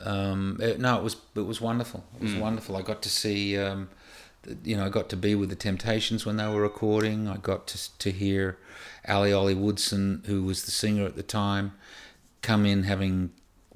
um, 0.00 0.58
it, 0.60 0.78
no, 0.78 0.98
it 0.98 1.02
was 1.02 1.16
it 1.34 1.46
was 1.46 1.60
wonderful. 1.60 2.04
It 2.16 2.22
was 2.22 2.34
wonderful. 2.34 2.76
I 2.76 2.82
got 2.82 3.02
to 3.02 3.10
see. 3.10 3.58
Um, 3.58 3.88
you 4.64 4.76
know, 4.76 4.84
I 4.84 4.88
got 4.88 5.08
to 5.10 5.16
be 5.16 5.36
with 5.36 5.50
the 5.50 5.54
Temptations 5.54 6.26
when 6.26 6.36
they 6.36 6.48
were 6.48 6.62
recording. 6.62 7.28
I 7.28 7.36
got 7.36 7.68
to 7.68 7.98
to 7.98 8.10
hear 8.10 8.58
Ali 9.08 9.32
Ollie 9.32 9.54
Woodson, 9.54 10.22
who 10.26 10.42
was 10.44 10.64
the 10.64 10.70
singer 10.70 11.04
at 11.06 11.16
the 11.16 11.22
time, 11.22 11.72
come 12.42 12.64
in 12.66 12.84
having 12.84 13.30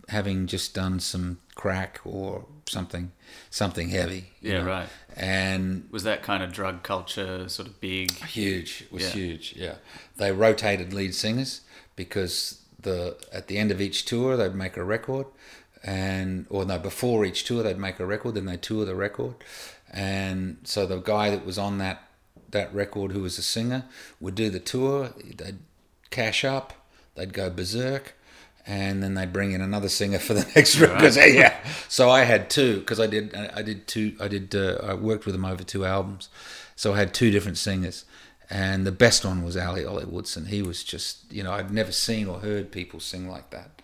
having 0.08 0.46
just 0.46 0.72
done 0.72 1.00
some 1.00 1.38
crack 1.56 2.00
or 2.04 2.44
something 2.68 3.10
something 3.50 3.88
heavy. 3.88 4.26
Yeah, 4.40 4.60
know. 4.60 4.66
right. 4.66 4.88
And 5.16 5.88
Was 5.90 6.04
that 6.04 6.22
kind 6.22 6.42
of 6.44 6.52
drug 6.52 6.82
culture 6.82 7.48
sort 7.48 7.66
of 7.68 7.80
big? 7.80 8.12
huge. 8.12 8.82
It 8.82 8.92
was 8.92 9.02
Yeah. 9.02 9.10
huge. 9.10 9.54
Yeah, 9.56 9.74
they 10.16 10.30
rotated 10.32 10.92
lead 10.92 11.14
singers 11.14 11.62
because 11.96 12.60
the 12.80 13.16
at 13.32 13.48
the 13.48 13.58
end 13.58 13.70
of 13.72 13.80
each 13.80 14.04
tour 14.04 14.36
they'd 14.36 14.54
make 14.54 14.76
a 14.76 14.84
record, 14.84 15.26
and 15.82 16.46
or 16.50 16.64
no 16.64 16.78
before 16.78 17.24
each 17.24 17.44
tour 17.44 17.62
they'd 17.64 17.78
make 17.78 17.98
a 17.98 18.06
record, 18.06 18.34
then 18.36 18.44
they 18.46 18.56
tour 18.56 18.84
the 18.84 18.94
record, 18.94 19.34
and 19.92 20.58
so 20.64 20.86
the 20.86 20.98
guy 21.00 21.30
that 21.30 21.44
was 21.44 21.58
on 21.58 21.78
that 21.78 22.02
that 22.50 22.74
record 22.74 23.12
who 23.12 23.22
was 23.22 23.38
a 23.38 23.42
singer 23.42 23.85
would 24.20 24.35
do 24.35 24.50
the 24.50 24.61
tour. 24.61 25.11
They'd 25.24 25.59
cash 26.11 26.44
up, 26.44 26.72
they'd 27.14 27.32
go 27.32 27.50
berserk. 27.50 28.14
And 28.68 29.00
then 29.00 29.14
they'd 29.14 29.32
bring 29.32 29.52
in 29.52 29.61
another 29.61 29.88
singer 29.88 30.18
for 30.18 30.35
the 30.35 30.44
next 30.56 30.80
record. 30.80 31.14
yeah, 31.16 31.56
so 31.88 32.11
I 32.11 32.24
had 32.24 32.50
two 32.50 32.80
because 32.80 32.98
I 32.98 33.06
did. 33.06 33.32
I 33.32 33.62
did 33.62 33.87
two. 33.87 34.16
I 34.18 34.26
did. 34.26 34.56
Uh, 34.56 34.78
I 34.82 34.94
worked 34.94 35.24
with 35.24 35.37
them 35.37 35.44
over 35.44 35.62
two 35.62 35.85
albums, 35.85 36.28
so 36.74 36.92
I 36.92 36.98
had 36.98 37.14
two 37.14 37.30
different 37.30 37.59
singers, 37.59 38.04
and 38.50 38.85
the 38.85 38.90
best 38.90 39.24
one 39.24 39.44
was 39.44 39.56
Ali 39.56 39.85
Ollie 39.85 40.04
Woodson. 40.04 40.46
He 40.46 40.62
was 40.62 40.82
just, 40.82 41.32
you 41.32 41.44
know, 41.44 41.52
I'd 41.52 41.70
never 41.70 41.92
seen 41.92 42.26
or 42.26 42.40
heard 42.40 42.72
people 42.72 42.98
sing 42.98 43.28
like 43.28 43.50
that. 43.50 43.82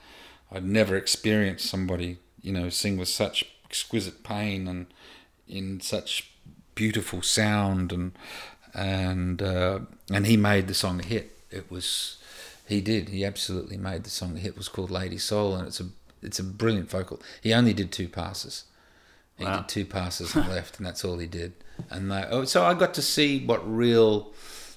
I'd 0.51 0.65
never 0.65 0.97
experienced 0.97 1.67
somebody, 1.67 2.19
you 2.41 2.53
know, 2.53 2.69
sing 2.69 2.97
with 2.97 3.09
such 3.09 3.45
exquisite 3.65 4.23
pain 4.23 4.69
and 4.69 4.87
in 5.49 5.81
such 5.81 6.31
beautiful 6.75 7.23
sound, 7.23 7.93
and 7.93 8.13
and 8.75 9.43
uh, 9.43 9.81
and 10.13 10.27
he 10.27 10.37
made 10.37 10.67
the 10.69 10.75
song 10.75 11.01
a 11.01 11.05
hit. 11.07 11.37
It 11.51 11.71
was, 11.71 12.19
he 12.67 12.81
did. 12.81 13.11
He 13.11 13.25
absolutely 13.25 13.77
made 13.77 14.05
the 14.05 14.11
song 14.11 14.37
a 14.37 14.41
hit. 14.41 14.53
It 14.53 14.57
was 14.59 14.69
called 14.69 14.91
Lady 14.91 15.19
Soul, 15.19 15.55
and 15.57 15.67
it's 15.67 15.81
a 15.81 15.87
it's 16.23 16.39
a 16.39 16.45
brilliant 16.45 16.89
vocal. 16.91 17.21
He 17.43 17.53
only 17.53 17.75
did 17.75 17.93
two 17.93 18.09
passes. 18.09 18.65
He 19.39 19.45
Wow. 19.45 19.59
did 19.59 19.69
two 19.69 19.85
passes 19.85 20.35
and 20.37 20.49
left, 20.57 20.77
and 20.79 20.87
that's 20.87 21.05
all 21.05 21.19
he 21.19 21.27
did. 21.27 21.53
And 21.91 22.11
they, 22.11 22.25
oh, 22.31 22.45
so 22.45 22.65
I 22.65 22.75
got 22.75 22.95
to 22.95 23.03
see 23.03 23.45
what 23.45 23.61
real, 23.69 24.33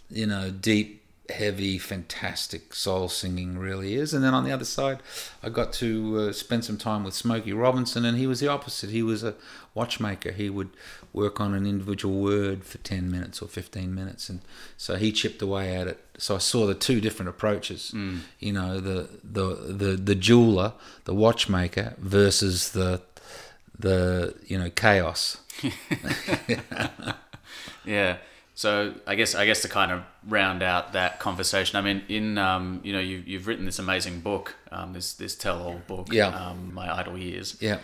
you 0.10 0.26
know, 0.26 0.50
deep, 0.50 1.04
heavy, 1.30 1.78
fantastic 1.78 2.74
soul 2.74 3.10
singing 3.10 3.58
really 3.58 3.96
is. 3.96 4.14
And 4.14 4.24
then 4.24 4.34
on 4.34 4.44
the 4.44 4.52
other 4.52 4.66
side, 4.66 5.00
I 5.42 5.50
got 5.50 5.74
to 5.74 6.30
uh, 6.30 6.34
spend 6.34 6.66
some 6.66 6.78
time 6.78 7.04
with 7.04 7.14
Smokey 7.14 7.54
Robinson, 7.54 8.06
and 8.06 8.18
he 8.18 8.28
was 8.28 8.40
the 8.40 8.48
opposite. 8.48 8.90
He 8.90 9.04
was 9.04 9.24
a 9.24 9.36
watchmaker. 9.74 10.32
He 10.32 10.50
would 10.50 10.70
work 11.14 11.40
on 11.40 11.54
an 11.54 11.66
individual 11.66 12.20
word 12.22 12.64
for 12.64 12.78
ten 12.80 13.10
minutes 13.12 13.42
or 13.42 13.48
fifteen 13.48 13.94
minutes, 13.96 14.30
and 14.30 14.42
so 14.78 14.96
he 14.96 15.12
chipped 15.12 15.42
away 15.42 15.76
at 15.76 15.88
it. 15.88 16.00
So 16.18 16.36
I 16.36 16.40
saw 16.40 16.66
the 16.66 16.76
two 16.76 17.02
different 17.02 17.30
approaches. 17.30 17.94
You 18.40 18.54
know, 18.54 18.80
the 18.80 19.10
the 19.24 19.56
the 19.74 19.92
the 19.98 20.16
jeweler, 20.16 20.74
the 21.06 21.14
watchmaker, 21.14 21.96
versus 21.98 22.72
the 22.72 23.02
the 23.78 24.36
you 24.46 24.58
know 24.58 24.70
chaos. 24.70 25.38
Yeah. 27.86 28.18
So 28.58 28.94
I 29.06 29.16
guess 29.16 29.36
I 29.36 29.46
guess 29.46 29.62
to 29.64 29.68
kind 29.68 29.92
of 29.92 30.02
round 30.28 30.64
out 30.64 30.94
that 30.94 31.20
conversation, 31.20 31.78
I 31.78 31.82
mean, 31.82 32.04
in 32.08 32.38
um, 32.38 32.80
you 32.84 32.94
know, 32.94 33.00
you've 33.00 33.28
you've 33.28 33.48
written 33.48 33.66
this 33.66 33.80
amazing 33.80 34.22
book, 34.22 34.56
um, 34.72 34.94
this 34.94 35.14
this 35.14 35.36
tell-all 35.36 35.82
book, 35.88 36.08
Yeah. 36.12 36.28
um, 36.30 36.74
my 36.74 36.90
Idol 37.00 37.18
years, 37.18 37.58
Yeah, 37.60 37.80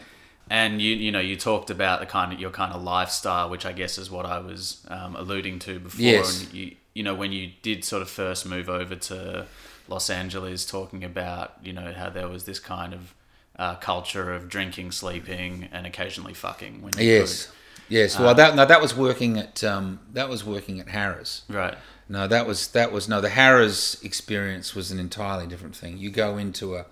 and 0.50 0.82
you 0.82 0.96
you 0.96 1.12
know 1.12 1.20
you 1.20 1.36
talked 1.36 1.70
about 1.70 2.00
the 2.00 2.06
kind 2.06 2.32
of 2.32 2.40
your 2.40 2.52
kind 2.52 2.74
of 2.74 2.82
lifestyle, 2.82 3.50
which 3.50 3.66
I 3.66 3.74
guess 3.74 3.98
is 3.98 4.10
what 4.10 4.26
I 4.26 4.40
was 4.40 4.86
um, 4.88 5.16
alluding 5.18 5.60
to 5.60 5.78
before. 5.80 6.02
Yes. 6.02 6.44
And 6.46 6.54
you 6.54 6.76
you 6.94 7.04
know 7.04 7.16
when 7.16 7.34
you 7.34 7.52
did 7.62 7.84
sort 7.84 8.02
of 8.02 8.10
first 8.10 8.46
move 8.46 8.70
over 8.70 8.96
to 8.96 9.48
Los 9.90 10.10
Angeles, 10.10 10.66
talking 10.66 11.04
about 11.04 11.54
you 11.62 11.74
know 11.74 11.92
how 11.92 12.10
there 12.10 12.30
was 12.30 12.46
this 12.46 12.60
kind 12.60 12.94
of 12.94 13.14
uh, 13.60 13.76
culture 13.76 14.34
of 14.34 14.48
drinking, 14.48 14.94
sleeping, 14.94 15.68
and 15.74 15.86
occasionally 15.86 16.34
fucking. 16.34 16.82
When 16.82 16.94
you 16.98 17.04
yes, 17.04 17.52
yes. 17.92 18.18
Well, 18.20 18.34
that 18.36 18.56
no, 18.56 18.66
that 18.66 18.82
was 18.82 18.96
working 18.96 19.38
at 19.38 19.64
um, 19.64 20.00
that 20.14 20.30
was 20.30 20.44
working 20.44 20.80
at 20.80 20.88
Harrah's. 20.88 21.44
right. 21.50 21.78
No, 22.10 22.28
that 22.28 22.46
was 22.46 22.68
that 22.70 22.92
was 22.92 23.08
no. 23.08 23.22
The 23.22 23.30
Harrah's 23.30 23.98
experience 24.04 24.76
was 24.76 24.92
an 24.92 25.00
entirely 25.00 25.48
different 25.48 25.76
thing. 25.76 25.98
You 25.98 26.10
go 26.10 26.38
into 26.38 26.76
a 26.76 26.86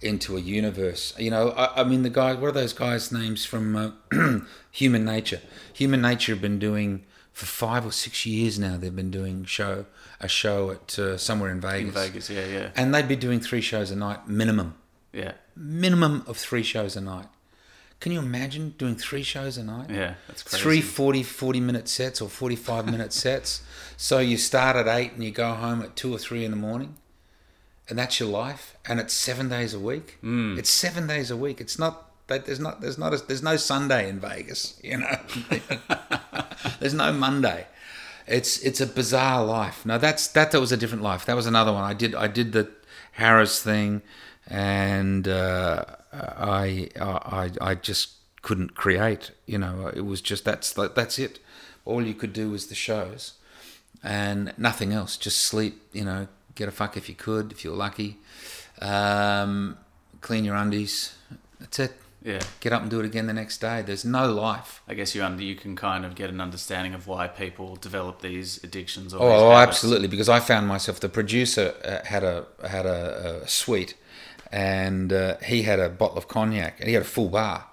into 0.00 0.36
a 0.36 0.40
universe. 0.40 1.12
You 1.18 1.30
know, 1.32 1.50
I, 1.50 1.80
I 1.80 1.84
mean, 1.84 2.02
the 2.02 2.10
guy. 2.10 2.34
What 2.34 2.48
are 2.48 2.52
those 2.52 2.72
guys' 2.72 3.10
names 3.10 3.44
from 3.44 3.74
uh, 3.74 3.90
Human 4.70 5.04
Nature? 5.04 5.40
Human 5.74 6.00
Nature 6.02 6.32
have 6.34 6.42
been 6.42 6.60
doing 6.60 7.04
for 7.32 7.46
five 7.46 7.84
or 7.84 7.90
six 7.90 8.26
years 8.26 8.60
now. 8.60 8.76
They've 8.76 8.94
been 8.94 9.10
doing 9.10 9.44
show 9.44 9.86
a 10.20 10.28
show 10.28 10.70
at 10.70 10.96
uh, 11.00 11.16
somewhere 11.18 11.50
in 11.50 11.60
Vegas. 11.60 11.88
In 11.88 11.90
Vegas, 12.00 12.30
yeah, 12.30 12.46
yeah, 12.46 12.70
and 12.76 12.94
they'd 12.94 13.08
be 13.08 13.16
doing 13.16 13.40
three 13.40 13.60
shows 13.60 13.90
a 13.90 13.96
night 13.96 14.28
minimum. 14.28 14.74
yeah, 15.12 15.32
Minimum 15.56 16.22
of 16.28 16.36
three 16.36 16.62
shows 16.62 16.94
a 16.96 17.00
night. 17.00 17.26
Can 18.00 18.12
you 18.12 18.20
imagine 18.20 18.74
doing 18.78 18.94
three 18.94 19.22
shows 19.24 19.58
a 19.58 19.64
night? 19.64 19.90
yeah. 19.90 20.14
That's 20.28 20.42
crazy. 20.42 20.62
Three 20.62 20.80
40, 20.80 21.22
40 21.24 21.60
minute 21.60 21.88
sets 21.88 22.20
or 22.20 22.28
45 22.28 22.86
minute 22.90 23.12
sets. 23.12 23.62
So 23.96 24.20
you 24.20 24.36
start 24.36 24.76
at 24.76 24.86
eight 24.86 25.12
and 25.12 25.24
you 25.24 25.32
go 25.32 25.52
home 25.54 25.82
at 25.82 25.96
two 25.96 26.14
or 26.14 26.18
three 26.18 26.44
in 26.44 26.50
the 26.52 26.56
morning. 26.56 26.94
And 27.88 27.98
that's 27.98 28.20
your 28.20 28.28
life. 28.28 28.76
And 28.86 29.00
it's 29.00 29.14
seven 29.14 29.48
days 29.48 29.74
a 29.74 29.80
week. 29.80 30.18
Mm. 30.22 30.58
It's 30.58 30.70
seven 30.70 31.06
days 31.06 31.30
a 31.30 31.36
week. 31.36 31.60
It's 31.60 31.78
not, 31.78 32.10
that 32.28 32.46
there's 32.46 32.60
not, 32.60 32.80
there's 32.80 32.98
not, 32.98 33.14
a, 33.14 33.26
there's 33.26 33.42
no 33.42 33.56
Sunday 33.56 34.08
in 34.08 34.20
Vegas, 34.20 34.78
you 34.84 34.98
know. 34.98 35.18
there's 36.80 36.94
no 36.94 37.12
Monday. 37.12 37.66
It's, 38.26 38.58
it's 38.60 38.80
a 38.80 38.86
bizarre 38.86 39.44
life. 39.44 39.86
No, 39.86 39.96
that's, 39.96 40.28
that, 40.28 40.52
that 40.52 40.60
was 40.60 40.70
a 40.70 40.76
different 40.76 41.02
life. 41.02 41.24
That 41.24 41.34
was 41.34 41.46
another 41.46 41.72
one. 41.72 41.82
I 41.82 41.94
did, 41.94 42.14
I 42.14 42.28
did 42.28 42.52
the 42.52 42.70
Harrah's 43.18 43.60
thing 43.62 44.02
and, 44.46 45.26
uh, 45.26 45.84
I, 46.12 46.88
I, 47.00 47.50
I 47.60 47.74
just 47.74 48.10
couldn't 48.42 48.74
create. 48.74 49.30
You 49.46 49.58
know, 49.58 49.90
it 49.94 50.02
was 50.02 50.20
just 50.20 50.44
that's 50.44 50.72
that's 50.72 51.18
it. 51.18 51.38
All 51.84 52.02
you 52.04 52.14
could 52.14 52.32
do 52.32 52.50
was 52.50 52.66
the 52.66 52.74
shows, 52.74 53.34
and 54.02 54.52
nothing 54.58 54.92
else. 54.92 55.16
Just 55.16 55.38
sleep. 55.40 55.80
You 55.92 56.04
know, 56.04 56.28
get 56.54 56.68
a 56.68 56.72
fuck 56.72 56.96
if 56.96 57.08
you 57.08 57.14
could, 57.14 57.52
if 57.52 57.64
you're 57.64 57.76
lucky. 57.76 58.18
Um, 58.80 59.78
clean 60.20 60.44
your 60.44 60.56
undies. 60.56 61.14
That's 61.60 61.78
it. 61.78 61.92
Yeah. 62.22 62.40
Get 62.60 62.72
up 62.72 62.82
and 62.82 62.90
do 62.90 62.98
it 63.00 63.06
again 63.06 63.26
the 63.26 63.32
next 63.32 63.58
day. 63.58 63.80
There's 63.82 64.04
no 64.04 64.30
life. 64.30 64.82
I 64.88 64.94
guess 64.94 65.14
you 65.14 65.22
under 65.22 65.42
you 65.42 65.54
can 65.54 65.76
kind 65.76 66.04
of 66.04 66.14
get 66.14 66.30
an 66.30 66.40
understanding 66.40 66.92
of 66.92 67.06
why 67.06 67.28
people 67.28 67.76
develop 67.76 68.20
these 68.20 68.62
addictions. 68.64 69.14
Or 69.14 69.22
Oh, 69.22 69.30
these 69.30 69.42
oh, 69.42 69.52
absolutely. 69.52 70.08
Because 70.08 70.28
I 70.28 70.40
found 70.40 70.66
myself. 70.66 71.00
The 71.00 71.08
producer 71.08 71.74
uh, 71.84 72.06
had 72.06 72.24
a 72.24 72.46
had 72.68 72.86
a, 72.86 73.40
a 73.44 73.48
suite, 73.48 73.94
and 74.50 75.12
uh, 75.12 75.36
he 75.38 75.62
had 75.62 75.78
a 75.78 75.88
bottle 75.88 76.18
of 76.18 76.28
cognac, 76.28 76.78
and 76.78 76.88
he 76.88 76.94
had 76.94 77.02
a 77.02 77.06
full 77.06 77.28
bar, 77.28 77.66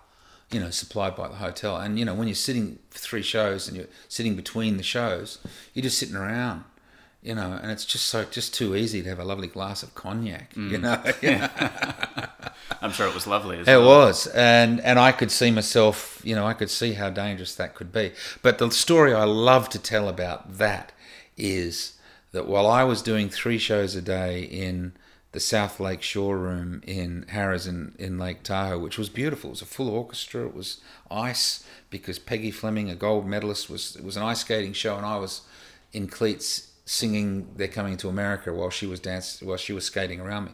you 0.51 0.59
know, 0.59 0.69
supplied 0.69 1.15
by 1.15 1.28
the 1.28 1.36
hotel. 1.36 1.78
And 1.78 1.97
you 1.97 2.05
know, 2.05 2.13
when 2.13 2.28
you're 2.28 2.36
sitting 2.36 2.80
for 2.89 2.99
three 2.99 3.21
shows 3.21 3.67
and 3.67 3.78
you're 3.78 3.88
sitting 4.07 4.36
between 4.36 4.78
the 4.78 4.84
shows, 4.84 5.39
you're 5.73 5.84
just 5.84 5.97
sitting 5.97 6.15
around. 6.15 6.63
You 7.21 7.34
know, 7.34 7.59
and 7.59 7.71
it's 7.71 7.86
just 7.86 8.05
so 8.05 8.23
just 8.23 8.53
too 8.53 8.76
easy 8.76 9.01
to 9.01 9.09
have 9.09 9.17
a 9.17 9.23
lovely 9.23 9.47
glass 9.47 9.82
of 9.82 9.95
cognac. 9.95 10.53
Mm. 10.53 10.69
You 10.69 10.78
know, 10.78 12.28
I'm 12.82 12.91
sure 12.91 13.07
it 13.07 13.15
was 13.15 13.26
lovely. 13.26 13.57
As 13.57 13.65
well. 13.65 13.82
It 13.82 13.84
well. 13.84 14.05
was, 14.05 14.28
and 14.28 14.80
and 14.82 14.99
I 14.99 15.11
could 15.11 15.32
see 15.32 15.49
myself, 15.49 16.21
you 16.23 16.36
know, 16.36 16.45
I 16.45 16.53
could 16.53 16.69
see 16.69 16.93
how 16.93 17.09
dangerous 17.09 17.55
that 17.55 17.73
could 17.73 17.91
be. 17.91 18.11
But 18.43 18.59
the 18.59 18.69
story 18.69 19.11
I 19.11 19.23
love 19.23 19.69
to 19.69 19.80
tell 19.80 20.07
about 20.07 20.57
that 20.59 20.91
is 21.36 21.93
that 22.32 22.47
while 22.47 22.67
I 22.67 22.84
was 22.84 23.01
doing 23.01 23.30
three 23.30 23.57
shows 23.57 23.95
a 23.95 24.01
day 24.01 24.43
in 24.43 24.93
the 25.36 25.40
South 25.40 25.80
Lake 25.80 26.02
Shore 26.02 26.38
Room 26.38 26.82
in 26.88 27.26
Harrah's 27.30 27.68
in, 27.68 27.94
in 28.00 28.18
Lake 28.18 28.42
Tahoe, 28.42 28.80
which 28.80 28.98
was 28.98 29.10
beautiful. 29.10 29.52
It 29.52 29.52
was 29.52 29.62
a 29.62 29.66
full 29.66 29.90
orchestra. 29.90 30.48
It 30.48 30.56
was 30.56 30.82
ice 31.12 31.64
because 31.92 32.18
Peggy 32.18 32.52
Fleming, 32.52 32.90
a 32.90 32.96
gold 32.96 33.28
medalist, 33.28 33.70
was 33.70 33.96
it 33.96 34.04
was 34.04 34.18
an 34.18 34.24
ice 34.24 34.40
skating 34.40 34.74
show, 34.74 34.98
and 34.98 35.06
I 35.06 35.18
was 35.18 35.42
in 35.94 36.08
cleats 36.08 36.72
singing 36.86 37.50
"They're 37.56 37.68
Coming 37.68 37.98
to 37.98 38.10
America" 38.10 38.52
while 38.54 38.72
she 38.72 38.88
was 38.88 39.00
dance 39.00 39.42
while 39.42 39.58
she 39.58 39.74
was 39.74 39.86
skating 39.86 40.20
around 40.20 40.46
me 40.46 40.52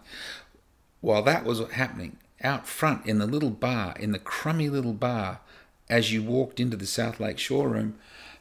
while 1.02 1.24
that 1.24 1.44
was 1.44 1.60
happening 1.72 2.18
out 2.44 2.68
front 2.68 3.06
in 3.06 3.20
the 3.20 3.26
little 3.26 3.50
bar, 3.50 3.96
in 4.00 4.12
the 4.12 4.20
crummy 4.20 4.70
little 4.70 4.94
bar, 4.94 5.42
as 5.90 6.14
you 6.14 6.24
walked 6.24 6.60
into 6.60 6.78
the 6.78 6.86
South 6.86 7.20
Lake 7.20 7.38
Shore 7.38 7.70
room, 7.70 7.96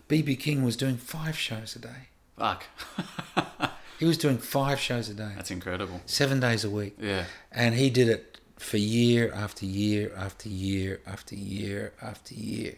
BB 0.08 0.38
King 0.38 0.62
was 0.62 0.76
doing 0.76 0.96
five 0.96 1.36
shows 1.36 1.74
a 1.74 1.80
day. 1.80 2.08
Fuck. 2.38 2.64
He 4.00 4.06
was 4.06 4.18
doing 4.18 4.38
five 4.38 4.80
shows 4.80 5.08
a 5.10 5.14
day, 5.14 5.32
That's 5.36 5.50
incredible. 5.50 6.00
seven 6.06 6.40
days 6.40 6.64
a 6.64 6.70
week. 6.70 6.94
Yeah. 6.98 7.24
And 7.52 7.74
he 7.74 7.90
did 7.90 8.08
it 8.08 8.38
for 8.58 8.78
year 8.78 9.30
after 9.32 9.66
year 9.66 10.10
after 10.16 10.48
year 10.48 11.00
after 11.06 11.34
year 11.34 11.92
after 12.02 12.34
year. 12.34 12.74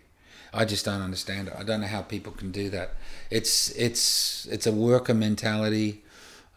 I 0.52 0.64
just 0.64 0.84
don't 0.84 1.00
understand 1.00 1.48
it. 1.48 1.54
I 1.56 1.62
don't 1.62 1.80
know 1.80 1.86
how 1.86 2.02
people 2.02 2.32
can 2.32 2.50
do 2.50 2.68
that. 2.70 2.88
It's 3.30 3.70
it's 3.70 4.46
it's 4.50 4.66
a 4.66 4.72
worker 4.72 5.14
mentality. 5.14 6.02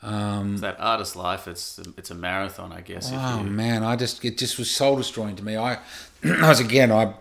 Um, 0.01 0.53
It's 0.53 0.61
that 0.61 0.79
artist 0.79 1.15
life. 1.15 1.47
It's 1.47 1.79
it's 1.97 2.11
a 2.11 2.15
marathon, 2.15 2.73
I 2.73 2.81
guess. 2.81 3.09
Oh 3.13 3.43
you, 3.43 3.49
man, 3.49 3.83
I 3.83 3.95
just 3.95 4.25
it 4.25 4.37
just 4.37 4.57
was 4.59 4.69
soul 4.69 4.97
destroying 4.97 5.35
to 5.37 5.43
me. 5.43 5.55
I, 5.57 5.77
I 6.23 6.49
was 6.49 6.59
again, 6.59 6.91
I, 6.91 7.13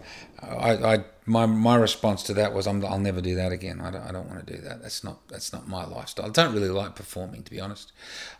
I, 0.43 0.71
I, 0.95 1.05
my 1.27 1.47
my 1.47 1.77
response 1.77 2.23
to 2.25 2.35
that 2.35 2.53
was, 2.53 2.67
I'm, 2.67 2.85
I'll 2.85 2.99
never 2.99 3.21
do 3.21 3.35
that 3.37 3.53
again. 3.53 3.81
I 3.81 3.91
don't, 3.91 4.03
I 4.03 4.13
don't 4.13 4.29
want 4.29 4.47
to 4.47 4.53
do 4.57 4.61
that. 4.63 4.83
That's 4.83 5.03
not 5.03 5.27
that's 5.29 5.53
not 5.53 5.69
my 5.69 5.85
lifestyle. 5.85 6.27
I 6.27 6.31
don't 6.31 6.55
really 6.55 6.69
like 6.69 6.95
performing, 6.95 7.43
to 7.43 7.51
be 7.51 7.61
honest. 7.61 7.93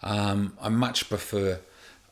Um, 0.03 0.57
I 0.61 0.69
much 0.69 1.09
prefer 1.09 1.61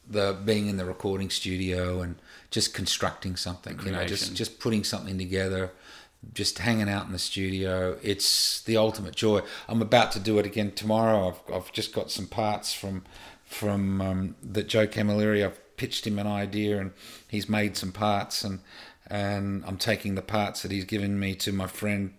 the 0.08 0.36
being 0.44 0.66
in 0.66 0.76
the 0.76 0.84
recording 0.84 1.30
studio 1.30 2.00
and 2.00 2.16
just 2.50 2.74
constructing 2.74 3.36
something. 3.36 3.78
You 3.84 3.92
know, 3.92 4.04
just 4.06 4.34
just 4.34 4.58
putting 4.58 4.84
something 4.84 5.18
together. 5.18 5.70
Just 6.34 6.60
hanging 6.60 6.88
out 6.88 7.06
in 7.06 7.10
the 7.10 7.18
studio, 7.18 7.98
it's 8.00 8.62
the 8.62 8.76
ultimate 8.76 9.16
joy. 9.16 9.40
I'm 9.68 9.82
about 9.82 10.12
to 10.12 10.20
do 10.20 10.38
it 10.38 10.46
again 10.46 10.70
tomorrow. 10.70 11.26
I've, 11.26 11.52
I've 11.52 11.72
just 11.72 11.92
got 11.92 12.12
some 12.12 12.28
parts 12.28 12.72
from 12.72 13.02
from 13.44 14.00
um, 14.00 14.36
that 14.40 14.68
Joe 14.68 14.86
Camilleri. 14.86 15.44
I've 15.44 15.58
pitched 15.76 16.06
him 16.06 16.20
an 16.20 16.28
idea, 16.28 16.78
and 16.78 16.92
he's 17.26 17.48
made 17.48 17.76
some 17.76 17.90
parts, 17.90 18.44
and 18.44 18.60
and 19.12 19.62
I'm 19.66 19.76
taking 19.76 20.14
the 20.14 20.22
parts 20.22 20.62
that 20.62 20.70
he's 20.70 20.86
given 20.86 21.20
me 21.20 21.34
to 21.34 21.52
my 21.52 21.66
friend 21.66 22.14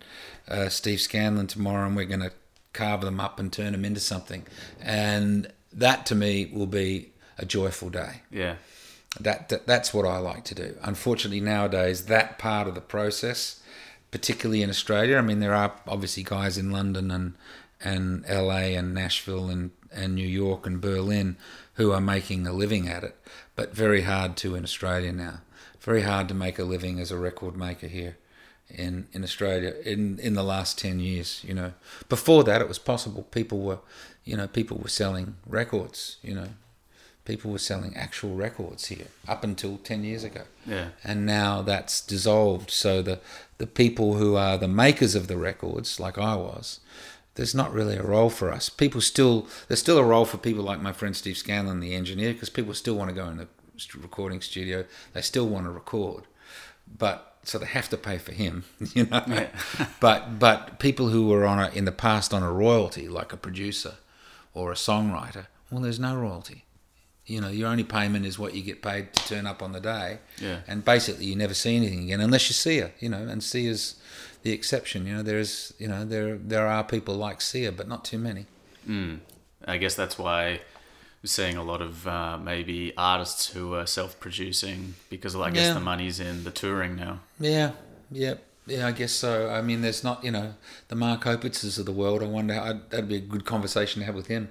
uh, 0.48 0.70
Steve 0.70 1.02
Scanlon 1.02 1.48
tomorrow, 1.48 1.88
and 1.88 1.96
we're 1.96 2.06
going 2.06 2.20
to 2.20 2.32
carve 2.72 3.02
them 3.02 3.20
up 3.20 3.40
and 3.40 3.52
turn 3.52 3.72
them 3.72 3.84
into 3.84 4.00
something. 4.00 4.46
And 4.80 5.52
that 5.74 6.06
to 6.08 6.16
me 6.16 6.52
will 6.54 6.68
be 6.68 7.10
a 7.40 7.46
joyful 7.46 7.90
day. 7.90 8.22
yeah. 8.32 8.56
That, 9.20 9.50
that 9.50 9.68
that's 9.68 9.94
what 9.94 10.08
I 10.08 10.18
like 10.18 10.44
to 10.46 10.56
do. 10.56 10.76
Unfortunately, 10.82 11.40
nowadays 11.40 12.06
that 12.06 12.40
part 12.40 12.68
of 12.68 12.74
the 12.74 12.82
process, 12.82 13.62
particularly 14.10 14.64
in 14.64 14.72
Australia, 14.72 15.18
I 15.18 15.22
mean, 15.22 15.40
there 15.40 15.54
are 15.54 15.72
obviously 15.88 16.24
guys 16.24 16.58
in 16.58 16.72
London 16.72 17.12
and 17.12 17.36
and 17.80 18.26
LA 18.28 18.74
and 18.74 18.92
Nashville 18.92 19.50
and 19.50 19.70
and 19.92 20.16
New 20.16 20.28
York 20.28 20.66
and 20.66 20.82
Berlin 20.82 21.38
who 21.76 21.92
are 21.92 22.02
making 22.02 22.48
a 22.48 22.54
living 22.54 22.88
at 22.88 23.04
it, 23.04 23.16
but 23.56 23.76
very 23.76 24.02
hard 24.02 24.36
to 24.38 24.56
in 24.56 24.64
Australia 24.64 25.12
now. 25.12 25.42
Very 25.84 26.02
hard 26.02 26.28
to 26.30 26.34
make 26.34 26.58
a 26.60 26.64
living 26.64 27.00
as 27.00 27.12
a 27.12 27.18
record 27.18 27.56
maker 27.58 27.88
here 27.88 28.16
in 28.70 29.08
in 29.14 29.24
Australia 29.24 29.74
in 29.86 30.18
in 30.20 30.34
the 30.34 30.44
last 30.44 30.80
10 30.80 31.00
years, 31.00 31.42
you 31.44 31.54
know. 31.54 31.74
Before 32.10 32.44
that 32.46 32.62
it 32.62 32.68
was 32.68 32.80
possible 32.80 33.24
people 33.32 33.60
were, 33.60 33.80
you 34.24 34.38
know, 34.38 34.48
people 34.48 34.78
were 34.78 34.90
selling 34.90 35.36
records, 35.46 36.18
you 36.22 36.34
know 36.36 36.50
people 37.26 37.50
were 37.52 37.58
selling 37.58 37.96
actual 37.96 38.36
records 38.36 38.88
here 38.88 39.08
up 39.30 39.46
until 39.46 39.78
10 39.78 40.04
years 40.04 40.26
ago 40.26 40.42
Yeah. 40.68 40.90
and 41.06 41.26
now 41.26 41.62
that's 41.62 42.02
dissolved 42.06 42.70
so 42.70 43.02
the 43.02 43.20
the 43.60 43.66
people 43.66 44.16
who 44.16 44.36
are 44.36 44.58
the 44.58 44.68
makers 44.68 45.16
of 45.16 45.28
the 45.28 45.38
records 45.38 46.00
like 46.02 46.18
I 46.18 46.36
was 46.36 46.82
there's 47.36 47.56
not 47.56 47.72
really 47.74 47.96
a 47.96 48.04
role 48.04 48.30
for 48.30 48.52
us 48.52 48.68
people 48.68 49.00
still 49.00 49.48
there's 49.68 49.80
still 49.80 49.98
a 50.00 50.04
role 50.04 50.26
for 50.26 50.38
people 50.38 50.66
like 50.66 50.82
my 50.82 50.92
friend 50.92 51.16
Steve 51.16 51.38
Scanlon 51.38 51.80
the 51.80 51.96
engineer 51.96 52.34
because 52.34 52.50
people 52.50 52.74
still 52.74 52.96
want 52.96 53.10
to 53.10 53.16
go 53.16 53.30
in 53.30 53.38
the 53.38 53.48
st- 53.48 53.63
recording 53.96 54.42
studio 54.42 54.86
they 55.14 55.22
still 55.22 55.48
want 55.48 55.66
to 55.66 55.72
record 55.72 56.24
but 56.98 57.36
so 57.44 57.58
they 57.58 57.66
have 57.66 57.90
to 57.90 57.98
pay 57.98 58.18
for 58.18 58.32
him 58.32 58.64
you 58.94 59.06
know 59.06 59.24
Yeah. 59.28 59.50
but 60.00 60.40
but 60.40 60.80
people 60.80 61.10
who 61.10 61.28
were 61.28 61.46
on 61.46 61.60
a 61.60 61.70
in 61.70 61.86
the 61.86 61.92
past 61.92 62.34
on 62.34 62.44
a 62.44 62.52
royalty 62.52 63.08
like 63.08 63.34
a 63.34 63.38
producer 63.38 63.96
or 64.54 64.72
a 64.72 64.76
songwriter 64.76 65.48
well 65.72 65.82
there's 65.82 66.00
no 66.00 66.16
royalty 66.16 66.66
you 67.26 67.40
know 67.42 67.50
your 67.50 67.70
only 67.70 67.84
payment 67.84 68.26
is 68.26 68.38
what 68.38 68.54
you 68.54 68.62
get 68.62 68.82
paid 68.82 69.12
to 69.14 69.28
turn 69.28 69.48
up 69.48 69.62
on 69.64 69.72
the 69.72 69.80
day 69.80 70.20
Yeah. 70.40 70.60
and 70.68 70.84
basically 70.86 71.26
you 71.26 71.36
never 71.36 71.54
see 71.54 71.76
anything 71.76 72.04
again 72.04 72.22
unless 72.22 72.50
you 72.50 72.54
see 72.54 72.78
her 72.80 72.92
you 73.00 73.10
know 73.10 73.26
and 73.28 73.44
Sia 73.44 73.70
is 73.72 73.96
the 74.44 74.52
exception 74.52 75.08
you 75.08 75.16
know 75.16 75.24
there's 75.24 75.74
you 75.80 75.88
know 75.88 76.06
there 76.06 76.38
there 76.38 76.68
are 76.68 76.84
people 76.84 77.16
like 77.16 77.42
Sia 77.42 77.72
but 77.72 77.88
not 77.88 78.06
too 78.06 78.20
many 78.20 78.46
Mm. 78.88 79.20
I 79.66 79.78
guess 79.78 79.96
that's 79.96 80.18
why 80.20 80.60
we're 81.24 81.28
seeing 81.28 81.56
a 81.58 81.64
lot 81.64 81.82
of 81.82 82.06
uh, 82.08 82.38
maybe 82.38 82.94
artists 82.98 83.48
who 83.48 83.74
are 83.74 83.86
self-producing 83.88 84.96
because 85.10 85.36
I 85.36 85.50
guess 85.52 85.68
Yeah. 85.68 85.74
the 85.76 85.80
money's 85.80 86.20
in 86.20 86.44
the 86.44 86.52
touring 86.52 86.96
now. 86.96 87.20
yeah. 87.40 87.72
Yeah 88.12 88.36
yeah 88.66 88.88
I 88.88 88.92
guess 88.92 89.12
so. 89.12 89.50
I 89.50 89.62
mean 89.62 89.82
there's 89.82 90.04
not 90.04 90.24
you 90.24 90.32
know 90.32 90.54
the 90.88 90.96
Mark 90.96 91.22
Opitzes 91.24 91.80
of 91.80 91.86
the 91.86 91.92
world 91.92 92.22
I 92.24 92.28
wonder 92.28 92.54
how, 92.54 92.80
that'd 92.90 93.08
be 93.10 93.16
a 93.16 93.20
good 93.20 93.44
conversation 93.46 94.00
to 94.02 94.06
have 94.06 94.16
with 94.16 94.28
him. 94.28 94.50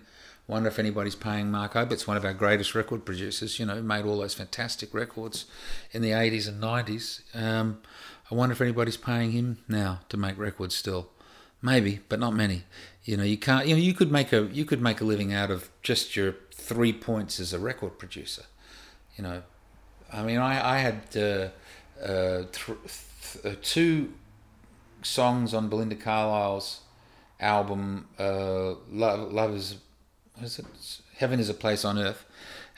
Wonder 0.48 0.68
if 0.68 0.78
anybody's 0.78 1.14
paying 1.14 1.50
Mark 1.50 1.74
Opitz 1.74 2.06
one 2.06 2.16
of 2.16 2.24
our 2.24 2.34
greatest 2.34 2.74
record 2.74 3.04
producers 3.04 3.58
you 3.58 3.64
know 3.66 3.76
who 3.76 3.82
made 3.82 4.04
all 4.04 4.18
those 4.18 4.34
fantastic 4.34 4.92
records 4.92 5.44
in 5.92 6.02
the 6.02 6.10
80s 6.10 6.48
and 6.48 6.60
90s 6.62 7.20
um, 7.34 7.80
I 8.30 8.34
wonder 8.34 8.52
if 8.54 8.60
anybody's 8.60 8.96
paying 8.96 9.30
him 9.32 9.58
now 9.68 10.00
to 10.08 10.16
make 10.16 10.36
records 10.38 10.74
still. 10.74 11.08
Maybe 11.62 12.00
but 12.08 12.18
not 12.18 12.34
many. 12.34 12.64
You 13.04 13.16
know 13.18 13.24
you 13.24 13.38
can't 13.38 13.66
you 13.68 13.74
know 13.76 13.80
you 13.80 13.94
could 13.94 14.10
make 14.10 14.32
a 14.32 14.42
you 14.52 14.64
could 14.64 14.80
make 14.82 15.00
a 15.00 15.04
living 15.04 15.32
out 15.32 15.50
of 15.50 15.70
just 15.82 16.16
your 16.16 16.34
three 16.70 16.92
points 16.92 17.40
as 17.40 17.52
a 17.52 17.58
record 17.58 17.98
producer. 17.98 18.44
You 19.16 19.24
know 19.24 19.42
I 20.12 20.22
mean 20.22 20.38
I 20.38 20.74
I 20.74 20.78
had 20.78 20.98
uh, 21.16 21.48
uh, 22.02 22.44
th- 22.52 22.78
th- 23.22 23.44
uh, 23.44 23.58
two 23.62 24.12
songs 25.02 25.54
on 25.54 25.68
Belinda 25.68 25.96
Carlisle's 25.96 26.80
album 27.40 28.08
uh, 28.18 28.74
Love, 28.90 29.32
Love 29.32 29.54
is 29.54 29.76
is 30.42 30.58
it? 30.58 30.66
Heaven 31.16 31.38
is 31.40 31.48
a 31.48 31.54
Place 31.54 31.84
on 31.84 31.98
Earth. 31.98 32.24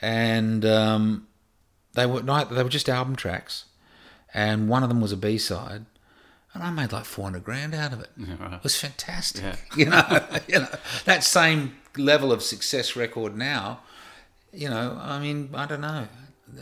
And 0.01 0.65
um, 0.65 1.27
they 1.93 2.05
were 2.05 2.21
not 2.21 2.49
they 2.49 2.63
were 2.63 2.69
just 2.69 2.89
album 2.89 3.15
tracks. 3.15 3.65
And 4.33 4.67
one 4.67 4.83
of 4.83 4.89
them 4.89 5.01
was 5.01 5.11
a 5.13 5.17
B-side 5.17 5.85
and 6.55 6.63
I 6.63 6.71
made 6.71 6.91
like 6.91 7.05
400 7.05 7.43
grand 7.43 7.75
out 7.75 7.93
of 7.93 7.99
it 7.99 8.09
Yeah, 8.17 8.35
right. 8.39 8.53
it 8.53 8.63
was 8.63 8.75
fantastic. 8.75 9.43
Yeah. 9.43 9.55
You 9.77 9.85
know, 9.85 10.25
you 10.47 10.59
know 10.59 10.67
that 11.05 11.23
same 11.23 11.75
level 11.97 12.31
of 12.31 12.41
success 12.41 12.95
record 12.95 13.37
now. 13.37 13.81
You 14.51 14.69
know, 14.69 14.97
I 15.01 15.19
mean, 15.19 15.49
I 15.53 15.65
don't 15.67 15.81
know. 15.81 16.07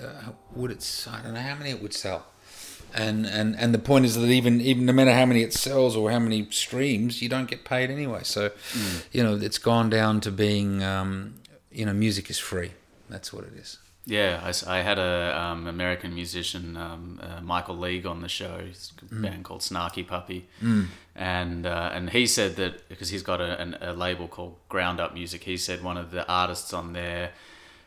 Uh, 0.01 0.31
would 0.55 0.71
it? 0.71 1.07
I 1.11 1.21
don't 1.21 1.33
know 1.35 1.39
how 1.41 1.55
many 1.55 1.69
it 1.69 1.81
would 1.81 1.93
sell. 1.93 2.25
And 2.95 3.25
and 3.25 3.55
and 3.57 3.73
the 3.73 3.79
point 3.79 4.05
is 4.05 4.15
that 4.15 4.27
even 4.29 4.61
even 4.61 4.85
no 4.85 4.93
matter 4.93 5.13
how 5.13 5.25
many 5.25 5.41
it 5.43 5.53
sells 5.53 5.95
or 5.95 6.11
how 6.11 6.19
many 6.19 6.47
streams, 6.51 7.21
you 7.21 7.29
don't 7.29 7.47
get 7.49 7.63
paid 7.65 7.89
anyway. 7.91 8.21
So, 8.23 8.51
you 9.11 9.23
know, 9.23 9.35
it's 9.35 9.57
gone 9.57 9.89
down 9.89 10.21
to 10.21 10.31
being, 10.31 10.83
um, 10.83 11.35
you 11.71 11.85
know, 11.85 11.93
music 11.93 12.29
is 12.29 12.37
free. 12.39 12.71
That's 13.09 13.31
what 13.33 13.43
it 13.45 13.53
is. 13.53 13.77
Yeah, 14.05 14.41
I, 14.43 14.77
I 14.77 14.81
had 14.81 14.99
a 14.99 15.39
um, 15.39 15.65
American 15.65 16.13
musician, 16.13 16.75
um, 16.75 17.21
uh, 17.21 17.39
Michael 17.41 17.77
League, 17.77 18.05
on 18.05 18.21
the 18.21 18.27
show. 18.27 18.59
He's 18.59 18.91
a 19.01 19.15
band 19.15 19.45
called 19.45 19.61
Snarky 19.61 20.05
Puppy, 20.05 20.45
and 21.15 21.65
uh, 21.65 21.89
and 21.93 22.09
he 22.09 22.27
said 22.27 22.57
that 22.57 22.89
because 22.89 23.09
he's 23.09 23.23
got 23.23 23.39
a, 23.39 23.59
an, 23.61 23.77
a 23.79 23.93
label 23.93 24.27
called 24.27 24.55
Ground 24.67 24.99
Up 24.99 25.13
Music. 25.13 25.45
He 25.45 25.55
said 25.55 25.81
one 25.83 25.95
of 25.97 26.11
the 26.11 26.27
artists 26.27 26.73
on 26.73 26.91
their 26.91 27.31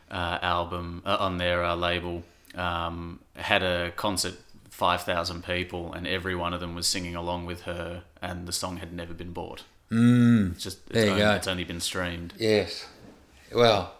uh, 0.09 0.39
album 0.41 1.03
uh, 1.05 1.17
on 1.19 1.37
their 1.37 1.63
uh, 1.63 1.75
label 1.75 2.23
um, 2.55 3.19
had 3.35 3.63
a 3.63 3.91
concert. 3.91 4.35
5,000 4.69 5.43
people, 5.43 5.91
and 5.91 6.05
every 6.05 6.35
one 6.35 6.53
of 6.53 6.59
them 6.59 6.75
was 6.75 6.85
singing 6.85 7.15
along 7.15 7.47
with 7.47 7.61
her, 7.61 8.03
and 8.21 8.47
the 8.47 8.51
song 8.51 8.77
had 8.77 8.93
never 8.93 9.11
been 9.11 9.33
bought. 9.33 9.63
Mm, 9.91 10.51
it's 10.51 10.63
just 10.63 10.77
it's, 10.85 10.93
there 10.93 11.05
you 11.05 11.11
only, 11.13 11.23
go. 11.23 11.31
it's 11.33 11.47
only 11.47 11.63
been 11.63 11.79
streamed. 11.79 12.35
Yes. 12.37 12.87
Well, 13.51 13.95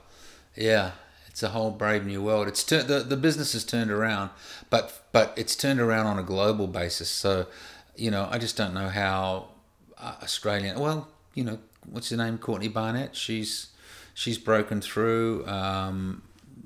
yeah, 0.56 0.92
it's 1.38 1.44
a 1.44 1.50
whole 1.50 1.70
brave 1.70 2.04
new 2.04 2.20
world. 2.20 2.48
It's 2.48 2.64
tur- 2.64 2.82
the 2.82 3.02
the 3.02 3.16
business 3.16 3.54
has 3.54 3.64
turned 3.64 3.92
around, 3.92 4.32
but 4.72 5.04
but 5.12 5.36
it's 5.38 5.56
turned 5.56 5.80
around 5.80 6.08
on 6.08 6.18
a 6.18 6.24
global 6.24 6.66
basis. 6.66 7.10
So, 7.10 7.46
you 7.96 8.10
know, 8.10 8.28
I 8.32 8.40
just 8.40 8.58
don't 8.58 8.74
know 8.74 8.90
how 8.90 9.50
uh, 10.00 10.16
Australian. 10.24 10.80
Well, 10.80 11.10
you 11.36 11.44
know, 11.44 11.60
what's 11.86 12.10
her 12.10 12.18
name? 12.18 12.40
Courtney 12.40 12.70
Barnett. 12.70 13.16
She's 13.16 13.68
she's 14.16 14.40
broken 14.40 14.82
through. 14.82 15.46
Um, 15.46 16.24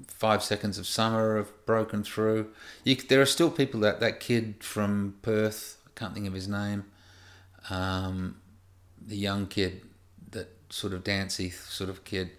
Five 0.07 0.41
Seconds 0.41 0.77
of 0.77 0.87
Summer 0.87 1.35
have 1.35 1.51
broken 1.65 2.01
through. 2.01 2.47
You, 2.85 2.95
there 2.95 3.19
are 3.19 3.25
still 3.25 3.51
people 3.51 3.81
that 3.81 3.99
that 3.99 4.21
kid 4.21 4.63
from 4.63 5.15
Perth. 5.21 5.79
I 5.85 5.99
can't 5.99 6.13
think 6.13 6.27
of 6.27 6.33
his 6.33 6.47
name. 6.47 6.85
Um, 7.69 8.37
the 9.05 9.17
young 9.17 9.47
kid, 9.47 9.81
that 10.29 10.47
sort 10.69 10.93
of 10.93 11.03
dancey 11.03 11.49
sort 11.49 11.89
of 11.89 12.05
kid, 12.05 12.29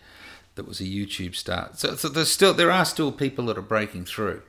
that 0.54 0.66
was 0.68 0.80
a 0.80 0.84
YouTube 0.84 1.34
star. 1.34 1.70
So, 1.74 1.96
so 1.96 2.08
there's 2.08 2.30
still 2.32 2.52
there 2.54 2.70
are 2.70 2.84
still 2.84 3.12
people 3.12 3.46
that 3.46 3.58
are 3.58 3.62
breaking 3.62 4.04
through. 4.06 4.42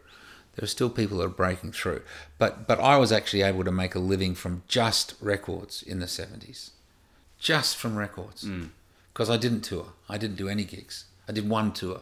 There 0.56 0.64
are 0.64 0.68
still 0.68 0.90
people 0.90 1.18
that 1.18 1.26
are 1.26 1.30
breaking 1.30 1.72
through. 1.72 2.02
But 2.38 2.68
but 2.68 2.80
I 2.80 2.98
was 2.98 3.12
actually 3.12 3.42
able 3.42 3.64
to 3.64 3.72
make 3.72 3.96
a 3.96 4.00
living 4.00 4.36
from 4.36 4.64
just 4.68 5.16
records 5.22 5.82
in 5.82 6.00
the 6.00 6.08
seventies, 6.08 6.72
just 7.40 7.76
from 7.78 7.96
records, 7.98 8.48
because 9.14 9.30
I 9.30 9.38
didn't 9.38 9.62
tour. 9.62 9.88
I 10.10 10.18
didn't 10.18 10.36
do 10.38 10.48
any 10.50 10.64
gigs. 10.64 11.06
I 11.28 11.32
did 11.32 11.50
one 11.50 11.72
tour 11.74 12.02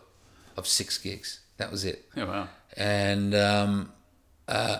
of 0.57 0.67
six 0.67 0.97
gigs. 0.97 1.39
That 1.57 1.71
was 1.71 1.85
it 1.85 2.05
Oh, 2.17 2.25
wow. 2.25 2.47
and 2.75 3.35
um, 3.35 3.93
uh, 4.47 4.79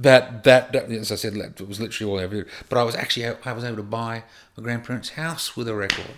that, 0.00 0.44
that 0.44 0.72
that 0.72 0.90
as 0.90 1.10
I 1.10 1.14
said, 1.16 1.34
it 1.34 1.66
was 1.66 1.80
literally 1.80 2.12
all 2.12 2.20
I 2.20 2.24
ever 2.24 2.34
did. 2.36 2.46
But 2.68 2.78
I 2.78 2.82
was 2.82 2.94
actually 2.94 3.26
I 3.44 3.52
was 3.52 3.64
able 3.64 3.76
to 3.76 3.82
buy 3.82 4.24
my 4.56 4.62
grandparents' 4.62 5.10
house 5.10 5.56
with 5.56 5.66
a 5.68 5.74
record. 5.74 6.14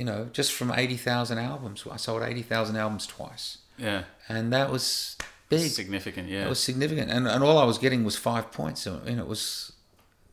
You 0.00 0.06
know, 0.10 0.20
just 0.32 0.50
from 0.58 0.68
eighty 0.82 0.96
thousand 0.96 1.36
albums. 1.52 1.84
I 1.90 1.98
sold 1.98 2.22
eighty 2.22 2.40
thousand 2.52 2.76
albums 2.76 3.06
twice, 3.06 3.58
Yeah. 3.76 4.04
and 4.30 4.50
that 4.56 4.70
was 4.70 5.16
big. 5.50 5.70
Significant, 5.70 6.26
yeah. 6.30 6.46
It 6.46 6.48
was 6.48 6.60
significant, 6.70 7.10
and 7.10 7.28
and 7.28 7.44
all 7.44 7.58
I 7.58 7.64
was 7.64 7.76
getting 7.84 8.02
was 8.02 8.16
five 8.16 8.50
points. 8.50 8.86
And 8.86 9.18
it 9.20 9.26
was 9.34 9.72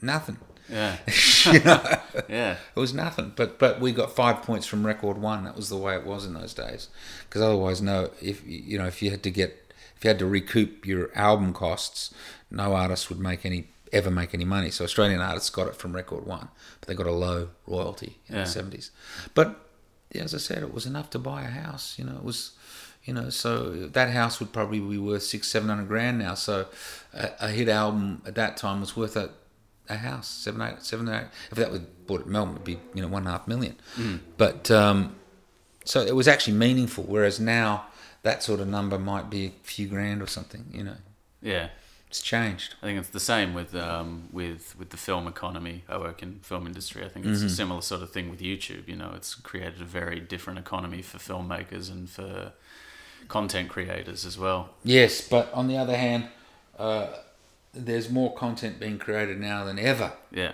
nothing. 0.01 0.37
yeah. 0.69 0.95
you 1.51 1.59
know, 1.67 1.81
Yeah. 2.29 2.51
it 2.75 2.79
was 2.79 2.93
nothing. 2.93 3.33
But 3.35 3.59
but 3.59 3.81
we 3.81 3.91
got 3.91 4.15
five 4.15 4.37
points 4.41 4.65
from 4.65 4.85
record 4.85 5.17
one. 5.17 5.43
That 5.43 5.55
was 5.57 5.67
the 5.67 5.77
way 5.85 5.95
it 5.95 6.05
was 6.05 6.25
in 6.25 6.33
those 6.33 6.53
days. 6.53 6.87
Because 7.27 7.41
otherwise, 7.41 7.81
no. 7.81 8.11
If 8.21 8.37
you 8.47 8.77
know, 8.79 8.85
if 8.87 9.01
you 9.01 9.11
had 9.11 9.23
to 9.23 9.31
get, 9.31 9.49
if 9.97 10.03
you 10.05 10.07
had 10.07 10.19
to 10.19 10.25
recoup 10.25 10.85
your 10.85 11.09
album 11.13 11.51
costs, 11.53 12.13
no 12.49 12.73
artist 12.73 13.09
would 13.09 13.19
make 13.19 13.45
any 13.45 13.67
ever 13.93 14.09
make 14.11 14.33
any 14.33 14.45
money. 14.45 14.69
So 14.71 14.83
Australian 14.83 15.21
artists 15.21 15.49
got 15.49 15.67
it 15.67 15.75
from 15.75 15.93
record 15.93 16.25
one, 16.25 16.49
but 16.79 16.87
they 16.87 16.95
got 16.95 17.07
a 17.07 17.11
low 17.11 17.49
royalty 17.65 18.19
in 18.27 18.35
Yeah. 18.35 18.43
the 18.43 18.49
seventies. 18.49 18.91
But 19.33 19.59
yeah, 20.11 20.23
as 20.23 20.33
I 20.33 20.37
said, 20.39 20.63
it 20.63 20.73
was 20.73 20.85
enough 20.85 21.09
to 21.11 21.19
buy 21.19 21.43
a 21.43 21.49
house. 21.49 21.97
You 21.97 22.05
know, 22.05 22.15
it 22.17 22.23
was. 22.23 22.51
You 23.03 23.13
know, 23.13 23.29
so 23.29 23.69
that 23.93 24.09
house 24.09 24.41
would 24.41 24.51
probably 24.51 24.81
be 24.81 24.97
worth 24.97 25.23
six, 25.23 25.47
seven 25.47 25.69
hundred 25.69 25.87
grand 25.87 26.19
now. 26.19 26.33
So, 26.33 26.65
a, 27.13 27.29
a 27.39 27.47
hit 27.47 27.69
album 27.69 28.21
at 28.25 28.35
that 28.35 28.57
time 28.57 28.81
was 28.81 28.97
worth 28.97 29.15
a, 29.15 29.29
a 29.87 29.95
house, 29.95 30.27
seven, 30.27 30.61
eight, 30.61 30.83
seven, 30.83 31.07
eight. 31.07 31.27
If 31.49 31.55
that 31.57 31.71
was 31.71 31.79
bought 32.05 32.19
at 32.21 32.27
Melbourne, 32.27 32.55
it'd 32.55 32.65
be 32.65 32.79
you 32.93 33.01
know 33.01 33.07
one 33.07 33.21
and 33.21 33.29
a 33.29 33.31
half 33.31 33.47
million. 33.47 33.77
But 34.35 34.69
um, 34.71 35.15
so 35.85 36.01
it 36.01 36.17
was 36.17 36.27
actually 36.27 36.57
meaningful. 36.57 37.05
Whereas 37.05 37.39
now, 37.39 37.85
that 38.23 38.43
sort 38.43 38.59
of 38.59 38.67
number 38.67 38.99
might 38.99 39.29
be 39.29 39.45
a 39.45 39.51
few 39.63 39.87
grand 39.87 40.21
or 40.21 40.27
something. 40.27 40.65
You 40.73 40.83
know, 40.83 40.97
Yeah. 41.41 41.69
It's 42.09 42.21
changed. 42.21 42.75
I 42.81 42.85
think 42.85 42.99
it's 42.99 43.09
the 43.09 43.19
same 43.19 43.53
with 43.53 43.75
um, 43.75 44.29
with 44.31 44.75
with 44.79 44.89
the 44.91 44.97
film 44.97 45.27
economy. 45.27 45.83
I 45.89 45.97
work 45.97 46.23
in 46.23 46.39
film 46.41 46.65
industry. 46.67 47.03
I 47.05 47.09
think 47.09 47.25
it's 47.25 47.41
a 47.41 47.49
similar 47.49 47.81
sort 47.81 48.01
of 48.01 48.11
thing 48.11 48.29
with 48.29 48.39
YouTube. 48.39 48.87
You 48.87 48.95
know, 48.95 49.11
it's 49.15 49.35
created 49.35 49.81
a 49.81 49.85
very 49.85 50.19
different 50.19 50.59
economy 50.59 51.01
for 51.01 51.17
filmmakers 51.17 51.91
and 51.91 52.09
for 52.09 52.53
content 53.27 53.69
creators 53.69 54.25
as 54.25 54.37
well. 54.37 54.69
Yes, 54.83 55.27
but 55.27 55.51
on 55.53 55.67
the 55.67 55.77
other 55.77 55.97
hand, 55.97 56.27
uh, 56.79 57.07
there's 57.73 58.09
more 58.09 58.33
content 58.33 58.79
being 58.79 58.97
created 58.99 59.39
now 59.39 59.65
than 59.65 59.77
ever. 59.77 60.13
Yeah. 60.31 60.53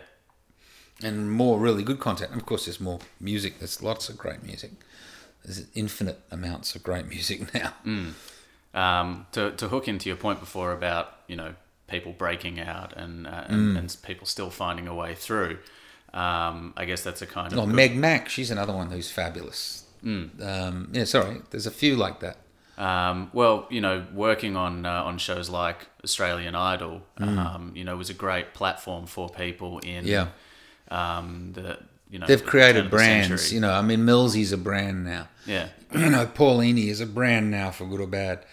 and 1.03 1.31
more 1.31 1.59
really 1.59 1.83
good 1.83 1.99
content. 1.99 2.31
And 2.31 2.39
of 2.41 2.45
course, 2.47 2.65
there's 2.65 2.79
more 2.79 2.99
music. 3.19 3.59
There's 3.59 3.81
lots 3.83 4.09
of 4.09 4.17
great 4.17 4.41
music. 4.43 4.71
There's 5.43 5.67
infinite 5.75 6.19
amounts 6.31 6.75
of 6.75 6.81
great 6.83 7.07
music 7.15 7.53
now. 7.53 7.73
Um, 8.73 9.27
to 9.33 9.51
to 9.51 9.67
hook 9.67 9.87
into 9.87 10.09
your 10.09 10.15
point 10.17 10.39
before 10.39 10.71
about 10.71 11.13
you 11.27 11.35
know 11.35 11.53
people 11.87 12.11
breaking 12.11 12.59
out 12.59 12.93
and 12.97 13.27
uh, 13.27 13.43
and, 13.47 13.77
and 13.77 13.97
people 14.03 14.25
still 14.25 14.49
finding 14.49 14.87
a 14.87 14.95
way 14.95 15.13
through. 15.15 15.59
Um, 16.13 16.73
I 16.77 16.85
guess 16.85 17.03
that's 17.03 17.21
a 17.21 17.27
kind 17.27 17.51
of 17.53 17.59
Oh, 17.59 17.65
good- 17.65 17.75
Meg 17.75 17.95
Mac, 17.95 18.29
she's 18.29 18.51
another 18.51 18.73
one 18.73 18.89
who's 18.91 19.09
fabulous. 19.11 19.85
Um, 20.03 20.89
yeah, 20.91 21.05
sorry, 21.05 21.41
there's 21.51 21.65
a 21.67 21.71
few 21.71 21.95
like 21.95 22.19
that. 22.19 22.37
Um, 22.77 23.29
well, 23.33 23.67
you 23.69 23.79
know, 23.81 24.05
working 24.13 24.55
on 24.55 24.85
uh, 24.85 25.03
on 25.03 25.17
shows 25.17 25.49
like 25.49 25.87
Australian 26.03 26.55
Idol, 26.55 27.03
um, 27.19 27.71
you 27.75 27.83
know, 27.83 27.95
was 27.95 28.09
a 28.09 28.13
great 28.15 28.53
platform 28.53 29.05
for 29.05 29.29
people 29.29 29.79
in 29.79 30.05
Mm. 30.05 30.07
Yeah. 30.07 30.27
um, 30.89 31.53
the 31.53 31.77
you 32.13 32.19
know 32.19 32.27
They've 32.27 32.45
created 32.45 32.85
the 32.85 32.89
brands. 32.89 33.27
century. 33.27 33.55
You 33.55 33.61
know, 33.61 33.73
I 33.73 33.81
mean, 33.81 34.05
Millsy's 34.05 34.51
a 34.53 34.57
brand 34.57 35.03
now. 35.03 35.27
yeah, 35.45 35.67
You 35.93 36.09
know, 36.09 36.25
Paulini 36.27 36.87
is 36.87 37.01
a 37.01 37.05
brand 37.07 37.49
now 37.51 37.71
for 37.71 37.85
good 37.85 37.99
or 38.01 38.07
bad. 38.07 38.45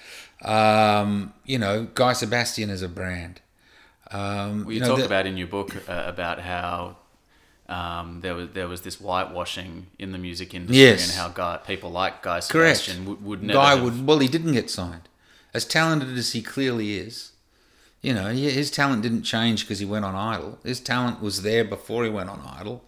Um, 0.43 1.35
you 1.45 1.59
know, 1.59 1.87
Guy 1.95 2.13
Sebastian 2.15 2.71
is 2.71 2.83
a 2.83 2.89
brand. 2.89 3.41
Um, 4.11 4.65
well, 4.65 4.73
you, 4.73 4.81
know, 4.81 4.89
talk 4.89 4.99
the- 5.01 5.05
about 5.07 5.27
in 5.27 5.37
your 5.37 5.47
book 5.47 5.77
uh, 5.89 6.05
about 6.07 6.41
how 6.41 6.97
um, 7.69 8.21
there 8.23 8.35
was 8.35 8.49
there 8.55 8.67
was 8.69 8.81
this 8.83 8.97
whitewashing 8.97 9.87
in 9.99 10.13
the 10.13 10.19
music 10.19 10.55
industry 10.55 10.79
Yes. 10.83 11.09
and 11.11 11.19
how 11.19 11.29
guy, 11.29 11.59
people 11.59 11.91
like 11.91 12.23
Guy 12.23 12.41
Correct. 12.41 12.79
Sebastian 12.81 13.05
would, 13.07 13.25
would 13.25 13.43
never 13.43 13.59
Guy 13.59 13.71
have- 13.77 13.83
would 13.85 14.07
well, 14.07 14.19
he 14.19 14.29
didn't 14.29 14.53
get 14.53 14.71
signed. 14.71 15.03
As 15.53 15.65
talented 15.65 16.17
as 16.17 16.33
he 16.33 16.43
clearly 16.43 16.97
is, 16.97 17.33
you 18.03 18.15
know, 18.15 18.29
his 18.29 18.71
talent 18.71 19.03
didn't 19.03 19.23
change 19.25 19.63
because 19.65 19.79
he 19.81 19.85
went 19.85 20.05
on 20.05 20.15
Idol. 20.15 20.59
His 20.65 20.81
talent 20.81 21.21
was 21.21 21.43
there 21.43 21.65
before 21.65 22.05
he 22.05 22.11
went 22.11 22.31
on 22.31 22.41
Idol, 22.59 22.83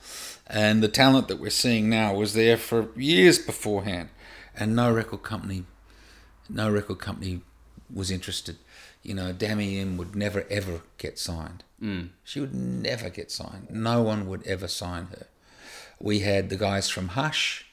and 0.52 0.82
the 0.82 0.88
talent 0.88 1.28
that 1.28 1.40
we're 1.40 1.50
seeing 1.50 1.88
now 1.88 2.14
was 2.14 2.34
there 2.34 2.58
for 2.58 2.88
years 2.94 3.38
beforehand, 3.38 4.10
and 4.54 4.76
no 4.76 4.92
record 4.92 5.22
company, 5.22 5.64
no 6.48 6.70
record 6.70 6.98
company 6.98 7.40
was 7.92 8.10
interested. 8.10 8.56
You 9.02 9.14
know, 9.14 9.32
Dami 9.32 9.78
Im 9.78 9.96
would 9.96 10.14
never 10.14 10.44
ever 10.50 10.82
get 10.98 11.18
signed. 11.18 11.64
Mm. 11.82 12.10
She 12.22 12.38
would 12.38 12.54
never 12.54 13.08
get 13.08 13.32
signed. 13.32 13.68
No 13.70 14.02
one 14.02 14.28
would 14.28 14.46
ever 14.46 14.68
sign 14.68 15.06
her. 15.06 15.26
We 15.98 16.20
had 16.20 16.50
the 16.50 16.56
guys 16.56 16.88
from 16.88 17.08
Hush, 17.08 17.66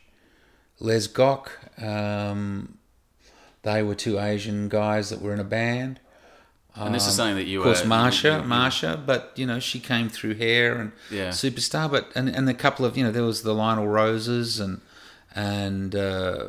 Les 0.79 1.05
Gock. 1.07 1.51
Um, 1.77 2.77
they 3.63 3.83
were 3.83 3.95
two 3.95 4.19
Asian 4.19 4.69
guys 4.69 5.09
that 5.09 5.21
were 5.21 5.33
in 5.33 5.39
a 5.39 5.43
band. 5.43 5.99
And 6.75 6.95
this 6.95 7.07
is 7.07 7.15
something 7.15 7.35
that 7.35 7.45
you 7.47 7.59
Of 7.59 7.65
course, 7.65 7.81
were, 7.81 7.87
Marcia, 7.89 8.43
Marcia, 8.43 9.01
but 9.05 9.33
you 9.35 9.45
know 9.45 9.59
she 9.59 9.79
came 9.79 10.07
through 10.09 10.35
hair 10.35 10.79
and 10.79 10.91
Yeah. 11.11 11.29
superstar. 11.29 11.91
But 11.91 12.09
and 12.15 12.29
and 12.29 12.47
a 12.49 12.53
couple 12.53 12.85
of 12.85 12.95
you 12.97 13.03
know 13.03 13.11
there 13.11 13.23
was 13.23 13.41
the 13.43 13.53
Lionel 13.53 13.87
Roses 13.87 14.59
and 14.59 14.79
and 15.35 15.95
uh, 15.95 16.45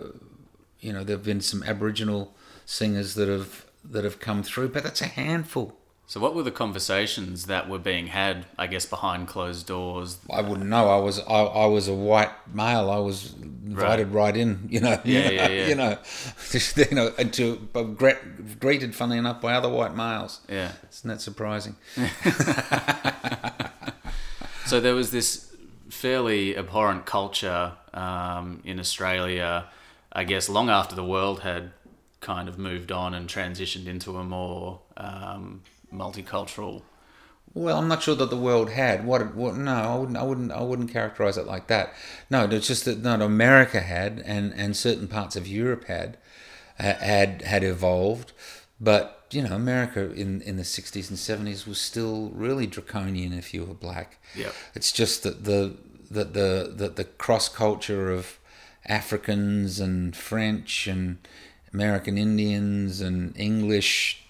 you 0.81 0.93
know 0.93 1.03
there've 1.05 1.25
been 1.25 1.41
some 1.41 1.63
Aboriginal 1.65 2.35
singers 2.65 3.15
that 3.15 3.29
have 3.29 3.65
that 3.85 4.05
have 4.05 4.21
come 4.21 4.43
through, 4.43 4.69
but 4.69 4.83
that's 4.85 5.01
a 5.03 5.07
handful. 5.07 5.77
So, 6.07 6.19
what 6.21 6.35
were 6.35 6.43
the 6.43 6.51
conversations 6.51 7.47
that 7.47 7.69
were 7.69 7.79
being 7.79 8.09
had? 8.09 8.47
I 8.59 8.67
guess 8.67 8.85
behind 8.85 9.29
closed 9.29 9.67
doors. 9.67 10.19
I 10.31 10.41
wouldn't 10.43 10.69
know. 10.69 10.89
I 10.89 10.99
was 10.99 11.19
I, 11.21 11.43
I 11.65 11.67
was 11.67 11.89
a 11.89 11.95
white 11.95 12.31
male. 12.53 12.91
I 12.91 12.99
was 12.99 13.35
invited 13.71 14.09
right, 14.13 14.37
in. 14.37 14.67
You 14.69 14.81
know. 14.81 15.01
you 15.05 15.23
know, 15.23 15.31
yeah, 15.31 15.49
yeah. 15.49 15.69
You 15.69 15.75
know, 15.75 15.99
just, 16.51 16.77
you 16.77 16.95
know, 16.95 17.13
and 17.19 17.33
to 17.35 17.69
but 17.73 17.97
gre- 17.97 18.11
greeted, 18.59 18.95
funnily 18.95 19.19
enough, 19.19 19.41
by 19.41 19.55
other 19.55 19.69
white 19.69 19.95
males. 19.95 20.41
Yeah. 20.49 20.73
Isn't 20.91 21.09
that 21.09 21.21
surprising? 21.21 21.77
So 24.71 24.79
there 24.79 24.95
was 24.95 25.11
this 25.11 25.53
fairly 25.89 26.57
abhorrent 26.57 27.05
culture 27.05 27.73
um, 27.93 28.63
in 28.65 28.79
Australia, 28.79 29.65
I 30.13 30.23
guess, 30.23 30.49
long 30.49 30.71
after 30.71 30.95
the 30.95 31.03
world 31.05 31.41
had 31.41 31.73
kind 32.21 32.49
of 32.49 32.57
moved 32.57 32.93
on 32.93 33.13
and 33.13 33.29
transitioned 33.29 33.89
into 33.89 34.17
a 34.17 34.23
more 34.23 34.79
um, 34.97 35.63
multicultural. 35.93 36.83
Well, 37.53 37.79
I'm 37.79 37.89
not 37.89 38.03
sure 38.03 38.15
that 38.15 38.31
the 38.31 38.37
world 38.37 38.71
had 38.71 39.05
what. 39.05 39.35
what 39.35 39.57
no, 39.57 39.73
I 39.73 39.97
wouldn't. 39.97 40.17
I 40.17 40.23
wouldn't. 40.23 40.53
I 40.53 40.63
wouldn't 40.63 40.93
characterize 40.93 41.37
it 41.37 41.47
like 41.47 41.67
that. 41.67 41.93
No, 42.31 42.45
it's 42.45 42.69
just 42.69 42.85
that 42.85 43.03
not 43.03 43.21
America 43.21 43.81
had, 43.81 44.23
and 44.25 44.53
and 44.55 44.77
certain 44.77 45.09
parts 45.09 45.35
of 45.35 45.49
Europe 45.49 45.85
had, 45.85 46.17
ha- 46.79 46.99
had 47.01 47.43
had 47.43 47.65
evolved, 47.65 48.33
but 48.81 49.27
you 49.33 49.43
know, 49.43 49.55
America 49.55 50.13
in 50.13 50.43
in 50.43 50.57
the 50.57 50.63
'60s 50.63 51.11
and 51.11 51.19
'70s 51.19 51.67
was 51.67 51.81
still 51.81 52.31
really 52.31 52.69
draconian 52.69 53.33
if 53.33 53.53
you 53.53 53.65
were 53.65 53.75
black. 53.75 54.19
Yep. 54.37 54.55
It's 54.75 54.93
just 54.93 55.25
that 55.25 55.43
the 55.45 55.77
that 56.11 56.35
the 56.35 56.73
that 56.77 56.95
the 56.95 57.05
cross 57.05 57.49
culture 57.49 58.13
of 58.13 58.39
Africans 58.87 59.81
and 59.81 60.15
French 60.17 60.87
and 60.87 61.19
American 61.73 62.17
Indians 62.17 63.01
and 63.01 63.37
English 63.37 64.25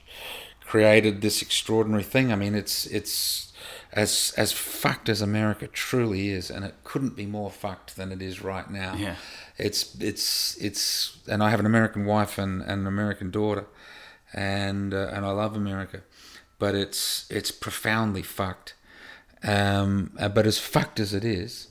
created 0.70 1.20
this 1.20 1.42
extraordinary 1.42 2.04
thing. 2.04 2.30
I 2.30 2.36
mean, 2.36 2.54
it's 2.54 2.86
it's 2.86 3.52
as 3.92 4.32
as 4.36 4.52
fucked 4.52 5.08
as 5.08 5.20
America 5.20 5.66
truly 5.66 6.30
is, 6.30 6.48
and 6.48 6.64
it 6.64 6.74
couldn't 6.84 7.16
be 7.16 7.26
more 7.26 7.50
fucked 7.50 7.96
than 7.96 8.12
it 8.12 8.22
is 8.22 8.40
right 8.40 8.70
now. 8.70 8.94
Yeah. 8.94 9.16
It's 9.58 9.96
it's 10.00 10.56
it's, 10.58 11.18
and 11.26 11.42
I 11.42 11.50
have 11.50 11.58
an 11.58 11.66
American 11.66 12.04
wife 12.04 12.38
and, 12.38 12.62
and 12.62 12.82
an 12.82 12.86
American 12.86 13.32
daughter, 13.32 13.66
and 14.32 14.94
uh, 14.94 15.10
and 15.12 15.26
I 15.26 15.32
love 15.32 15.56
America, 15.56 16.02
but 16.60 16.76
it's 16.76 17.26
it's 17.28 17.50
profoundly 17.50 18.22
fucked. 18.22 18.74
Um, 19.42 20.12
uh, 20.20 20.28
but 20.28 20.46
as 20.46 20.58
fucked 20.58 21.00
as 21.00 21.12
it 21.12 21.24
is, 21.24 21.66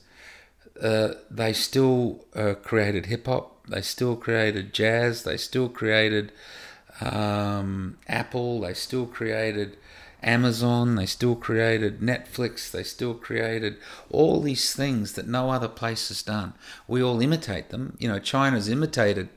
uh, 0.82 1.14
they 1.30 1.54
still 1.54 2.26
uh, 2.34 2.52
created 2.62 3.06
hip 3.06 3.24
hop. 3.26 3.66
They 3.66 3.80
still 3.80 4.16
created 4.16 4.74
jazz. 4.74 5.22
They 5.22 5.38
still 5.38 5.70
created 5.70 6.32
um, 7.00 7.98
Apple. 8.08 8.60
They 8.60 8.74
still 8.74 9.06
created 9.06 9.76
Amazon. 10.22 10.96
They 10.96 11.06
still 11.06 11.34
created 11.34 12.00
Netflix. 12.00 12.70
They 12.70 12.82
still 12.82 13.14
created 13.14 13.76
all 14.10 14.40
these 14.40 14.74
things 14.74 15.12
that 15.14 15.26
no 15.26 15.50
other 15.50 15.68
place 15.68 16.08
has 16.08 16.22
done. 16.22 16.54
We 16.86 17.02
all 17.02 17.20
imitate 17.20 17.70
them. 17.70 17.96
You 17.98 18.08
know, 18.08 18.18
China's 18.18 18.68
imitated 18.68 19.28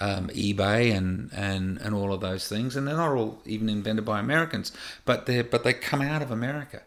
um, 0.00 0.28
eBay 0.28 0.94
and, 0.94 1.30
and, 1.32 1.78
and 1.78 1.94
all 1.94 2.12
of 2.12 2.20
those 2.20 2.48
things, 2.48 2.76
and 2.76 2.86
they're 2.86 2.96
not 2.96 3.16
all 3.16 3.40
even 3.46 3.68
invented 3.68 4.04
by 4.04 4.20
Americans, 4.20 4.72
but 5.04 5.26
they 5.26 5.42
but 5.42 5.64
they 5.64 5.72
come 5.72 6.02
out 6.02 6.22
of 6.22 6.30
America. 6.30 6.82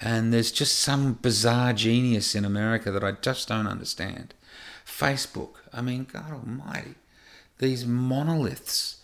And 0.00 0.32
there's 0.32 0.52
just 0.52 0.78
some 0.78 1.14
bizarre 1.14 1.72
genius 1.72 2.34
in 2.34 2.44
America 2.44 2.90
that 2.92 3.02
I 3.02 3.12
just 3.12 3.48
don't 3.48 3.66
understand. 3.66 4.34
Facebook, 4.86 5.54
I 5.72 5.80
mean, 5.80 6.06
God 6.10 6.32
Almighty, 6.32 6.94
these 7.58 7.86
monoliths 7.86 8.95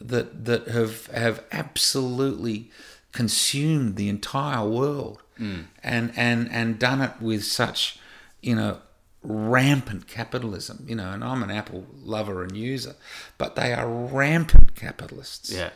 that 0.00 0.44
that 0.44 0.68
have 0.68 1.06
have 1.06 1.44
absolutely 1.52 2.70
consumed 3.12 3.96
the 3.96 4.08
entire 4.08 4.66
world, 4.66 5.22
mm. 5.38 5.64
and 5.82 6.12
and 6.16 6.50
and 6.50 6.78
done 6.78 7.00
it 7.00 7.12
with 7.20 7.44
such, 7.44 7.98
you 8.40 8.54
know, 8.54 8.78
rampant 9.22 10.06
capitalism. 10.06 10.84
You 10.88 10.96
know, 10.96 11.10
and 11.10 11.24
I'm 11.24 11.42
an 11.42 11.50
Apple 11.50 11.86
lover 12.02 12.42
and 12.42 12.56
user, 12.56 12.94
but 13.36 13.56
they 13.56 13.72
are 13.72 13.88
rampant 13.88 14.74
capitalists. 14.74 15.52
Yeah. 15.52 15.70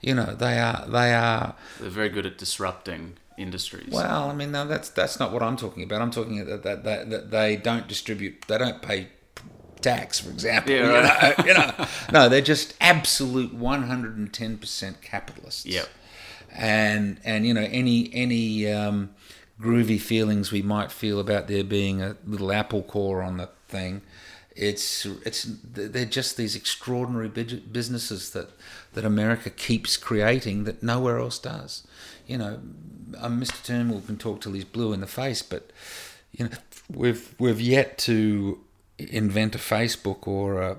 You 0.00 0.14
know, 0.14 0.34
they 0.34 0.58
are 0.58 0.86
they 0.86 1.14
are 1.14 1.54
They're 1.80 1.90
very 1.90 2.08
good 2.08 2.26
at 2.26 2.38
disrupting 2.38 3.16
industries. 3.36 3.92
well, 3.92 4.30
I 4.30 4.34
mean, 4.34 4.52
no, 4.52 4.66
that's 4.66 4.88
that's 4.90 5.18
not 5.18 5.32
what 5.32 5.42
I'm 5.42 5.56
talking 5.56 5.82
about. 5.82 6.02
I'm 6.02 6.10
talking 6.10 6.44
that 6.44 6.62
that, 6.62 6.84
that, 6.84 7.10
that 7.10 7.30
they 7.30 7.56
don't 7.56 7.88
distribute, 7.88 8.44
they 8.48 8.58
don't 8.58 8.80
pay 8.82 9.08
tax, 9.80 10.20
for 10.20 10.30
example. 10.30 10.72
Yeah, 10.72 11.34
you, 11.44 11.44
know, 11.44 11.44
you 11.46 11.54
know, 11.54 11.86
no, 12.12 12.28
they're 12.28 12.40
just 12.40 12.74
absolute 12.80 13.54
110 13.54 14.58
percent 14.58 15.02
capitalists. 15.02 15.66
Yep. 15.66 15.88
And 16.52 17.20
and 17.24 17.46
you 17.46 17.52
know 17.52 17.66
any 17.70 18.10
any 18.14 18.72
um, 18.72 19.10
groovy 19.60 20.00
feelings 20.00 20.50
we 20.52 20.62
might 20.62 20.90
feel 20.90 21.20
about 21.20 21.48
there 21.48 21.64
being 21.64 22.02
a 22.02 22.16
little 22.26 22.52
apple 22.52 22.82
core 22.82 23.22
on 23.22 23.36
the 23.36 23.48
thing. 23.68 24.02
It's 24.54 25.04
it's 25.04 25.44
they're 25.44 26.06
just 26.06 26.36
these 26.36 26.56
extraordinary 26.56 27.28
businesses 27.28 28.30
that 28.30 28.50
that 28.94 29.04
America 29.04 29.50
keeps 29.50 29.98
creating 29.98 30.64
that 30.64 30.82
nowhere 30.82 31.18
else 31.18 31.38
does. 31.38 31.86
You 32.26 32.38
know, 32.38 32.60
um, 33.18 33.40
Mr. 33.40 33.62
Turnbull 33.62 34.00
can 34.00 34.16
talk 34.16 34.40
till 34.40 34.52
he's 34.52 34.64
blue 34.64 34.92
in 34.94 35.00
the 35.00 35.06
face, 35.06 35.42
but 35.42 35.70
you 36.32 36.46
know 36.46 36.56
we've 36.92 37.34
we've 37.38 37.60
yet 37.60 37.98
to 37.98 38.58
invent 38.98 39.54
a 39.54 39.58
Facebook 39.58 40.26
or 40.26 40.60
a 40.60 40.76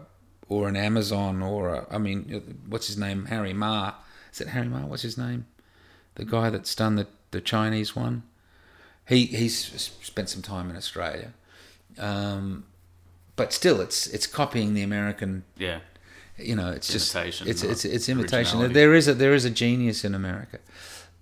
or 0.49 0.67
an 0.67 0.75
Amazon 0.75 1.41
or 1.41 1.69
a, 1.69 1.87
I 1.91 1.97
mean 1.97 2.59
what's 2.67 2.87
his 2.87 2.97
name? 2.97 3.25
Harry 3.25 3.53
Ma. 3.53 3.93
Is 4.31 4.41
it 4.41 4.49
Harry 4.49 4.67
Ma? 4.67 4.85
What's 4.85 5.03
his 5.03 5.17
name? 5.17 5.45
The 6.15 6.25
guy 6.25 6.49
that's 6.49 6.73
done 6.75 6.95
the 6.95 7.07
the 7.31 7.41
Chinese 7.41 7.95
one? 7.95 8.23
He 9.07 9.25
he's 9.25 9.57
spent 10.01 10.29
some 10.29 10.41
time 10.41 10.69
in 10.69 10.75
Australia. 10.75 11.33
Um, 11.97 12.65
but 13.35 13.53
still 13.53 13.81
it's 13.81 14.07
it's 14.07 14.27
copying 14.27 14.73
the 14.73 14.83
American 14.83 15.43
yeah. 15.57 15.79
you 16.37 16.55
know 16.55 16.69
it's 16.69 16.91
just 16.91 17.15
Imitation, 17.15 17.47
it's 17.47 17.63
it's 17.63 17.85
it's 17.85 18.09
imitation. 18.09 18.73
there 18.73 18.93
is 18.93 19.07
a 19.07 19.13
there 19.13 19.33
is 19.33 19.45
a 19.45 19.49
genius 19.49 20.03
in 20.03 20.13
America. 20.13 20.59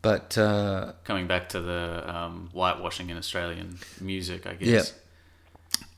But 0.02 0.38
uh, 0.38 0.93
Coming 1.04 1.26
back 1.26 1.50
to 1.50 1.60
the 1.60 2.04
um, 2.06 2.50
whitewashing 2.54 3.10
in 3.10 3.18
Australian 3.18 3.80
music, 4.00 4.46
I 4.46 4.54
guess. 4.54 4.68
Yeah. 4.68 5.00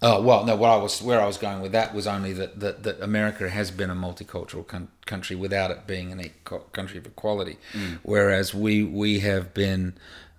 Oh 0.01 0.21
well, 0.21 0.45
no. 0.45 0.55
What 0.55 0.69
I 0.69 0.77
was 0.77 1.01
where 1.01 1.19
I 1.19 1.25
was 1.25 1.37
going 1.37 1.59
with 1.59 1.71
that 1.71 1.93
was 1.93 2.05
only 2.05 2.31
that 2.33 2.59
that, 2.59 2.83
that 2.83 3.01
America 3.01 3.49
has 3.49 3.71
been 3.71 3.89
a 3.89 3.95
multicultural 3.95 4.65
con- 4.67 4.89
country 5.07 5.35
without 5.35 5.71
it 5.71 5.87
being 5.87 6.11
an 6.11 6.19
eco- 6.19 6.65
country 6.71 6.99
of 6.99 7.05
equality, 7.07 7.57
whereas 8.03 8.53
we 8.53 8.83
we 8.83 9.19
have 9.21 9.53
been 9.55 9.95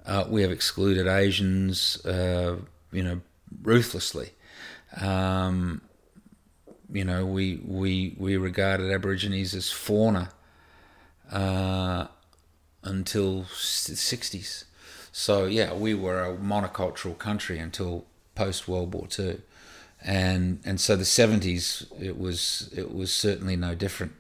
uh, 0.07 0.25
we 0.29 0.43
have 0.43 0.53
excluded 0.53 1.09
Asians, 1.09 2.05
uh, 2.07 2.57
you 2.93 3.03
know, 3.03 3.21
ruthlessly. 3.63 4.31
Um, 5.01 5.81
you 6.93 7.05
know, 7.05 7.27
we 7.27 7.61
we 7.65 8.15
we 8.17 8.37
regarded 8.37 8.93
Aborigines 8.93 9.55
as 9.55 9.71
fauna 9.73 10.31
uh, 11.33 12.07
until 12.85 13.43
s- 13.43 13.91
60s. 13.91 14.65
So 15.13 15.47
yeah, 15.47 15.75
we 15.75 15.95
were 15.95 16.23
a 16.23 16.37
monocultural 16.37 17.19
country 17.19 17.59
until 17.59 18.07
post 18.35 18.69
World 18.69 18.95
War 18.95 19.07
Two, 19.09 19.43
and 20.03 20.61
and 20.65 20.81
so 20.81 20.97
the 20.97 21.05
70s 21.05 21.87
it 22.01 22.19
was 22.19 22.71
it 22.75 22.95
was 22.95 23.13
certainly 23.13 23.57
no 23.57 23.75
different. 23.75 24.13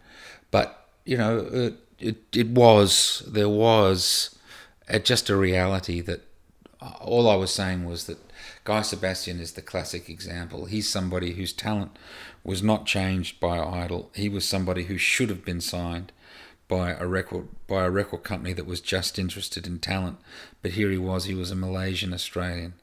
But 0.51 0.87
you 1.05 1.17
know, 1.17 1.39
it 1.53 1.75
it, 1.99 2.17
it 2.33 2.49
was 2.49 3.23
there 3.27 3.49
was 3.49 4.37
just 5.03 5.29
a 5.29 5.37
reality 5.37 6.01
that 6.01 6.25
uh, 6.81 6.93
all 7.01 7.29
I 7.29 7.35
was 7.35 7.53
saying 7.53 7.85
was 7.85 8.05
that 8.05 8.19
Guy 8.65 8.83
Sebastian 8.83 9.41
is 9.41 9.53
the 9.53 9.63
classic 9.63 10.09
example. 10.09 10.67
He's 10.67 10.89
somebody 10.89 11.33
whose 11.33 11.53
talent 11.53 11.97
was 12.45 12.63
not 12.63 12.87
changed 12.87 13.41
by 13.41 13.59
Idol. 13.59 14.11
He 14.15 14.29
was 14.29 14.49
somebody 14.49 14.85
who 14.85 14.99
should 14.99 15.29
have 15.29 15.45
been 15.45 15.61
signed 15.61 16.13
by 16.69 16.91
a 16.93 17.07
record 17.07 17.49
by 17.67 17.85
a 17.85 17.91
record 17.91 18.23
company 18.23 18.53
that 18.53 18.67
was 18.67 18.81
just 18.81 19.19
interested 19.19 19.67
in 19.67 19.79
talent. 19.79 20.19
But 20.63 20.73
here 20.73 20.91
he 20.91 20.99
was. 20.99 21.25
He 21.25 21.35
was 21.35 21.51
a 21.51 21.57
Malaysian 21.57 22.13
Australian, 22.13 22.75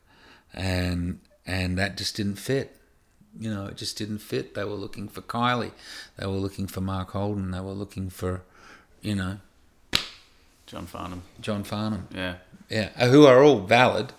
and 0.54 1.20
and 1.46 1.78
that 1.78 1.98
just 1.98 2.18
didn't 2.18 2.36
fit. 2.36 2.78
You 3.38 3.54
know, 3.54 3.66
it 3.66 3.78
just 3.78 3.98
didn't 3.98 4.20
fit. 4.20 4.54
They 4.56 4.64
were 4.64 4.72
looking 4.72 5.08
for 5.08 5.22
Kylie. 5.22 5.72
They 6.18 6.26
were 6.26 6.34
looking 6.34 6.68
for 6.68 6.82
Mark 6.82 7.12
Holden. 7.12 7.52
They 7.52 7.60
were 7.60 7.74
looking 7.74 8.10
for, 8.10 8.44
you 9.02 9.16
know, 9.16 9.38
John 10.66 10.86
Farnham. 10.86 11.24
John 11.42 11.64
Farnham. 11.64 12.08
Yeah. 12.14 12.36
Yeah, 12.70 12.90
uh, 12.98 13.10
who 13.10 13.26
are 13.26 13.44
all 13.44 13.60
valid, 13.60 14.14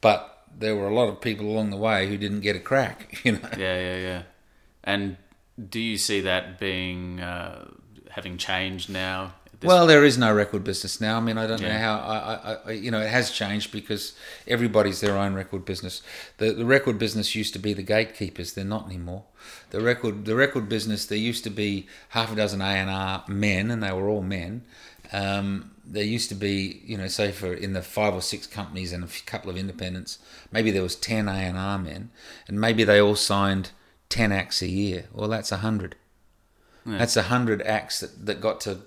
but 0.00 0.44
there 0.58 0.74
were 0.74 0.88
a 0.88 0.94
lot 0.94 1.08
of 1.08 1.20
people 1.20 1.46
along 1.46 1.70
the 1.70 1.76
way 1.76 2.08
who 2.08 2.16
didn't 2.16 2.40
get 2.40 2.56
a 2.56 2.60
crack. 2.60 3.20
You 3.24 3.32
know. 3.32 3.48
Yeah, 3.56 3.78
yeah, 3.78 3.96
yeah. 3.96 4.22
And 4.82 5.16
do 5.70 5.78
you 5.78 5.96
see 5.96 6.22
that 6.22 6.58
being 6.58 7.20
uh, 7.20 7.68
having 8.10 8.36
changed 8.36 8.90
now? 8.90 9.34
Well, 9.62 9.86
there 9.86 10.04
is 10.04 10.18
no 10.18 10.32
record 10.34 10.64
business 10.64 11.00
now. 11.00 11.16
I 11.16 11.20
mean, 11.20 11.38
I 11.38 11.46
don't 11.46 11.62
know 11.62 11.70
how. 11.70 11.94
I, 11.96 12.58
I, 12.66 12.70
you 12.72 12.90
know, 12.90 13.00
it 13.00 13.08
has 13.08 13.30
changed 13.30 13.72
because 13.72 14.14
everybody's 14.46 15.00
their 15.00 15.16
own 15.16 15.34
record 15.34 15.64
business. 15.64 16.02
The 16.38 16.52
the 16.52 16.64
record 16.64 16.98
business 16.98 17.34
used 17.34 17.52
to 17.54 17.58
be 17.58 17.72
the 17.72 17.82
gatekeepers. 17.82 18.52
They're 18.52 18.64
not 18.64 18.86
anymore. 18.86 19.24
The 19.70 19.80
record 19.80 20.24
the 20.24 20.34
record 20.34 20.68
business. 20.68 21.06
There 21.06 21.18
used 21.18 21.44
to 21.44 21.50
be 21.50 21.86
half 22.10 22.32
a 22.32 22.36
dozen 22.36 22.60
A 22.60 22.64
and 22.64 22.90
R 22.90 23.24
men, 23.28 23.70
and 23.70 23.82
they 23.82 23.92
were 23.92 24.08
all 24.08 24.22
men. 24.22 24.64
Um, 25.12 25.72
there 25.84 26.04
used 26.04 26.28
to 26.30 26.34
be, 26.34 26.80
you 26.84 26.96
know, 26.96 27.08
say 27.08 27.32
for 27.32 27.52
in 27.52 27.72
the 27.72 27.82
five 27.82 28.14
or 28.14 28.22
six 28.22 28.46
companies 28.46 28.92
and 28.92 29.04
a 29.04 29.08
couple 29.26 29.50
of 29.50 29.56
independents, 29.56 30.18
maybe 30.50 30.70
there 30.70 30.82
was 30.82 30.96
ten 30.96 31.28
A 31.28 31.32
and 31.32 31.58
R 31.58 31.78
men, 31.78 32.10
and 32.48 32.60
maybe 32.60 32.84
they 32.84 33.00
all 33.00 33.16
signed 33.16 33.70
ten 34.08 34.32
acts 34.32 34.62
a 34.62 34.68
year. 34.68 35.06
Well, 35.12 35.28
that's 35.28 35.52
a 35.52 35.58
hundred. 35.58 35.96
That's 36.84 37.16
a 37.16 37.22
hundred 37.22 37.62
acts 37.62 38.00
that, 38.00 38.26
that 38.26 38.40
got 38.40 38.60
to 38.62 38.80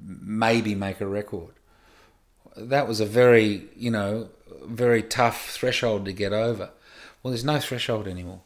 maybe 0.00 0.74
make 0.74 1.00
a 1.00 1.06
record. 1.06 1.54
That 2.56 2.88
was 2.88 3.00
a 3.00 3.06
very, 3.06 3.68
you 3.76 3.90
know, 3.90 4.30
very 4.64 5.02
tough 5.02 5.50
threshold 5.50 6.04
to 6.06 6.12
get 6.12 6.32
over. 6.32 6.70
Well, 7.22 7.30
there's 7.32 7.44
no 7.44 7.58
threshold 7.58 8.08
anymore. 8.08 8.40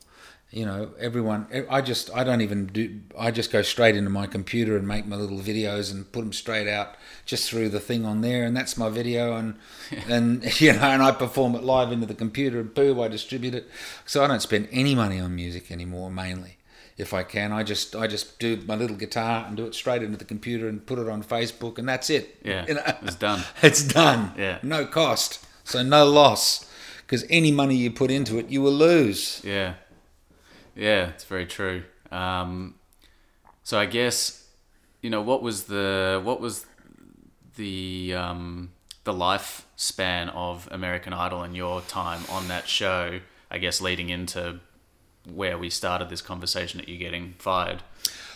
You 0.51 0.67
know, 0.67 0.91
everyone. 0.99 1.47
I 1.71 1.81
just, 1.81 2.15
I 2.15 2.25
don't 2.25 2.43
even 2.43 2.67
do. 2.67 3.01
I 3.19 3.31
just 3.31 3.51
go 3.51 3.63
straight 3.63 3.97
into 3.97 4.11
my 4.11 4.27
computer 4.27 4.77
and 4.77 4.87
make 4.87 5.07
my 5.07 5.17
little 5.17 5.39
videos 5.39 5.91
and 5.91 6.11
put 6.13 6.21
them 6.21 6.33
straight 6.35 6.69
out 6.69 6.95
just 7.25 7.49
through 7.49 7.71
the 7.71 7.81
thing 7.81 8.05
on 8.05 8.21
there, 8.21 8.45
and 8.45 8.55
that's 8.55 8.77
my 8.77 8.91
video. 8.91 9.35
And 9.35 9.55
and 10.07 10.45
you 10.61 10.75
know, 10.75 10.83
and 10.83 11.03
I 11.03 11.13
perform 11.13 11.55
it 11.55 11.63
live 11.63 11.91
into 11.91 12.05
the 12.05 12.15
computer, 12.15 12.61
and 12.61 12.75
boom, 12.75 13.01
I 13.01 13.09
distribute 13.09 13.55
it. 13.55 13.67
So 14.05 14.23
I 14.23 14.27
don't 14.27 14.43
spend 14.43 14.69
any 14.71 14.95
money 14.95 15.19
on 15.19 15.35
music 15.35 15.71
anymore, 15.71 16.11
mainly. 16.11 16.59
If 16.99 17.15
I 17.15 17.23
can. 17.23 17.53
I 17.53 17.63
just 17.63 17.97
I 17.97 18.07
just 18.07 18.39
do 18.39 18.57
my 18.67 18.75
little 18.75 18.97
guitar 18.97 19.45
and 19.47 19.57
do 19.57 19.67
it 19.67 19.75
straight 19.75 20.03
into 20.03 20.17
the 20.17 20.25
computer 20.25 20.69
and 20.69 20.85
put 20.87 20.99
it 20.99 21.09
on 21.09 21.23
Facebook, 21.23 21.79
and 21.79 21.89
that's 21.89 22.11
it. 22.11 22.39
Yeah, 22.45 22.65
You 22.69 22.75
know? 22.75 22.83
it's 23.03 23.17
done. 23.17 23.45
It's 23.63 23.83
done. 23.83 24.33
Yeah. 24.37 24.59
No 24.63 24.87
cost, 24.87 25.45
so 25.65 25.83
no 25.83 26.05
loss. 26.05 26.69
Because 27.01 27.25
any 27.29 27.51
money 27.51 27.75
you 27.77 27.91
put 27.91 28.11
into 28.11 28.39
it, 28.39 28.49
you 28.49 28.63
will 28.63 28.73
lose. 28.73 29.43
Yeah, 29.45 29.75
yeah, 30.75 31.09
it's 31.11 31.25
very 31.25 31.47
true. 31.47 31.83
Um, 32.11 32.77
so 33.63 33.79
I 33.79 33.87
guess 33.87 34.47
you 35.03 35.11
know 35.11 35.21
what 35.21 35.43
was 35.43 35.65
the 35.65 36.21
what 36.25 36.41
was 36.41 36.65
the 37.57 38.15
um, 38.17 38.71
the 39.05 39.13
lifespan 39.13 40.31
of 40.35 40.69
American 40.71 41.13
Idol 41.13 41.43
and 41.43 41.55
your 41.57 41.81
time 41.83 42.23
on 42.31 42.49
that 42.49 42.69
show? 42.69 43.21
I 43.51 43.59
guess 43.59 43.83
leading 43.83 44.09
into 44.09 44.61
where 45.27 45.57
we 45.59 45.71
started 45.71 46.09
this 46.09 46.23
conversation 46.23 46.79
that 46.81 46.89
you're 46.89 46.99
getting 46.99 47.35
fired. 47.39 47.83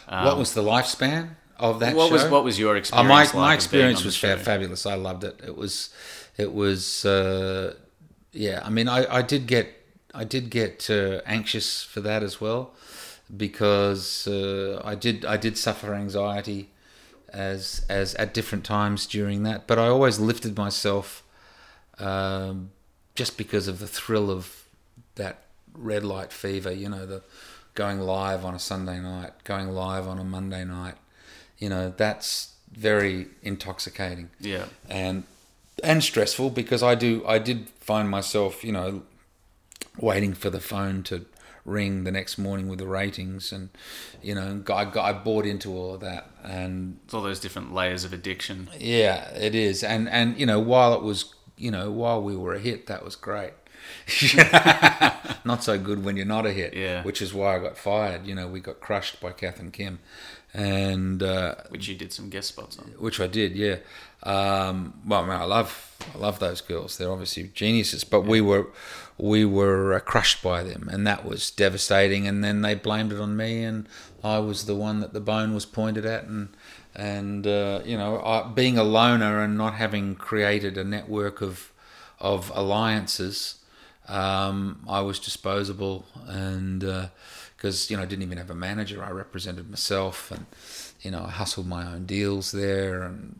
what 0.09 0.39
was 0.39 0.55
the 0.55 0.62
lifespan 0.62 1.30
of 1.59 1.80
that 1.80 1.91
Um, 1.93 1.97
What 1.97 2.09
show? 2.09 2.12
was 2.14 2.24
what 2.30 2.45
was 2.45 2.59
your 2.59 2.76
experience? 2.76 3.07
Oh, 3.07 3.09
my 3.09 3.24
like 3.24 3.34
my 3.34 3.55
experience 3.55 4.05
was 4.05 4.16
fa- 4.16 4.37
fabulous. 4.39 4.87
I 4.87 4.95
loved 4.95 5.24
it. 5.24 5.41
It 5.45 5.57
was, 5.57 5.91
it 6.37 6.53
was, 6.53 7.05
uh, 7.05 7.74
yeah. 8.32 8.61
I 8.64 8.70
mean, 8.70 8.89
I, 8.89 9.07
I 9.18 9.22
did 9.22 9.47
get 9.47 9.66
I 10.14 10.24
did 10.24 10.51
get 10.51 10.89
uh, 10.91 11.20
anxious 11.26 11.82
for 11.82 12.01
that 12.03 12.22
as 12.22 12.41
well 12.41 12.72
because 13.37 14.26
uh, 14.28 14.80
I 14.84 14.95
did 14.95 15.24
I 15.24 15.37
did 15.37 15.59
suffer 15.59 15.95
anxiety 15.95 16.70
as 17.32 17.84
as 17.89 18.14
at 18.16 18.32
different 18.34 18.64
times 18.64 19.07
during 19.07 19.43
that. 19.45 19.66
But 19.66 19.78
I 19.78 19.89
always 19.89 20.18
lifted 20.18 20.57
myself 20.57 21.22
um, 21.99 22.70
just 23.14 23.37
because 23.37 23.66
of 23.68 23.78
the 23.78 23.87
thrill 23.89 24.30
of 24.30 24.64
that 25.16 25.43
red 25.77 26.05
light 26.05 26.33
fever. 26.33 26.72
You 26.72 26.89
know, 26.89 27.07
the 27.07 27.22
going 27.74 28.01
live 28.01 28.45
on 28.45 28.55
a 28.55 28.59
Sunday 28.59 29.01
night, 29.01 29.33
going 29.45 29.68
live 29.68 30.09
on 30.09 30.18
a 30.18 30.24
Monday 30.24 30.64
night. 30.64 30.95
You 31.59 31.68
know, 31.68 31.93
that's 31.97 32.55
very 32.70 33.29
intoxicating 33.43 34.31
Yeah, 34.41 34.66
and 34.89 35.24
and 35.83 36.03
stressful 36.03 36.51
because 36.51 36.83
I 36.83 36.95
do 36.95 37.24
I 37.27 37.39
did 37.39 37.68
find 37.81 38.11
myself 38.11 38.64
you 38.64 38.72
know 38.72 39.03
waiting 39.99 40.35
for 40.35 40.51
the 40.51 40.61
phone 40.61 41.03
to 41.05 41.24
ring 41.64 42.05
the 42.05 42.12
next 42.12 42.39
morning 42.39 42.68
with 42.68 42.79
the 42.79 42.87
ratings 42.87 43.51
and 43.53 43.70
you 44.22 44.35
know 44.35 44.62
I, 44.72 44.85
got, 44.85 44.97
I 44.97 45.12
bought 45.12 45.45
into 45.47 45.77
all 45.77 45.95
of 45.95 46.01
that 46.01 46.31
and 46.45 46.99
it's 47.05 47.12
all 47.12 47.22
those 47.22 47.41
different 47.41 47.74
layers 47.74 48.05
of 48.05 48.12
addiction. 48.12 48.70
yeah 48.79 49.31
it 49.31 49.55
is 49.55 49.83
and 49.83 50.09
and 50.09 50.39
you 50.39 50.47
know 50.47 50.61
while 50.61 50.95
it 50.95 51.03
was 51.03 51.35
you 51.57 51.70
know 51.70 51.91
while 51.91 52.22
we 52.22 52.37
were 52.37 52.55
a 52.55 52.61
hit 52.61 52.87
that 52.87 53.05
was 53.05 53.16
great 53.16 53.53
not 55.45 55.62
so 55.62 55.78
good 55.78 56.05
when 56.05 56.16
you're 56.16 56.26
not 56.26 56.47
a 56.47 56.53
hit 56.53 56.74
Yeah. 56.74 57.03
which 57.03 57.20
is 57.22 57.32
why 57.34 57.57
I 57.57 57.59
got 57.59 57.76
fired 57.78 58.26
you 58.26 58.34
know 58.34 58.47
we 58.49 58.61
got 58.61 58.80
crushed 58.80 59.20
by 59.20 59.32
Kath 59.32 59.61
and 59.61 59.72
Kim 59.72 59.99
and 60.55 61.22
uh, 61.22 61.55
Which 61.68 61.87
you 61.89 61.95
did 61.97 62.12
some 62.12 62.30
guest 62.30 62.49
spots 62.49 62.78
on. 62.78 62.87
which 62.99 63.20
I 63.20 63.26
did, 63.26 63.55
yeah. 63.57 63.76
Um, 64.22 64.95
well, 65.07 65.20
I, 65.20 65.24
mean, 65.24 65.32
I 65.37 65.45
love, 65.45 65.95
I 66.14 66.16
love 66.16 66.39
those 66.39 66.62
girls. 66.62 66.97
They're 66.97 67.11
obviously 67.12 67.51
geniuses, 67.55 68.05
but 68.05 68.22
we 68.22 68.41
were, 68.41 68.68
we 69.18 69.45
were 69.45 69.93
uh, 69.93 70.01
crushed 70.01 70.43
by 70.43 70.62
them, 70.62 70.89
and 70.91 71.07
that 71.07 71.26
was 71.26 71.51
devastating. 71.51 72.26
And 72.26 72.43
then 72.43 72.62
they 72.62 72.74
blamed 72.74 73.12
it 73.12 73.20
on 73.20 73.37
me, 73.37 73.64
and 73.64 73.87
I 74.24 74.39
was 74.39 74.64
the 74.64 74.74
one 74.74 75.01
that 75.01 75.12
the 75.12 75.20
bone 75.20 75.53
was 75.53 75.66
pointed 75.66 76.07
at, 76.07 76.24
and 76.24 76.49
and 76.95 77.47
uh, 77.47 77.80
you 77.84 77.99
know, 77.99 78.22
I, 78.22 78.49
being 78.49 78.78
a 78.78 78.84
loner 78.84 79.43
and 79.43 79.59
not 79.59 79.74
having 79.74 80.14
created 80.14 80.78
a 80.78 80.84
network 80.84 81.43
of 81.43 81.70
of 82.18 82.51
alliances, 82.55 83.57
um, 84.09 84.85
I 84.89 85.01
was 85.01 85.19
disposable, 85.19 86.07
and 86.27 86.85
uh, 86.85 87.07
because 87.57 87.91
you 87.91 87.97
know 87.97 88.03
I 88.03 88.07
didn't 88.07 88.23
even 88.23 88.39
have 88.39 88.51
a 88.51 88.55
manager, 88.55 89.03
I 89.03 89.11
represented 89.11 89.69
myself, 89.69 90.31
and 90.31 90.47
you 91.01 91.11
know 91.11 91.25
I 91.25 91.31
hustled 91.31 91.67
my 91.67 91.85
own 91.87 92.07
deals 92.07 92.53
there, 92.53 93.03
and 93.03 93.39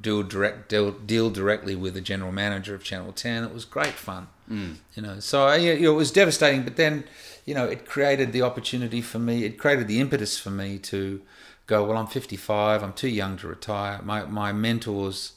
deal 0.00 0.22
direct 0.22 0.70
deal, 0.70 0.92
deal 0.92 1.30
directly 1.30 1.76
with 1.76 1.94
the 1.94 2.00
general 2.00 2.32
manager 2.32 2.74
of 2.74 2.82
Channel 2.82 3.12
Ten. 3.12 3.44
It 3.44 3.52
was 3.52 3.64
great 3.64 3.94
fun, 3.94 4.28
mm. 4.50 4.76
you 4.94 5.02
know. 5.02 5.20
So 5.20 5.46
I, 5.46 5.56
you 5.56 5.80
know, 5.80 5.92
it 5.92 5.96
was 5.96 6.10
devastating, 6.10 6.62
but 6.62 6.76
then 6.76 7.04
you 7.44 7.54
know 7.54 7.64
it 7.64 7.86
created 7.86 8.32
the 8.32 8.42
opportunity 8.42 9.02
for 9.02 9.18
me. 9.18 9.44
It 9.44 9.58
created 9.58 9.88
the 9.88 10.00
impetus 10.00 10.38
for 10.38 10.50
me 10.50 10.78
to 10.78 11.20
go. 11.66 11.84
Well, 11.84 11.98
I'm 11.98 12.06
55. 12.06 12.82
I'm 12.82 12.92
too 12.94 13.08
young 13.08 13.36
to 13.38 13.48
retire. 13.48 14.00
My 14.02 14.24
my 14.24 14.52
mentors 14.52 15.32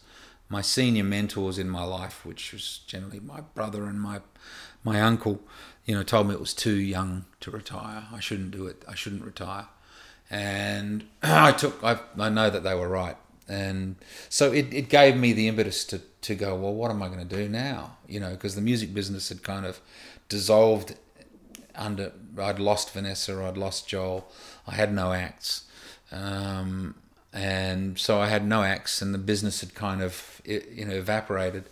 my 0.51 0.61
senior 0.61 1.05
mentors 1.05 1.57
in 1.57 1.69
my 1.69 1.83
life, 1.83 2.25
which 2.25 2.51
was 2.51 2.81
generally 2.85 3.21
my 3.21 3.39
brother 3.39 3.85
and 3.85 3.99
my 3.99 4.19
my 4.83 4.99
uncle, 4.99 5.39
you 5.85 5.95
know, 5.95 6.03
told 6.03 6.27
me 6.27 6.33
it 6.33 6.39
was 6.39 6.53
too 6.53 6.75
young 6.75 7.25
to 7.39 7.51
retire. 7.51 8.07
I 8.11 8.19
shouldn't 8.19 8.51
do 8.51 8.67
it. 8.67 8.83
I 8.87 8.95
shouldn't 8.95 9.23
retire. 9.23 9.67
And 10.29 11.05
I 11.23 11.53
took. 11.53 11.81
I 11.83 11.99
I 12.19 12.29
know 12.29 12.49
that 12.49 12.63
they 12.63 12.75
were 12.75 12.89
right. 12.89 13.15
And 13.47 13.95
so 14.29 14.51
it, 14.51 14.73
it 14.73 14.89
gave 14.89 15.17
me 15.17 15.33
the 15.33 15.47
impetus 15.47 15.83
to, 15.85 15.99
to 16.21 16.35
go, 16.35 16.55
well, 16.55 16.73
what 16.73 16.89
am 16.89 17.03
I 17.03 17.07
going 17.07 17.27
to 17.27 17.35
do 17.35 17.49
now? 17.49 17.97
You 18.07 18.21
know, 18.21 18.31
because 18.31 18.55
the 18.55 18.61
music 18.61 18.93
business 18.93 19.27
had 19.27 19.43
kind 19.43 19.65
of 19.65 19.81
dissolved 20.29 20.95
under, 21.75 22.13
I'd 22.37 22.59
lost 22.59 22.93
Vanessa, 22.93 23.43
I'd 23.43 23.57
lost 23.57 23.89
Joel, 23.89 24.31
I 24.65 24.75
had 24.75 24.93
no 24.93 25.11
acts. 25.11 25.65
Um, 26.13 26.95
and 27.33 27.97
so 27.97 28.19
I 28.19 28.27
had 28.27 28.45
no 28.45 28.63
axe, 28.63 29.01
and 29.01 29.13
the 29.13 29.17
business 29.19 29.61
had 29.61 29.73
kind 29.73 30.01
of 30.01 30.41
you 30.45 30.85
know 30.85 30.95
evaporated. 30.95 31.65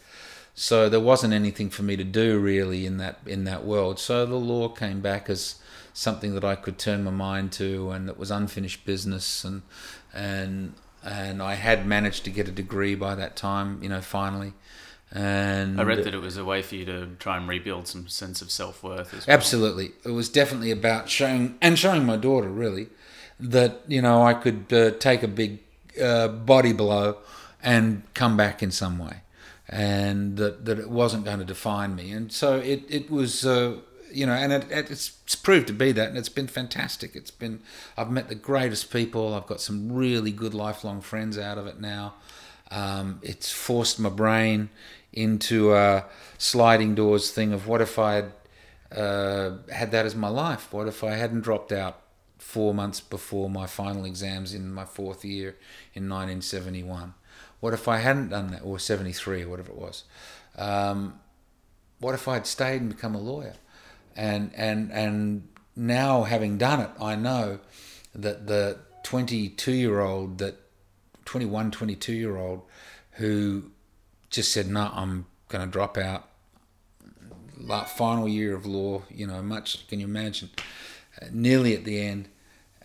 So 0.55 0.89
there 0.89 0.99
wasn't 0.99 1.34
anything 1.34 1.70
for 1.70 1.84
me 1.84 1.95
to 1.95 2.03
do 2.03 2.39
really 2.39 2.86
in 2.86 2.97
that 2.97 3.20
in 3.26 3.43
that 3.45 3.66
world. 3.66 3.99
So 3.99 4.26
the 4.26 4.36
law 4.36 4.70
came 4.70 5.01
back 5.01 5.30
as 5.30 5.55
something 5.93 6.34
that 6.36 6.43
I 6.43 6.55
could 6.55 6.78
turn 6.78 7.03
my 7.03 7.12
mind 7.12 7.51
to, 7.53 7.91
and 7.91 8.10
it 8.10 8.18
was 8.18 8.32
unfinished 8.32 8.86
business, 8.86 9.43
and 9.43 9.62
and 10.14 10.74
and 11.03 11.41
I 11.41 11.55
had 11.55 11.86
managed 11.86 12.24
to 12.26 12.30
get 12.30 12.47
a 12.47 12.51
degree 12.51 12.95
by 12.95 13.16
that 13.16 13.36
time, 13.36 13.82
you 13.82 13.89
know, 13.89 14.01
finally. 14.01 14.53
And 15.12 15.82
I 15.82 15.84
read 15.84 16.03
that 16.03 16.14
it 16.14 16.22
was 16.22 16.38
a 16.38 16.45
way 16.45 16.62
for 16.62 16.76
you 16.76 16.86
to 16.86 17.07
try 17.18 17.36
and 17.38 17.47
rebuild 17.47 17.88
some 17.88 18.07
sense 18.07 18.41
of 18.41 18.51
self 18.51 18.84
worth 18.84 19.12
well. 19.12 19.22
Absolutely, 19.28 19.91
it 20.05 20.12
was 20.12 20.30
definitely 20.30 20.72
about 20.72 21.10
showing 21.10 21.57
and 21.62 21.80
showing 21.80 22.05
my 22.05 22.16
daughter 22.16 22.49
really 22.49 22.89
that 23.39 23.81
you 23.87 24.01
know 24.01 24.23
I 24.23 24.33
could 24.33 24.71
uh, 24.71 24.91
take 24.91 25.23
a 25.23 25.27
big 25.27 25.59
uh, 26.01 26.27
body 26.27 26.73
blow 26.73 27.17
and 27.61 28.03
come 28.13 28.37
back 28.37 28.61
in 28.63 28.71
some 28.71 28.99
way, 28.99 29.21
and 29.67 30.37
that 30.37 30.65
that 30.65 30.79
it 30.79 30.89
wasn't 30.89 31.25
going 31.25 31.39
to 31.39 31.45
define 31.45 31.95
me. 31.95 32.11
And 32.11 32.31
so 32.31 32.57
it 32.57 32.83
it 32.89 33.09
was. 33.09 33.45
Uh, 33.45 33.77
you 34.11 34.25
know, 34.25 34.33
and 34.33 34.51
it, 34.51 34.65
it's, 34.71 35.11
proved 35.35 35.67
to 35.67 35.73
be 35.73 35.91
that, 35.91 36.09
and 36.09 36.17
it's 36.17 36.29
been 36.29 36.47
fantastic. 36.47 37.15
It's 37.15 37.29
been, 37.29 37.61
I've 37.95 38.09
met 38.09 38.27
the 38.27 38.33
greatest 38.33 38.91
people. 38.91 39.35
I've 39.35 39.45
got 39.45 39.61
some 39.61 39.91
really 39.91 40.31
good 40.31 40.55
lifelong 40.55 41.01
friends 41.01 41.37
out 41.37 41.59
of 41.59 41.67
it 41.67 41.79
now. 41.79 42.15
Um, 42.71 43.19
it's 43.21 43.51
forced 43.51 43.99
my 43.99 44.09
brain 44.09 44.69
into 45.13 45.75
a 45.75 46.05
sliding 46.39 46.95
doors 46.95 47.29
thing 47.29 47.53
of 47.53 47.67
what 47.67 47.81
if 47.81 47.99
I 47.99 48.15
had 48.15 48.31
uh, 48.95 49.51
had 49.71 49.91
that 49.91 50.05
as 50.05 50.15
my 50.15 50.29
life? 50.29 50.73
What 50.73 50.87
if 50.87 51.03
I 51.03 51.11
hadn't 51.11 51.41
dropped 51.41 51.71
out 51.71 52.01
four 52.39 52.73
months 52.73 52.99
before 53.01 53.49
my 53.49 53.67
final 53.67 54.05
exams 54.05 54.53
in 54.53 54.73
my 54.73 54.85
fourth 54.85 55.23
year 55.23 55.49
in 55.93 56.09
1971? 56.09 57.13
What 57.59 57.73
if 57.73 57.87
I 57.87 57.97
hadn't 57.97 58.29
done 58.29 58.51
that, 58.51 58.61
or 58.63 58.79
73, 58.79 59.43
or 59.43 59.49
whatever 59.49 59.71
it 59.71 59.77
was? 59.77 60.03
Um, 60.57 61.19
what 61.99 62.15
if 62.15 62.27
I'd 62.27 62.47
stayed 62.47 62.81
and 62.81 62.89
become 62.89 63.13
a 63.13 63.19
lawyer? 63.19 63.55
And 64.15 64.51
and 64.55 64.91
and 64.91 65.47
now 65.75 66.23
having 66.23 66.57
done 66.57 66.79
it, 66.81 66.89
I 66.99 67.15
know 67.15 67.59
that 68.15 68.47
the 68.47 68.79
22 69.03 69.71
year 69.71 69.99
old, 69.99 70.39
that 70.39 70.55
21, 71.25 71.71
22 71.71 72.13
year 72.13 72.37
old, 72.37 72.63
who 73.11 73.71
just 74.29 74.51
said, 74.51 74.67
"No, 74.67 74.89
I'm 74.93 75.25
going 75.49 75.65
to 75.65 75.71
drop 75.71 75.97
out." 75.97 76.27
La- 77.57 77.83
Final 77.83 78.27
year 78.27 78.55
of 78.55 78.65
law, 78.65 79.03
you 79.09 79.27
know, 79.27 79.41
much 79.41 79.85
can 79.89 79.99
you 79.99 80.05
imagine? 80.05 80.49
Nearly 81.32 81.76
at 81.76 81.84
the 81.84 81.99
end, 81.99 82.30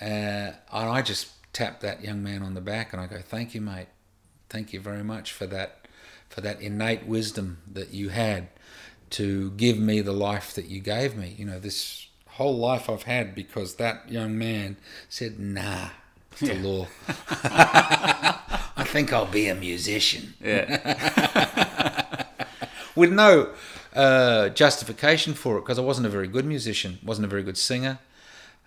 uh, 0.01 0.05
and 0.05 0.59
I 0.72 1.03
just 1.03 1.28
tap 1.53 1.80
that 1.80 2.03
young 2.03 2.22
man 2.22 2.43
on 2.43 2.55
the 2.55 2.61
back 2.61 2.93
and 2.93 3.01
I 3.01 3.07
go, 3.07 3.20
"Thank 3.20 3.55
you, 3.55 3.61
mate. 3.61 3.87
Thank 4.49 4.72
you 4.72 4.80
very 4.80 5.05
much 5.05 5.32
for 5.32 5.47
that, 5.47 5.87
for 6.28 6.41
that 6.41 6.61
innate 6.61 7.07
wisdom 7.07 7.59
that 7.72 7.93
you 7.93 8.09
had 8.11 8.49
to 9.11 9.53
give 9.53 9.78
me 9.78 10.01
the 10.01 10.12
life 10.12 10.53
that 10.55 10.66
you 10.66 10.80
gave 10.80 11.16
me. 11.16 11.35
You 11.39 11.45
know, 11.45 11.59
this 11.61 12.09
whole 12.26 12.57
life 12.57 12.91
I've 12.91 13.05
had 13.05 13.35
because 13.35 13.76
that 13.76 14.11
young 14.11 14.37
man 14.37 14.76
said, 15.09 15.39
nah 15.39 15.91
to 16.39 16.55
law. 16.55 16.89
I 18.76 18.85
think 18.87 19.12
I'll 19.12 19.26
be 19.26 19.49
a 19.49 19.55
musician. 19.55 20.35
Yeah. 20.43 22.26
With 22.97 23.12
no 23.12 23.51
uh, 23.95 24.49
justification 24.51 25.35
for 25.35 25.59
it 25.59 25.61
because 25.61 25.78
I 25.78 25.82
wasn't 25.82 26.07
a 26.07 26.11
very 26.11 26.28
good 26.28 26.45
musician, 26.45 26.99
wasn't 27.05 27.26
a 27.26 27.28
very 27.28 27.43
good 27.43 27.59
singer, 27.59 27.99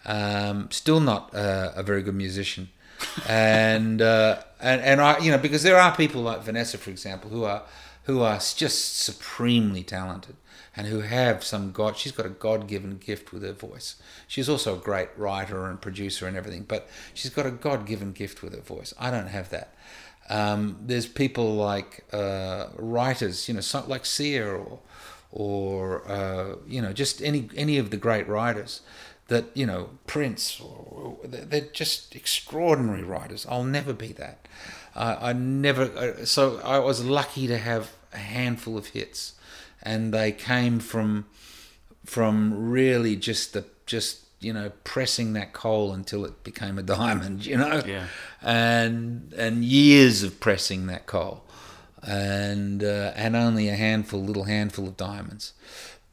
um, 0.07 0.69
still 0.71 0.99
not 0.99 1.33
uh, 1.35 1.71
a 1.75 1.83
very 1.83 2.01
good 2.01 2.15
musician. 2.15 2.69
and 3.27 4.01
uh, 4.01 4.41
and 4.59 4.81
and 4.81 5.01
I 5.01 5.19
you 5.19 5.29
know 5.29 5.37
because 5.37 5.61
there 5.61 5.77
are 5.77 5.95
people 5.95 6.23
like 6.23 6.41
Vanessa 6.41 6.79
for 6.79 6.89
example 6.89 7.29
who 7.29 7.43
are 7.43 7.63
who 8.03 8.21
are 8.21 8.39
just 8.39 8.97
supremely 8.97 9.83
talented 9.83 10.35
and 10.75 10.87
who 10.87 11.01
have 11.01 11.43
some 11.43 11.71
God. 11.71 11.97
She's 11.97 12.11
got 12.11 12.25
a 12.25 12.29
God 12.29 12.67
given 12.67 12.97
gift 12.97 13.33
with 13.33 13.43
her 13.43 13.51
voice. 13.51 13.95
She's 14.27 14.47
also 14.47 14.75
a 14.75 14.79
great 14.79 15.09
writer 15.17 15.65
and 15.65 15.81
producer 15.81 16.27
and 16.27 16.37
everything, 16.37 16.65
but 16.67 16.87
she's 17.13 17.31
got 17.31 17.45
a 17.45 17.51
God 17.51 17.85
given 17.85 18.13
gift 18.13 18.41
with 18.41 18.53
her 18.55 18.61
voice. 18.61 18.93
I 18.99 19.11
don't 19.11 19.27
have 19.27 19.49
that. 19.49 19.73
Um, 20.29 20.77
there's 20.81 21.07
people 21.07 21.55
like 21.55 22.05
uh, 22.13 22.67
writers, 22.75 23.47
you 23.47 23.55
know, 23.55 23.61
like 23.87 24.05
Sia 24.05 24.45
or, 24.45 24.79
or 25.31 26.09
uh, 26.09 26.55
you 26.67 26.81
know, 26.81 26.93
just 26.93 27.21
any 27.21 27.49
any 27.55 27.77
of 27.77 27.89
the 27.89 27.97
great 27.97 28.27
writers 28.27 28.81
that 29.27 29.45
you 29.53 29.65
know, 29.65 29.89
Prince. 30.07 30.61
They're 31.23 31.61
just 31.73 32.15
extraordinary 32.15 33.03
writers. 33.03 33.45
I'll 33.49 33.63
never 33.63 33.93
be 33.93 34.13
that. 34.13 34.47
I 34.95 35.33
never. 35.33 36.25
So 36.25 36.59
I 36.63 36.79
was 36.79 37.03
lucky 37.03 37.47
to 37.47 37.57
have 37.57 37.91
a 38.13 38.17
handful 38.17 38.77
of 38.77 38.87
hits, 38.87 39.35
and 39.83 40.13
they 40.13 40.31
came 40.31 40.79
from 40.79 41.25
from 42.03 42.69
really 42.71 43.15
just 43.15 43.53
the 43.53 43.65
just 43.85 44.21
you 44.39 44.53
know 44.53 44.71
pressing 44.83 45.33
that 45.33 45.53
coal 45.53 45.93
until 45.93 46.25
it 46.25 46.43
became 46.43 46.79
a 46.79 46.83
diamond. 46.97 47.45
You 47.45 47.57
know, 47.57 47.83
yeah. 47.85 48.07
and 48.41 49.33
and 49.33 49.63
years 49.63 50.23
of 50.23 50.39
pressing 50.39 50.87
that 50.87 51.05
coal, 51.05 51.43
and 52.01 52.83
uh, 52.83 53.11
and 53.15 53.35
only 53.35 53.69
a 53.69 53.75
handful, 53.75 54.23
little 54.23 54.45
handful 54.45 54.87
of 54.87 54.97
diamonds, 54.97 55.53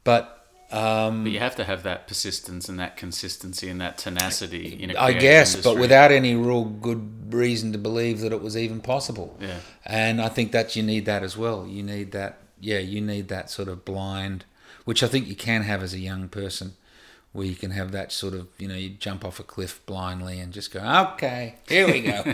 but. 0.03 0.31
Um, 0.75 1.23
but 1.23 1.31
you 1.31 1.39
have 1.39 1.55
to 1.55 1.63
have 1.63 1.83
that 1.83 2.05
persistence 2.05 2.67
and 2.67 2.77
that 2.79 2.97
consistency 2.97 3.69
and 3.69 3.79
that 3.79 3.97
tenacity 3.97 4.83
in 4.83 4.91
a 4.91 4.99
I 4.99 5.13
guess, 5.13 5.53
industry. 5.53 5.73
but 5.73 5.79
without 5.79 6.11
any 6.11 6.35
real 6.35 6.65
good 6.65 7.33
reason 7.33 7.71
to 7.71 7.77
believe 7.77 8.19
that 8.19 8.33
it 8.33 8.41
was 8.41 8.57
even 8.57 8.81
possible. 8.81 9.37
Yeah. 9.39 9.59
And 9.85 10.21
I 10.21 10.27
think 10.27 10.51
that 10.51 10.75
you 10.75 10.83
need 10.83 11.05
that 11.05 11.23
as 11.23 11.37
well. 11.37 11.65
You 11.65 11.81
need 11.81 12.11
that, 12.11 12.39
yeah, 12.59 12.79
you 12.79 12.99
need 12.99 13.29
that 13.29 13.49
sort 13.49 13.69
of 13.69 13.85
blind, 13.85 14.43
which 14.83 15.01
I 15.01 15.07
think 15.07 15.27
you 15.27 15.35
can 15.35 15.61
have 15.61 15.81
as 15.81 15.93
a 15.93 15.99
young 15.99 16.27
person, 16.27 16.73
where 17.31 17.45
you 17.45 17.55
can 17.55 17.71
have 17.71 17.93
that 17.93 18.11
sort 18.11 18.33
of, 18.33 18.49
you 18.57 18.67
know, 18.67 18.75
you 18.75 18.89
jump 18.89 19.23
off 19.23 19.39
a 19.39 19.43
cliff 19.43 19.79
blindly 19.85 20.39
and 20.41 20.51
just 20.51 20.73
go, 20.73 20.81
okay, 21.13 21.55
here 21.69 21.87
we 21.87 22.01
go. 22.01 22.21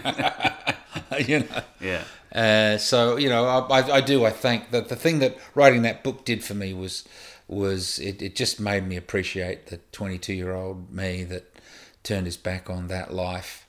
you 1.19 1.39
know. 1.39 1.61
Yeah. 1.79 2.03
Uh, 2.33 2.77
so 2.77 3.17
you 3.17 3.29
know, 3.29 3.45
I, 3.45 3.97
I 3.97 4.01
do. 4.01 4.25
I 4.25 4.29
think 4.29 4.71
that 4.71 4.89
the 4.89 4.95
thing 4.95 5.19
that 5.19 5.37
writing 5.53 5.81
that 5.81 6.03
book 6.03 6.23
did 6.25 6.43
for 6.43 6.53
me 6.53 6.73
was 6.73 7.03
was 7.51 7.99
it, 7.99 8.21
it 8.21 8.35
just 8.35 8.59
made 8.59 8.87
me 8.87 8.95
appreciate 8.95 9.67
the 9.67 9.77
22 9.91 10.33
year 10.33 10.53
old 10.53 10.91
me 10.91 11.23
that 11.25 11.53
turned 12.01 12.25
his 12.25 12.37
back 12.37 12.69
on 12.69 12.87
that 12.87 13.13
life 13.13 13.67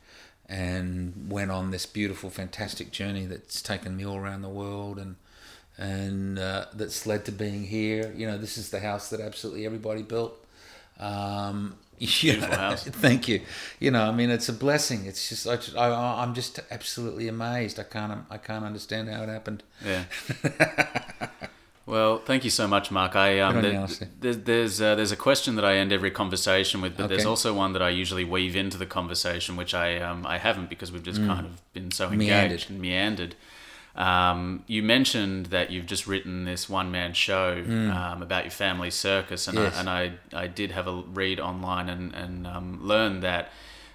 and 0.48 1.30
went 1.30 1.50
on 1.50 1.70
this 1.70 1.84
beautiful, 1.84 2.30
fantastic 2.30 2.90
journey 2.92 3.26
that's 3.26 3.60
taken 3.60 3.96
me 3.96 4.06
all 4.06 4.16
around 4.16 4.42
the 4.42 4.48
world 4.48 4.98
and 4.98 5.16
and 5.78 6.38
uh, 6.38 6.66
that's 6.74 7.06
led 7.06 7.24
to 7.24 7.32
being 7.32 7.64
here. 7.64 8.12
You 8.16 8.26
know, 8.26 8.38
this 8.38 8.56
is 8.56 8.70
the 8.70 8.80
house 8.80 9.10
that 9.10 9.20
absolutely 9.20 9.66
everybody 9.66 10.02
built. 10.02 10.34
Um, 11.00 11.76
you 11.98 12.36
know, 12.38 12.46
house. 12.46 12.84
thank 12.86 13.26
you. 13.26 13.40
You 13.80 13.90
know, 13.90 14.02
I 14.04 14.12
mean, 14.12 14.30
it's 14.30 14.48
a 14.48 14.52
blessing. 14.52 15.06
It's 15.06 15.28
just, 15.28 15.46
I, 15.46 15.56
just 15.56 15.76
I, 15.76 16.22
I'm 16.22 16.34
just 16.34 16.60
absolutely 16.70 17.26
amazed. 17.26 17.80
I 17.80 17.84
can't, 17.84 18.26
I 18.30 18.38
can't 18.38 18.64
understand 18.64 19.08
how 19.08 19.22
it 19.22 19.28
happened. 19.28 19.62
Yeah. 19.84 20.04
well, 21.86 22.18
thank 22.18 22.44
you 22.44 22.50
so 22.50 22.66
much, 22.68 22.90
Mark. 22.90 23.16
I 23.16 23.40
um, 23.40 23.54
Good 23.60 23.74
on 23.74 23.88
you, 23.88 23.96
there- 23.96 24.08
there's 24.20 24.38
there's 24.38 24.80
uh, 24.80 24.94
there's 24.94 25.12
a 25.12 25.16
question 25.16 25.56
that 25.56 25.64
I 25.64 25.76
end 25.76 25.92
every 25.92 26.10
conversation 26.10 26.80
with, 26.80 26.96
but 26.96 27.08
there's 27.08 27.26
also 27.26 27.52
one 27.54 27.72
that 27.72 27.82
I 27.82 27.90
usually 27.90 28.24
weave 28.24 28.54
into 28.56 28.78
the 28.78 28.86
conversation, 28.86 29.56
which 29.56 29.74
I 29.74 29.98
um, 29.98 30.26
I 30.26 30.38
haven't 30.38 30.68
because 30.70 30.92
we've 30.92 31.02
just 31.02 31.20
kind 31.20 31.46
of 31.46 31.60
been 31.72 31.90
so 31.90 32.10
engaged 32.10 32.68
Mm. 32.68 32.70
Meandered. 32.70 32.70
and 32.70 32.80
meandered. 32.80 33.34
Um, 33.94 34.64
you 34.66 34.82
mentioned 34.82 35.46
that 35.46 35.70
you've 35.70 35.84
just 35.86 36.06
written 36.06 36.44
this 36.46 36.66
one 36.68 36.90
man 36.90 37.12
show 37.12 37.62
um, 37.68 38.22
about 38.22 38.44
your 38.44 38.50
family 38.50 38.90
circus, 38.90 39.48
and 39.48 39.58
Mm. 39.58 39.64
Yes. 39.64 39.76
I, 39.76 39.80
and 39.80 39.90
I 39.90 40.42
I 40.44 40.46
did 40.46 40.70
have 40.70 40.86
a 40.86 41.02
read 41.12 41.40
online 41.40 41.88
and 41.88 42.14
and 42.14 42.46
um, 42.46 42.78
learned 42.86 43.22
that. 43.22 43.50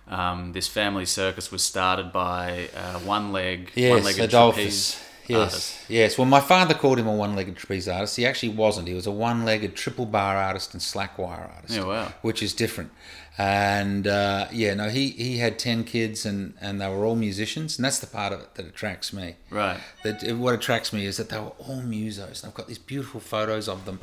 Um, 0.10 0.54
this 0.54 0.70
family 0.70 1.06
circus 1.06 1.52
was 1.52 1.64
started 1.64 2.14
by 2.14 2.70
uh, 2.74 2.98
one 3.00 3.34
leg, 3.34 3.72
Yes, 3.76 3.92
one-legged 3.92 4.24
Adolphus. 4.24 4.94
trapeze 4.94 5.07
Yes, 5.30 5.40
artist. 5.40 5.90
yes. 5.90 6.18
Well, 6.18 6.26
my 6.26 6.40
father 6.40 6.74
called 6.74 7.00
him 7.00 7.08
a 7.08 7.14
one-legged 7.14 7.56
trapeze 7.58 7.88
artist. 7.88 8.16
He 8.16 8.26
actually 8.26 8.50
wasn't. 8.50 8.88
He 8.88 8.94
was 8.94 9.08
a 9.08 9.12
one-legged 9.12 9.76
triple 9.76 10.06
bar 10.06 10.38
artist 10.38 10.74
and 10.74 10.82
slack 10.82 11.18
wire 11.18 11.52
artist. 11.56 11.76
Yeah, 11.76 11.86
wow. 11.86 12.14
Which 12.22 12.42
is 12.42 12.54
different. 12.54 12.92
And 13.38 14.08
uh, 14.08 14.48
yeah, 14.52 14.74
no, 14.74 14.90
he 14.90 15.10
he 15.10 15.38
had 15.38 15.60
ten 15.60 15.84
kids, 15.84 16.26
and 16.26 16.56
and 16.60 16.82
they 16.82 16.90
were 16.90 17.06
all 17.06 17.16
musicians, 17.16 17.78
and 17.78 17.86
that's 17.86 18.00
the 18.00 18.08
part 18.08 18.34
of 18.34 18.40
it 18.42 18.56
that 18.56 18.66
attracts 18.66 19.14
me. 19.14 19.36
Right. 19.52 19.80
That 20.04 20.24
what 20.38 20.56
attracts 20.56 20.92
me 20.92 21.06
is 21.06 21.18
that 21.18 21.30
they 21.30 21.38
were 21.40 21.54
all 21.60 21.82
musos, 21.82 22.42
and 22.42 22.50
I've 22.50 22.56
got 22.56 22.68
these 22.68 22.80
beautiful 22.80 23.20
photos 23.20 23.68
of 23.70 23.86
them. 23.86 24.00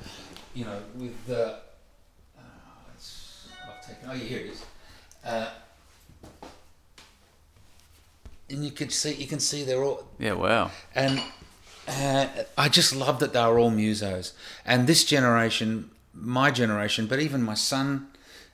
You 0.54 0.66
know, 0.66 0.78
with 0.94 1.26
the. 1.26 1.46
Uh, 2.38 2.42
it's, 2.94 3.48
I've 3.66 3.84
taken. 3.84 4.08
Oh, 4.08 4.12
yeah, 4.12 4.24
here 4.24 4.38
it 4.40 4.46
is. 4.46 4.64
Uh, 5.24 5.48
and 8.50 8.64
you 8.64 8.70
can 8.70 8.90
see, 8.90 9.14
you 9.14 9.26
can 9.26 9.40
see 9.40 9.64
they're 9.64 9.82
all 9.82 10.04
Yeah, 10.18 10.32
wow. 10.34 10.70
and 10.94 11.22
uh, 11.88 12.26
I 12.56 12.68
just 12.68 12.94
love 12.94 13.20
that 13.20 13.32
they're 13.32 13.58
all 13.58 13.70
musos. 13.70 14.32
And 14.64 14.86
this 14.86 15.04
generation, 15.04 15.90
my 16.14 16.50
generation, 16.50 17.06
but 17.06 17.20
even 17.20 17.42
my 17.42 17.54
son 17.54 18.08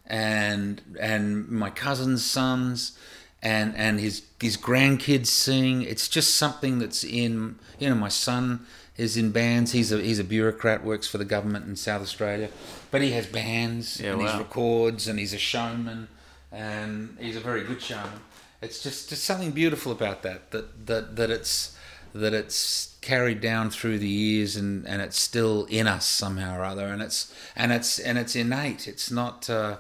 and 0.07 0.83
and 1.01 1.49
my 1.49 1.71
cousin's 1.71 2.25
sons 2.25 2.99
and 3.43 3.75
and 3.77 4.01
his 4.01 4.23
his 4.41 4.57
grandkids 4.57 5.27
sing. 5.29 5.83
It's 5.83 6.09
just 6.09 6.35
something 6.37 6.79
that's 6.81 7.05
in 7.05 7.59
you 7.79 7.89
know 7.89 7.95
my 7.95 8.09
son 8.09 8.67
is 8.97 9.17
in 9.17 9.31
bands. 9.31 9.73
He's 9.73 9.93
a 9.93 9.99
he's 9.99 10.19
a 10.19 10.25
bureaucrat, 10.25 10.85
works 10.85 11.07
for 11.07 11.19
the 11.19 11.25
government 11.25 11.67
in 11.67 11.77
South 11.77 12.03
Australia, 12.03 12.49
but 12.91 13.01
he 13.03 13.13
has 13.13 13.27
bands 13.27 14.01
Yeah, 14.01 14.13
and 14.15 14.23
he 14.23 14.29
records 14.39 15.07
and 15.07 15.19
he's 15.19 15.33
a 15.33 15.39
showman 15.39 16.09
and 16.53 17.17
he's 17.21 17.37
a 17.37 17.41
very 17.41 17.63
good 17.63 17.81
showman. 17.81 18.21
It's 18.63 18.83
just 18.83 19.09
just 19.09 19.25
something 19.25 19.53
beautiful 19.53 19.93
about 19.93 20.23
that 20.23 20.51
that 20.51 20.87
that 20.87 21.17
that 21.17 21.31
it's 21.31 21.77
that 22.13 22.35
it's 22.35 22.97
carried 23.01 23.41
down 23.41 23.71
through 23.71 23.97
the 23.99 24.09
years 24.09 24.57
and, 24.57 24.85
and 24.87 25.01
it's 25.01 25.19
still 25.19 25.65
in 25.67 25.87
us 25.87 26.05
somehow 26.07 26.59
or 26.59 26.65
other. 26.65 26.87
And 26.89 27.01
it's 27.01 27.33
and 27.57 27.73
it's 27.73 27.99
and 27.99 28.19
it's 28.19 28.35
innate. 28.37 28.87
It's 28.89 29.11
not 29.11 29.49
uh, 29.49 29.77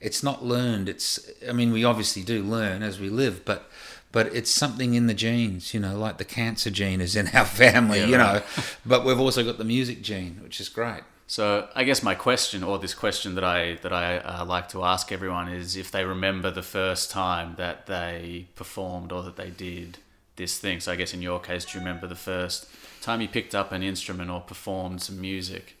it's 0.00 0.22
not 0.22 0.44
learned. 0.44 0.88
It's 0.88 1.18
I 1.48 1.52
mean 1.52 1.72
we 1.72 1.84
obviously 1.84 2.22
do 2.22 2.42
learn 2.42 2.82
as 2.82 2.98
we 3.00 3.08
live 3.10 3.44
but 3.44 3.68
but 4.12 4.28
it's 4.34 4.50
something 4.50 4.94
in 4.94 5.08
the 5.08 5.14
genes 5.14 5.74
you 5.74 5.80
know 5.80 5.98
like 5.98 6.16
the 6.16 6.24
cancer 6.24 6.70
gene 6.70 7.00
is 7.02 7.16
in 7.16 7.26
our 7.34 7.44
family 7.64 7.98
Yeah, 8.00 8.06
you 8.06 8.16
right. 8.16 8.34
know. 8.56 8.62
But 8.86 9.04
we've 9.04 9.20
also 9.20 9.44
got 9.44 9.58
the 9.58 9.64
music 9.64 10.00
gene 10.02 10.40
which 10.42 10.58
is 10.60 10.68
great 10.70 11.02
So 11.26 11.68
I 11.74 11.82
guess 11.84 12.02
my 12.02 12.14
question, 12.14 12.62
or 12.62 12.78
this 12.78 12.94
question 12.94 13.34
that 13.34 13.44
I 13.44 13.74
that 13.82 13.92
I 13.92 14.18
uh, 14.18 14.44
like 14.44 14.68
to 14.70 14.84
ask 14.84 15.10
everyone, 15.10 15.48
is 15.48 15.76
if 15.76 15.90
they 15.90 16.04
remember 16.04 16.50
the 16.50 16.62
first 16.62 17.10
time 17.10 17.54
that 17.56 17.86
they 17.86 18.46
performed 18.54 19.10
or 19.10 19.22
that 19.22 19.36
they 19.36 19.50
did 19.50 19.98
this 20.36 20.58
thing. 20.58 20.80
So 20.80 20.92
I 20.92 20.96
guess 20.96 21.12
in 21.12 21.22
your 21.22 21.40
case, 21.40 21.64
do 21.64 21.78
you 21.78 21.84
remember 21.84 22.06
the 22.06 22.14
first 22.14 22.68
time 23.02 23.20
you 23.20 23.28
picked 23.28 23.54
up 23.54 23.72
an 23.72 23.82
instrument 23.82 24.30
or 24.30 24.40
performed 24.40 25.02
some 25.02 25.20
music? 25.20 25.76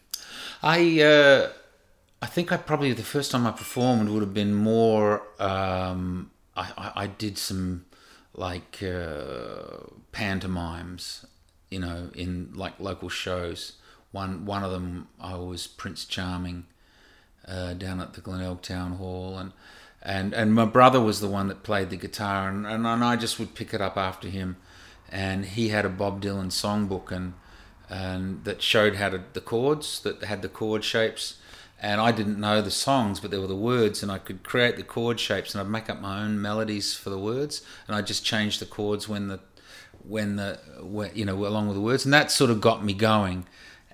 I 0.62 1.00
uh, 1.00 1.50
I 2.20 2.26
think 2.26 2.50
I 2.50 2.56
probably 2.56 2.92
the 2.92 3.02
first 3.02 3.30
time 3.30 3.46
I 3.46 3.52
performed 3.52 4.08
would 4.08 4.22
have 4.22 4.34
been 4.34 4.54
more. 4.54 5.22
Um, 5.38 6.30
I, 6.56 6.72
I 6.76 6.92
I 7.04 7.06
did 7.06 7.38
some 7.38 7.84
like 8.34 8.82
uh, 8.82 9.78
pantomimes, 10.10 11.24
you 11.70 11.78
know, 11.78 12.10
in 12.14 12.50
like 12.54 12.80
local 12.80 13.08
shows. 13.08 13.74
One 14.12 14.46
one 14.46 14.62
of 14.62 14.70
them 14.70 15.08
I 15.20 15.36
was 15.36 15.66
Prince 15.66 16.04
Charming 16.04 16.66
uh, 17.46 17.74
down 17.74 18.00
at 18.00 18.14
the 18.14 18.20
Glenelg 18.20 18.62
Town 18.62 18.92
Hall, 18.92 19.38
and 19.38 19.52
and 20.02 20.32
and 20.34 20.54
my 20.54 20.64
brother 20.64 21.00
was 21.00 21.20
the 21.20 21.28
one 21.28 21.48
that 21.48 21.62
played 21.62 21.90
the 21.90 21.96
guitar, 21.96 22.48
and, 22.48 22.66
and, 22.66 22.86
and 22.86 23.04
I 23.04 23.16
just 23.16 23.38
would 23.38 23.54
pick 23.54 23.74
it 23.74 23.80
up 23.80 23.96
after 23.96 24.28
him, 24.28 24.56
and 25.10 25.44
he 25.44 25.68
had 25.68 25.84
a 25.84 25.90
Bob 25.90 26.22
Dylan 26.22 26.50
songbook, 26.50 27.10
and 27.10 27.34
and 27.88 28.44
that 28.44 28.62
showed 28.62 28.96
how 28.96 29.10
to 29.10 29.22
the 29.32 29.40
chords 29.40 30.00
that 30.00 30.24
had 30.24 30.42
the 30.42 30.48
chord 30.48 30.84
shapes, 30.84 31.36
and 31.80 32.00
I 32.00 32.12
didn't 32.12 32.40
know 32.40 32.60
the 32.60 32.70
songs, 32.70 33.20
but 33.20 33.30
there 33.30 33.40
were 33.40 33.46
the 33.46 33.56
words, 33.56 34.02
and 34.02 34.10
I 34.10 34.18
could 34.18 34.42
create 34.42 34.76
the 34.76 34.82
chord 34.82 35.20
shapes, 35.20 35.54
and 35.54 35.60
I'd 35.60 35.70
make 35.70 35.90
up 35.90 36.00
my 36.00 36.22
own 36.22 36.40
melodies 36.40 36.94
for 36.94 37.10
the 37.10 37.18
words, 37.18 37.62
and 37.86 37.96
I 37.96 38.02
just 38.02 38.24
change 38.24 38.58
the 38.58 38.66
chords 38.66 39.08
when 39.08 39.28
the 39.28 39.40
when 40.06 40.36
the 40.36 40.58
when, 40.80 41.10
you 41.14 41.24
know 41.24 41.46
along 41.46 41.68
with 41.68 41.76
the 41.76 41.82
words, 41.82 42.04
and 42.04 42.14
that 42.14 42.30
sort 42.30 42.50
of 42.50 42.60
got 42.60 42.84
me 42.84 42.92
going 42.92 43.46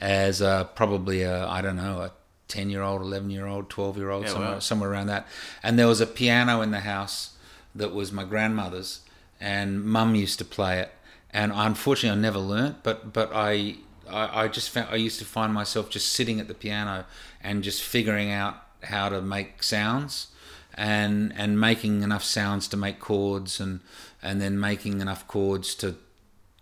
as 0.03 0.41
a, 0.41 0.69
probably 0.75 1.23
a 1.23 1.47
I 1.47 1.63
don't 1.63 1.77
know 1.77 2.01
a 2.01 2.13
ten 2.49 2.69
year 2.71 2.83
old, 2.83 3.01
eleven 3.03 3.31
year 3.31 3.47
old, 3.47 3.71
twelve 3.71 3.97
year 3.97 4.11
old, 4.11 4.25
Yeah, 4.25 4.31
somewhere 4.33 4.53
wow. 4.53 4.59
somewhere 4.59 4.91
around 4.91 5.07
that. 5.07 5.27
And 5.63 5.79
there 5.79 5.87
was 5.87 6.01
a 6.01 6.07
piano 6.07 6.61
in 6.61 6.71
the 6.73 6.81
house 6.81 7.37
that 7.75 7.93
was 7.95 8.13
my 8.13 8.25
grandmother's, 8.25 9.01
and 9.41 9.85
Mum 9.85 10.15
used 10.15 10.39
to 10.41 10.45
play 10.45 10.81
it. 10.81 10.91
And 11.31 11.53
unfortunately, 11.55 12.19
I 12.19 12.21
never 12.21 12.39
learnt, 12.39 12.83
but 12.83 13.13
but 13.13 13.31
I. 13.33 13.77
I 14.11 14.45
I 14.45 14.49
just 14.49 14.69
found 14.71 14.89
I 14.91 14.97
used 14.97 15.21
to 15.21 15.25
find 15.25 15.55
myself 15.55 15.89
just 15.89 16.09
sitting 16.13 16.41
at 16.41 16.49
the 16.49 16.55
piano 16.55 17.05
and 17.41 17.63
just 17.65 17.81
figuring 17.83 18.31
out 18.33 18.57
how 18.83 19.09
to 19.09 19.23
make 19.23 19.63
sounds 19.63 20.27
and 20.75 21.33
and 21.37 21.59
making 21.61 22.03
enough 22.03 22.25
sounds 22.25 22.67
to 22.69 22.77
make 22.77 22.99
chords 22.99 23.61
and 23.61 23.81
and 24.21 24.41
then 24.41 24.59
making 24.59 25.01
enough 25.01 25.27
chords 25.29 25.75
to 25.77 25.95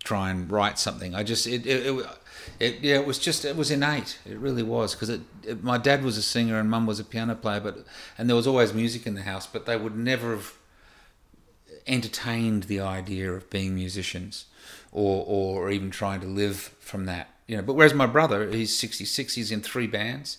try 0.03 0.29
and 0.29 0.51
write 0.51 0.77
something. 0.79 1.15
I 1.15 1.23
just 1.23 1.47
it 1.47 1.65
it, 1.65 1.85
it, 1.87 2.05
it 2.59 2.79
yeah 2.81 2.95
it 2.95 3.05
was 3.05 3.19
just 3.19 3.45
it 3.45 3.55
was 3.55 3.71
innate. 3.71 4.19
It 4.25 4.37
really 4.37 4.63
was 4.63 4.93
because 4.93 5.09
it, 5.09 5.21
it 5.43 5.63
my 5.63 5.77
dad 5.77 6.03
was 6.03 6.17
a 6.17 6.21
singer 6.21 6.59
and 6.59 6.69
mum 6.69 6.85
was 6.85 6.99
a 6.99 7.03
piano 7.03 7.35
player, 7.35 7.59
but 7.59 7.85
and 8.17 8.29
there 8.29 8.35
was 8.35 8.47
always 8.47 8.73
music 8.73 9.05
in 9.05 9.15
the 9.15 9.23
house, 9.23 9.47
but 9.47 9.65
they 9.65 9.77
would 9.77 9.95
never 9.95 10.31
have 10.31 10.53
entertained 11.87 12.63
the 12.63 12.79
idea 12.79 13.31
of 13.31 13.49
being 13.49 13.75
musicians 13.75 14.45
or 14.91 15.23
or 15.27 15.71
even 15.71 15.89
trying 15.89 16.21
to 16.21 16.27
live 16.27 16.75
from 16.79 17.05
that. 17.05 17.29
You 17.47 17.57
know, 17.57 17.63
but 17.63 17.73
whereas 17.73 17.93
my 17.93 18.05
brother, 18.05 18.49
he's 18.49 18.77
66, 18.77 19.35
he's 19.35 19.51
in 19.51 19.61
three 19.61 19.87
bands. 19.87 20.37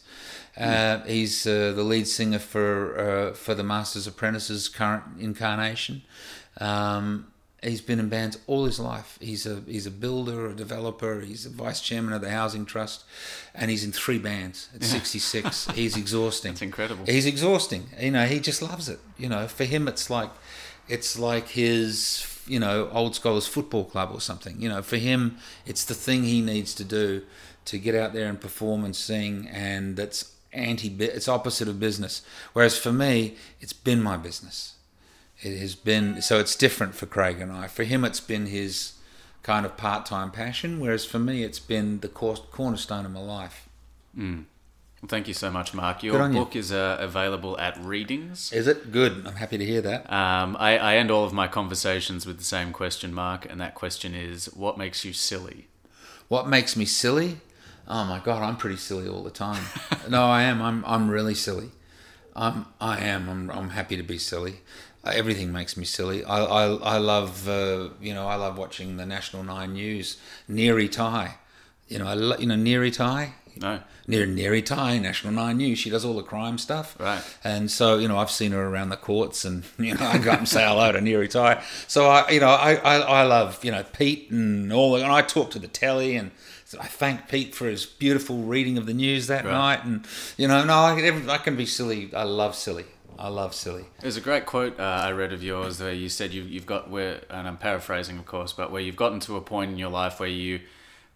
Uh, 0.56 1.00
he's 1.00 1.46
uh, 1.46 1.72
the 1.72 1.82
lead 1.82 2.06
singer 2.06 2.38
for 2.38 2.98
uh, 2.98 3.34
for 3.34 3.54
the 3.54 3.62
Masters 3.62 4.06
Apprentices 4.06 4.68
current 4.68 5.04
incarnation. 5.18 6.02
Um, 6.58 7.31
he's 7.62 7.80
been 7.80 8.00
in 8.00 8.08
bands 8.08 8.38
all 8.46 8.64
his 8.64 8.78
life. 8.78 9.18
He's 9.20 9.46
a 9.46 9.62
he's 9.66 9.86
a 9.86 9.90
builder, 9.90 10.48
a 10.48 10.54
developer. 10.54 11.20
He's 11.20 11.46
a 11.46 11.50
vice 11.50 11.80
chairman 11.80 12.12
of 12.12 12.20
the 12.20 12.30
housing 12.30 12.66
trust, 12.66 13.04
and 13.54 13.70
he's 13.70 13.84
in 13.84 13.92
three 13.92 14.18
bands 14.18 14.68
at 14.74 14.82
66. 14.84 15.68
he's 15.74 15.96
exhausting. 15.96 16.52
It's 16.52 16.62
incredible. 16.62 17.06
He's 17.06 17.26
exhausting. 17.26 17.88
You 17.98 18.10
know, 18.10 18.26
he 18.26 18.40
just 18.40 18.60
loves 18.62 18.88
it. 18.88 19.00
You 19.16 19.28
know, 19.28 19.46
for 19.48 19.64
him, 19.64 19.88
it's 19.88 20.10
like 20.10 20.30
it's 20.88 21.18
like 21.18 21.48
his 21.48 22.26
you 22.46 22.58
know 22.58 22.88
old 22.90 23.14
scholars 23.14 23.46
football 23.46 23.84
club 23.84 24.10
or 24.12 24.20
something. 24.20 24.60
You 24.60 24.68
know, 24.68 24.82
for 24.82 24.96
him, 24.96 25.38
it's 25.64 25.84
the 25.84 25.94
thing 25.94 26.24
he 26.24 26.40
needs 26.40 26.74
to 26.74 26.84
do 26.84 27.22
to 27.66 27.78
get 27.78 27.94
out 27.94 28.12
there 28.12 28.28
and 28.28 28.40
perform 28.40 28.84
and 28.84 28.94
sing, 28.94 29.48
and 29.50 29.96
that's 29.96 30.32
anti. 30.52 30.88
It's 30.98 31.28
opposite 31.28 31.68
of 31.68 31.78
business. 31.78 32.22
Whereas 32.52 32.76
for 32.76 32.92
me, 32.92 33.36
it's 33.60 33.72
been 33.72 34.02
my 34.02 34.16
business. 34.16 34.74
It 35.42 35.58
has 35.58 35.74
been 35.74 36.22
so. 36.22 36.38
It's 36.38 36.54
different 36.56 36.94
for 36.94 37.06
Craig 37.06 37.40
and 37.40 37.50
I. 37.52 37.66
For 37.66 37.84
him, 37.84 38.04
it's 38.04 38.20
been 38.20 38.46
his 38.46 38.94
kind 39.42 39.66
of 39.66 39.76
part-time 39.76 40.30
passion, 40.30 40.78
whereas 40.78 41.04
for 41.04 41.18
me, 41.18 41.42
it's 41.42 41.58
been 41.58 42.00
the 42.00 42.08
cor- 42.08 42.36
cornerstone 42.36 43.04
of 43.04 43.10
my 43.12 43.20
life. 43.20 43.68
Well, 45.02 45.08
thank 45.08 45.26
you 45.26 45.34
so 45.34 45.50
much, 45.50 45.74
Mark. 45.74 46.04
Your 46.04 46.22
on 46.22 46.32
you. 46.32 46.38
book 46.38 46.54
is 46.54 46.70
uh, 46.70 46.96
available 47.00 47.58
at 47.58 47.76
Readings. 47.82 48.52
Is 48.52 48.68
it 48.68 48.92
good? 48.92 49.26
I'm 49.26 49.34
happy 49.34 49.58
to 49.58 49.64
hear 49.64 49.80
that. 49.80 50.12
Um, 50.12 50.56
I, 50.60 50.78
I 50.78 50.94
end 50.94 51.10
all 51.10 51.24
of 51.24 51.32
my 51.32 51.48
conversations 51.48 52.24
with 52.24 52.38
the 52.38 52.44
same 52.44 52.72
question, 52.72 53.12
Mark, 53.12 53.44
and 53.50 53.60
that 53.60 53.74
question 53.74 54.14
is, 54.14 54.46
what 54.54 54.78
makes 54.78 55.04
you 55.04 55.12
silly? 55.12 55.66
What 56.28 56.46
makes 56.48 56.76
me 56.76 56.84
silly? 56.84 57.38
Oh 57.88 58.04
my 58.04 58.20
god, 58.20 58.42
I'm 58.42 58.56
pretty 58.56 58.76
silly 58.76 59.08
all 59.08 59.24
the 59.24 59.30
time. 59.30 59.64
no, 60.08 60.26
I 60.26 60.42
am. 60.42 60.62
I'm 60.62 60.84
I'm 60.86 61.10
really 61.10 61.34
silly. 61.34 61.70
I'm 62.36 62.66
I 62.80 63.00
am. 63.00 63.28
I'm 63.28 63.50
I'm 63.50 63.70
happy 63.70 63.96
to 63.96 64.02
be 64.04 64.18
silly. 64.18 64.60
Uh, 65.04 65.10
everything 65.14 65.52
makes 65.52 65.76
me 65.76 65.84
silly. 65.84 66.24
I 66.24 66.44
I, 66.44 66.64
I 66.94 66.98
love 66.98 67.48
uh, 67.48 67.88
you 68.00 68.14
know 68.14 68.26
I 68.28 68.36
love 68.36 68.56
watching 68.58 68.96
the 68.96 69.06
National 69.06 69.42
Nine 69.42 69.72
News. 69.74 70.16
Neary 70.48 70.90
Ty, 70.90 71.36
you 71.88 71.98
know 71.98 72.06
I 72.06 72.14
lo- 72.14 72.36
you 72.38 72.46
know 72.46 72.54
Neary 72.56 72.92
Ty. 72.94 73.34
No. 73.60 73.80
Near 74.06 74.26
Neary 74.26 74.64
Ty, 74.64 74.96
National 74.98 75.30
Nine 75.34 75.58
News. 75.58 75.78
She 75.78 75.90
does 75.90 76.06
all 76.06 76.14
the 76.14 76.22
crime 76.22 76.56
stuff. 76.56 76.96
Right. 76.98 77.22
And 77.44 77.70
so, 77.70 77.98
you 77.98 78.08
know, 78.08 78.16
I've 78.18 78.30
seen 78.30 78.52
her 78.52 78.66
around 78.66 78.88
the 78.88 78.96
courts 78.96 79.44
and, 79.44 79.62
you 79.78 79.94
know, 79.94 80.06
I 80.06 80.16
go 80.16 80.30
up 80.30 80.38
and 80.38 80.48
say 80.48 80.66
hello 80.66 80.90
to 80.90 81.00
Neary 81.00 81.28
Ty. 81.28 81.62
So, 81.86 82.06
I, 82.08 82.30
you 82.30 82.40
know, 82.40 82.48
I, 82.48 82.76
I, 82.76 82.96
I 82.96 83.22
love, 83.24 83.62
you 83.62 83.70
know, 83.70 83.84
Pete 83.92 84.30
and 84.30 84.72
all, 84.72 84.96
and 84.96 85.04
I 85.04 85.20
talk 85.20 85.50
to 85.50 85.58
the 85.58 85.68
telly 85.68 86.16
and 86.16 86.30
I 86.80 86.86
thank 86.86 87.28
Pete 87.28 87.54
for 87.54 87.66
his 87.68 87.84
beautiful 87.84 88.38
reading 88.38 88.78
of 88.78 88.86
the 88.86 88.94
news 88.94 89.26
that 89.26 89.44
Right. 89.44 89.52
night. 89.52 89.84
And, 89.84 90.06
you 90.38 90.48
know, 90.48 90.64
no, 90.64 90.78
I, 90.78 90.98
can- 90.98 91.28
I 91.28 91.36
can 91.36 91.54
be 91.54 91.66
silly. 91.66 92.10
I 92.14 92.22
love 92.22 92.54
silly. 92.54 92.86
I 93.22 93.28
love 93.28 93.54
silly. 93.54 93.84
There's 94.00 94.16
a 94.16 94.20
great 94.20 94.46
quote 94.46 94.80
uh, 94.80 94.82
I 94.82 95.12
read 95.12 95.32
of 95.32 95.44
yours 95.44 95.80
where 95.80 95.92
you 95.92 96.08
said 96.08 96.32
you, 96.32 96.42
you've 96.42 96.66
got 96.66 96.90
where, 96.90 97.20
and 97.30 97.46
I'm 97.46 97.56
paraphrasing, 97.56 98.18
of 98.18 98.26
course, 98.26 98.52
but 98.52 98.72
where 98.72 98.82
you've 98.82 98.96
gotten 98.96 99.20
to 99.20 99.36
a 99.36 99.40
point 99.40 99.70
in 99.70 99.78
your 99.78 99.90
life 99.90 100.18
where 100.18 100.28
you, 100.28 100.58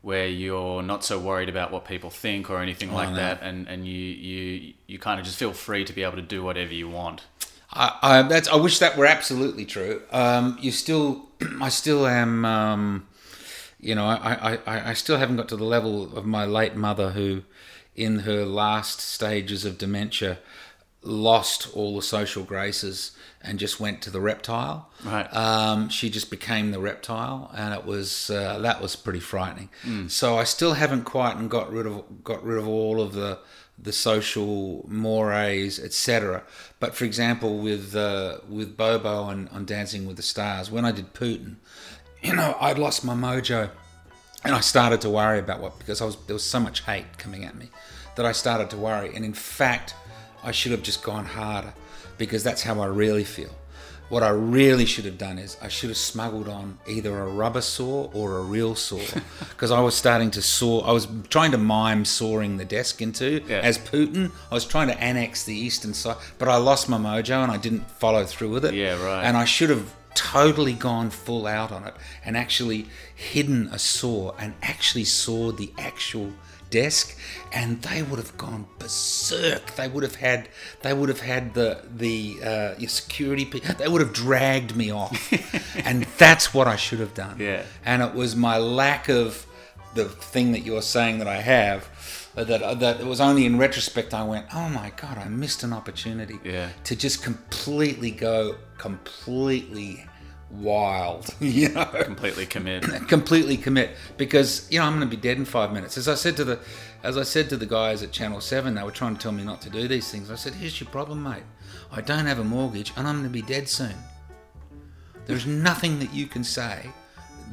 where 0.02 0.28
you're 0.28 0.84
not 0.84 1.04
so 1.04 1.18
worried 1.18 1.48
about 1.48 1.72
what 1.72 1.84
people 1.84 2.10
think 2.10 2.48
or 2.48 2.62
anything 2.62 2.92
like 2.92 3.10
no. 3.10 3.16
that, 3.16 3.42
and, 3.42 3.66
and 3.66 3.88
you, 3.88 3.92
you, 3.92 4.74
you 4.86 5.00
kind 5.00 5.18
of 5.18 5.26
just 5.26 5.36
feel 5.36 5.52
free 5.52 5.84
to 5.84 5.92
be 5.92 6.04
able 6.04 6.14
to 6.14 6.22
do 6.22 6.44
whatever 6.44 6.72
you 6.72 6.88
want. 6.88 7.24
I, 7.72 7.98
I 8.00 8.22
that's 8.22 8.46
I 8.46 8.54
wish 8.54 8.78
that 8.78 8.96
were 8.96 9.06
absolutely 9.06 9.64
true. 9.64 10.00
Um, 10.12 10.58
you 10.60 10.70
still, 10.70 11.26
I 11.60 11.70
still 11.70 12.06
am. 12.06 12.44
Um, 12.44 13.08
you 13.80 13.96
know, 13.96 14.06
I, 14.06 14.58
I, 14.64 14.90
I 14.90 14.94
still 14.94 15.18
haven't 15.18 15.36
got 15.36 15.48
to 15.48 15.56
the 15.56 15.64
level 15.64 16.16
of 16.16 16.24
my 16.24 16.46
late 16.46 16.76
mother, 16.76 17.10
who, 17.10 17.42
in 17.96 18.20
her 18.20 18.44
last 18.44 19.00
stages 19.00 19.64
of 19.64 19.76
dementia, 19.76 20.38
lost 21.06 21.74
all 21.74 21.96
the 21.96 22.02
social 22.02 22.42
graces 22.42 23.12
and 23.40 23.58
just 23.58 23.78
went 23.78 24.02
to 24.02 24.10
the 24.10 24.20
reptile. 24.20 24.90
Right. 25.04 25.26
Um, 25.34 25.88
she 25.88 26.10
just 26.10 26.30
became 26.30 26.72
the 26.72 26.80
reptile, 26.80 27.50
and 27.54 27.72
it 27.72 27.84
was 27.86 28.30
uh, 28.30 28.58
that 28.58 28.82
was 28.82 28.96
pretty 28.96 29.20
frightening. 29.20 29.70
So 30.08 30.36
I 30.36 30.44
still 30.44 30.74
haven't 30.74 31.04
quite 31.04 31.36
and 31.36 31.48
got 31.48 31.72
rid 31.72 31.86
of 31.86 32.24
got 32.24 32.44
rid 32.44 32.58
of 32.58 32.66
all 32.66 33.00
of 33.00 33.12
the 33.12 33.38
the 33.78 33.92
social 33.92 34.84
mores, 34.88 35.78
etc. 35.78 36.42
But 36.80 36.94
for 36.94 37.04
example, 37.04 37.58
with 37.58 37.94
uh, 37.94 38.38
with 38.48 38.76
Bobo 38.76 39.28
and 39.28 39.48
on 39.50 39.64
Dancing 39.64 40.06
with 40.06 40.16
the 40.16 40.22
Stars, 40.22 40.70
when 40.70 40.84
I 40.84 40.92
did 40.92 41.14
Putin, 41.14 41.56
you 42.22 42.34
know, 42.34 42.56
I'd 42.60 42.78
lost 42.78 43.04
my 43.04 43.14
mojo, 43.14 43.70
and 44.44 44.54
I 44.54 44.60
started 44.60 45.00
to 45.02 45.10
worry 45.10 45.38
about 45.38 45.60
what 45.60 45.78
because 45.78 46.00
I 46.00 46.04
was 46.04 46.16
there 46.26 46.34
was 46.34 46.44
so 46.44 46.58
much 46.58 46.82
hate 46.82 47.18
coming 47.18 47.44
at 47.44 47.54
me 47.54 47.70
that 48.16 48.26
I 48.26 48.32
started 48.32 48.70
to 48.70 48.76
worry. 48.76 49.14
And 49.14 49.24
in 49.24 49.34
fact, 49.34 49.94
I 50.46 50.52
should 50.52 50.72
have 50.72 50.82
just 50.82 51.02
gone 51.02 51.26
harder 51.26 51.74
because 52.16 52.42
that's 52.42 52.62
how 52.62 52.80
I 52.80 52.86
really 52.86 53.24
feel. 53.24 53.50
What 54.08 54.22
I 54.22 54.28
really 54.28 54.86
should 54.86 55.04
have 55.04 55.18
done 55.18 55.36
is 55.36 55.56
I 55.60 55.66
should 55.66 55.90
have 55.90 55.96
smuggled 55.96 56.48
on 56.48 56.78
either 56.86 57.18
a 57.18 57.26
rubber 57.26 57.60
saw 57.60 58.04
or 58.12 58.38
a 58.38 58.42
real 58.42 58.76
saw 58.76 59.00
because 59.50 59.72
I 59.72 59.80
was 59.80 59.96
starting 59.96 60.30
to 60.30 60.42
saw. 60.42 60.82
I 60.82 60.92
was 60.92 61.08
trying 61.28 61.50
to 61.50 61.58
mime 61.58 62.04
sawing 62.04 62.56
the 62.56 62.64
desk 62.64 63.02
into 63.02 63.42
Yeah. 63.48 63.58
as 63.58 63.78
Putin. 63.78 64.30
I 64.48 64.54
was 64.54 64.64
trying 64.64 64.86
to 64.88 65.00
annex 65.02 65.42
the 65.42 65.54
eastern 65.56 65.92
side, 65.92 66.18
but 66.38 66.48
I 66.48 66.56
lost 66.56 66.88
my 66.88 66.98
mojo 66.98 67.42
and 67.42 67.50
I 67.50 67.56
didn't 67.56 67.90
follow 67.90 68.24
through 68.24 68.50
with 68.50 68.64
it. 68.64 68.74
Yeah, 68.74 69.02
right. 69.04 69.24
And 69.24 69.36
I 69.36 69.44
should 69.44 69.70
have 69.70 69.92
totally 70.14 70.72
gone 70.72 71.10
full 71.10 71.44
out 71.46 71.72
on 71.72 71.84
it 71.84 71.94
and 72.24 72.36
actually 72.36 72.86
hidden 73.14 73.68
a 73.72 73.78
saw 73.78 74.32
and 74.38 74.54
actually 74.62 75.04
sawed 75.04 75.58
the 75.58 75.72
actual 75.78 76.32
desk 76.70 77.16
and 77.52 77.80
they 77.82 78.02
would 78.02 78.18
have 78.18 78.36
gone 78.36 78.66
berserk 78.78 79.74
they 79.76 79.88
would 79.88 80.02
have 80.02 80.16
had 80.16 80.48
they 80.82 80.92
would 80.92 81.08
have 81.08 81.20
had 81.20 81.54
the 81.54 81.80
the 81.96 82.36
uh, 82.42 82.74
your 82.78 82.88
security 82.88 83.44
they 83.78 83.88
would 83.88 84.00
have 84.00 84.12
dragged 84.12 84.74
me 84.76 84.90
off 84.90 85.32
and 85.86 86.04
that's 86.18 86.52
what 86.52 86.66
I 86.66 86.76
should 86.76 87.00
have 87.00 87.14
done 87.14 87.36
Yeah. 87.38 87.62
and 87.84 88.02
it 88.02 88.14
was 88.14 88.34
my 88.34 88.58
lack 88.58 89.08
of 89.08 89.46
the 89.94 90.04
thing 90.06 90.52
that 90.52 90.60
you're 90.60 90.82
saying 90.82 91.18
that 91.18 91.28
I 91.28 91.40
have 91.40 91.88
uh, 92.36 92.44
that 92.44 92.80
that 92.80 93.00
it 93.00 93.06
was 93.06 93.20
only 93.20 93.46
in 93.46 93.56
retrospect 93.58 94.12
I 94.12 94.24
went 94.24 94.46
oh 94.52 94.68
my 94.68 94.92
god 94.96 95.16
I 95.18 95.28
missed 95.28 95.62
an 95.62 95.72
opportunity 95.72 96.38
Yeah. 96.44 96.68
to 96.84 96.96
just 96.96 97.22
completely 97.22 98.10
go 98.10 98.56
completely 98.78 100.04
wild 100.50 101.28
you 101.40 101.68
know 101.70 101.84
Completely 101.84 102.46
commit. 102.46 102.84
completely 103.08 103.56
commit 103.56 103.90
because 104.16 104.66
you 104.70 104.78
know 104.78 104.84
I'm 104.84 104.96
going 104.96 105.08
to 105.08 105.16
be 105.16 105.20
dead 105.20 105.38
in 105.38 105.44
five 105.44 105.72
minutes. 105.72 105.98
As 105.98 106.08
I 106.08 106.14
said 106.14 106.36
to 106.36 106.44
the, 106.44 106.60
as 107.02 107.16
I 107.16 107.24
said 107.24 107.48
to 107.50 107.56
the 107.56 107.66
guys 107.66 108.02
at 108.02 108.12
Channel 108.12 108.40
Seven, 108.40 108.74
they 108.74 108.82
were 108.82 108.90
trying 108.90 109.16
to 109.16 109.20
tell 109.20 109.32
me 109.32 109.42
not 109.42 109.60
to 109.62 109.70
do 109.70 109.88
these 109.88 110.10
things. 110.10 110.30
I 110.30 110.36
said, 110.36 110.54
"Here's 110.54 110.80
your 110.80 110.88
problem, 110.90 111.22
mate. 111.22 111.42
I 111.90 112.00
don't 112.00 112.26
have 112.26 112.38
a 112.38 112.44
mortgage, 112.44 112.92
and 112.96 113.06
I'm 113.06 113.16
going 113.16 113.24
to 113.24 113.30
be 113.30 113.42
dead 113.42 113.68
soon. 113.68 113.94
There's 115.26 115.46
nothing 115.46 115.98
that 115.98 116.14
you 116.14 116.26
can 116.26 116.44
say 116.44 116.90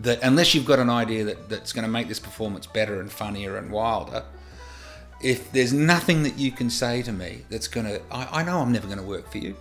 that 0.01 0.19
unless 0.21 0.53
you've 0.53 0.65
got 0.65 0.79
an 0.79 0.89
idea 0.89 1.23
that 1.25 1.49
that's 1.49 1.73
going 1.73 1.83
to 1.85 1.91
make 1.91 2.07
this 2.07 2.19
performance 2.19 2.67
better 2.67 2.99
and 3.01 3.11
funnier 3.11 3.57
and 3.57 3.71
wilder." 3.71 4.23
If 5.21 5.53
there's 5.53 5.71
nothing 5.71 6.23
that 6.23 6.37
you 6.37 6.51
can 6.51 6.69
say 6.69 7.01
to 7.03 7.11
me 7.13 7.45
that's 7.49 7.69
going 7.69 7.85
to, 7.85 8.01
I, 8.11 8.41
I 8.41 8.43
know 8.43 8.59
I'm 8.59 8.73
never 8.73 8.87
going 8.87 8.99
to 8.99 9.05
work 9.05 9.31
for 9.31 9.37
you. 9.37 9.55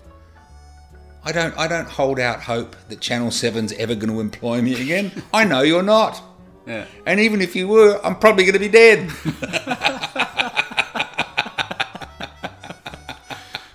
I 1.24 1.32
don't 1.32 1.56
I 1.56 1.68
don't 1.68 1.88
hold 1.88 2.18
out 2.18 2.40
hope 2.42 2.74
that 2.88 3.00
Channel 3.00 3.28
7's 3.28 3.72
ever 3.74 3.94
going 3.94 4.12
to 4.12 4.20
employ 4.20 4.60
me 4.60 4.80
again. 4.80 5.12
I 5.32 5.44
know 5.44 5.62
you're 5.62 5.82
not. 5.82 6.20
Yeah. 6.66 6.84
And 7.06 7.20
even 7.20 7.40
if 7.40 7.54
you 7.56 7.68
were, 7.68 8.00
I'm 8.04 8.16
probably 8.16 8.44
going 8.44 8.54
to 8.54 8.58
be 8.58 8.68
dead. 8.68 9.10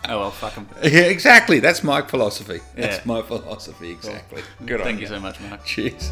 Oh 0.09 0.19
well, 0.19 0.31
fuck 0.31 0.57
'em. 0.57 0.69
yeah, 0.83 1.01
exactly. 1.01 1.59
That's 1.59 1.83
my 1.83 2.01
philosophy. 2.01 2.61
That's 2.75 2.95
Yeah. 2.97 3.01
my 3.03 3.21
philosophy, 3.21 3.91
exactly. 3.91 4.41
Good 4.65 4.79
Thank 4.79 4.95
on 4.95 5.01
you 5.01 5.07
so 5.07 5.19
much, 5.19 5.37
Mark. 5.41 5.65
Cheers. 5.65 6.11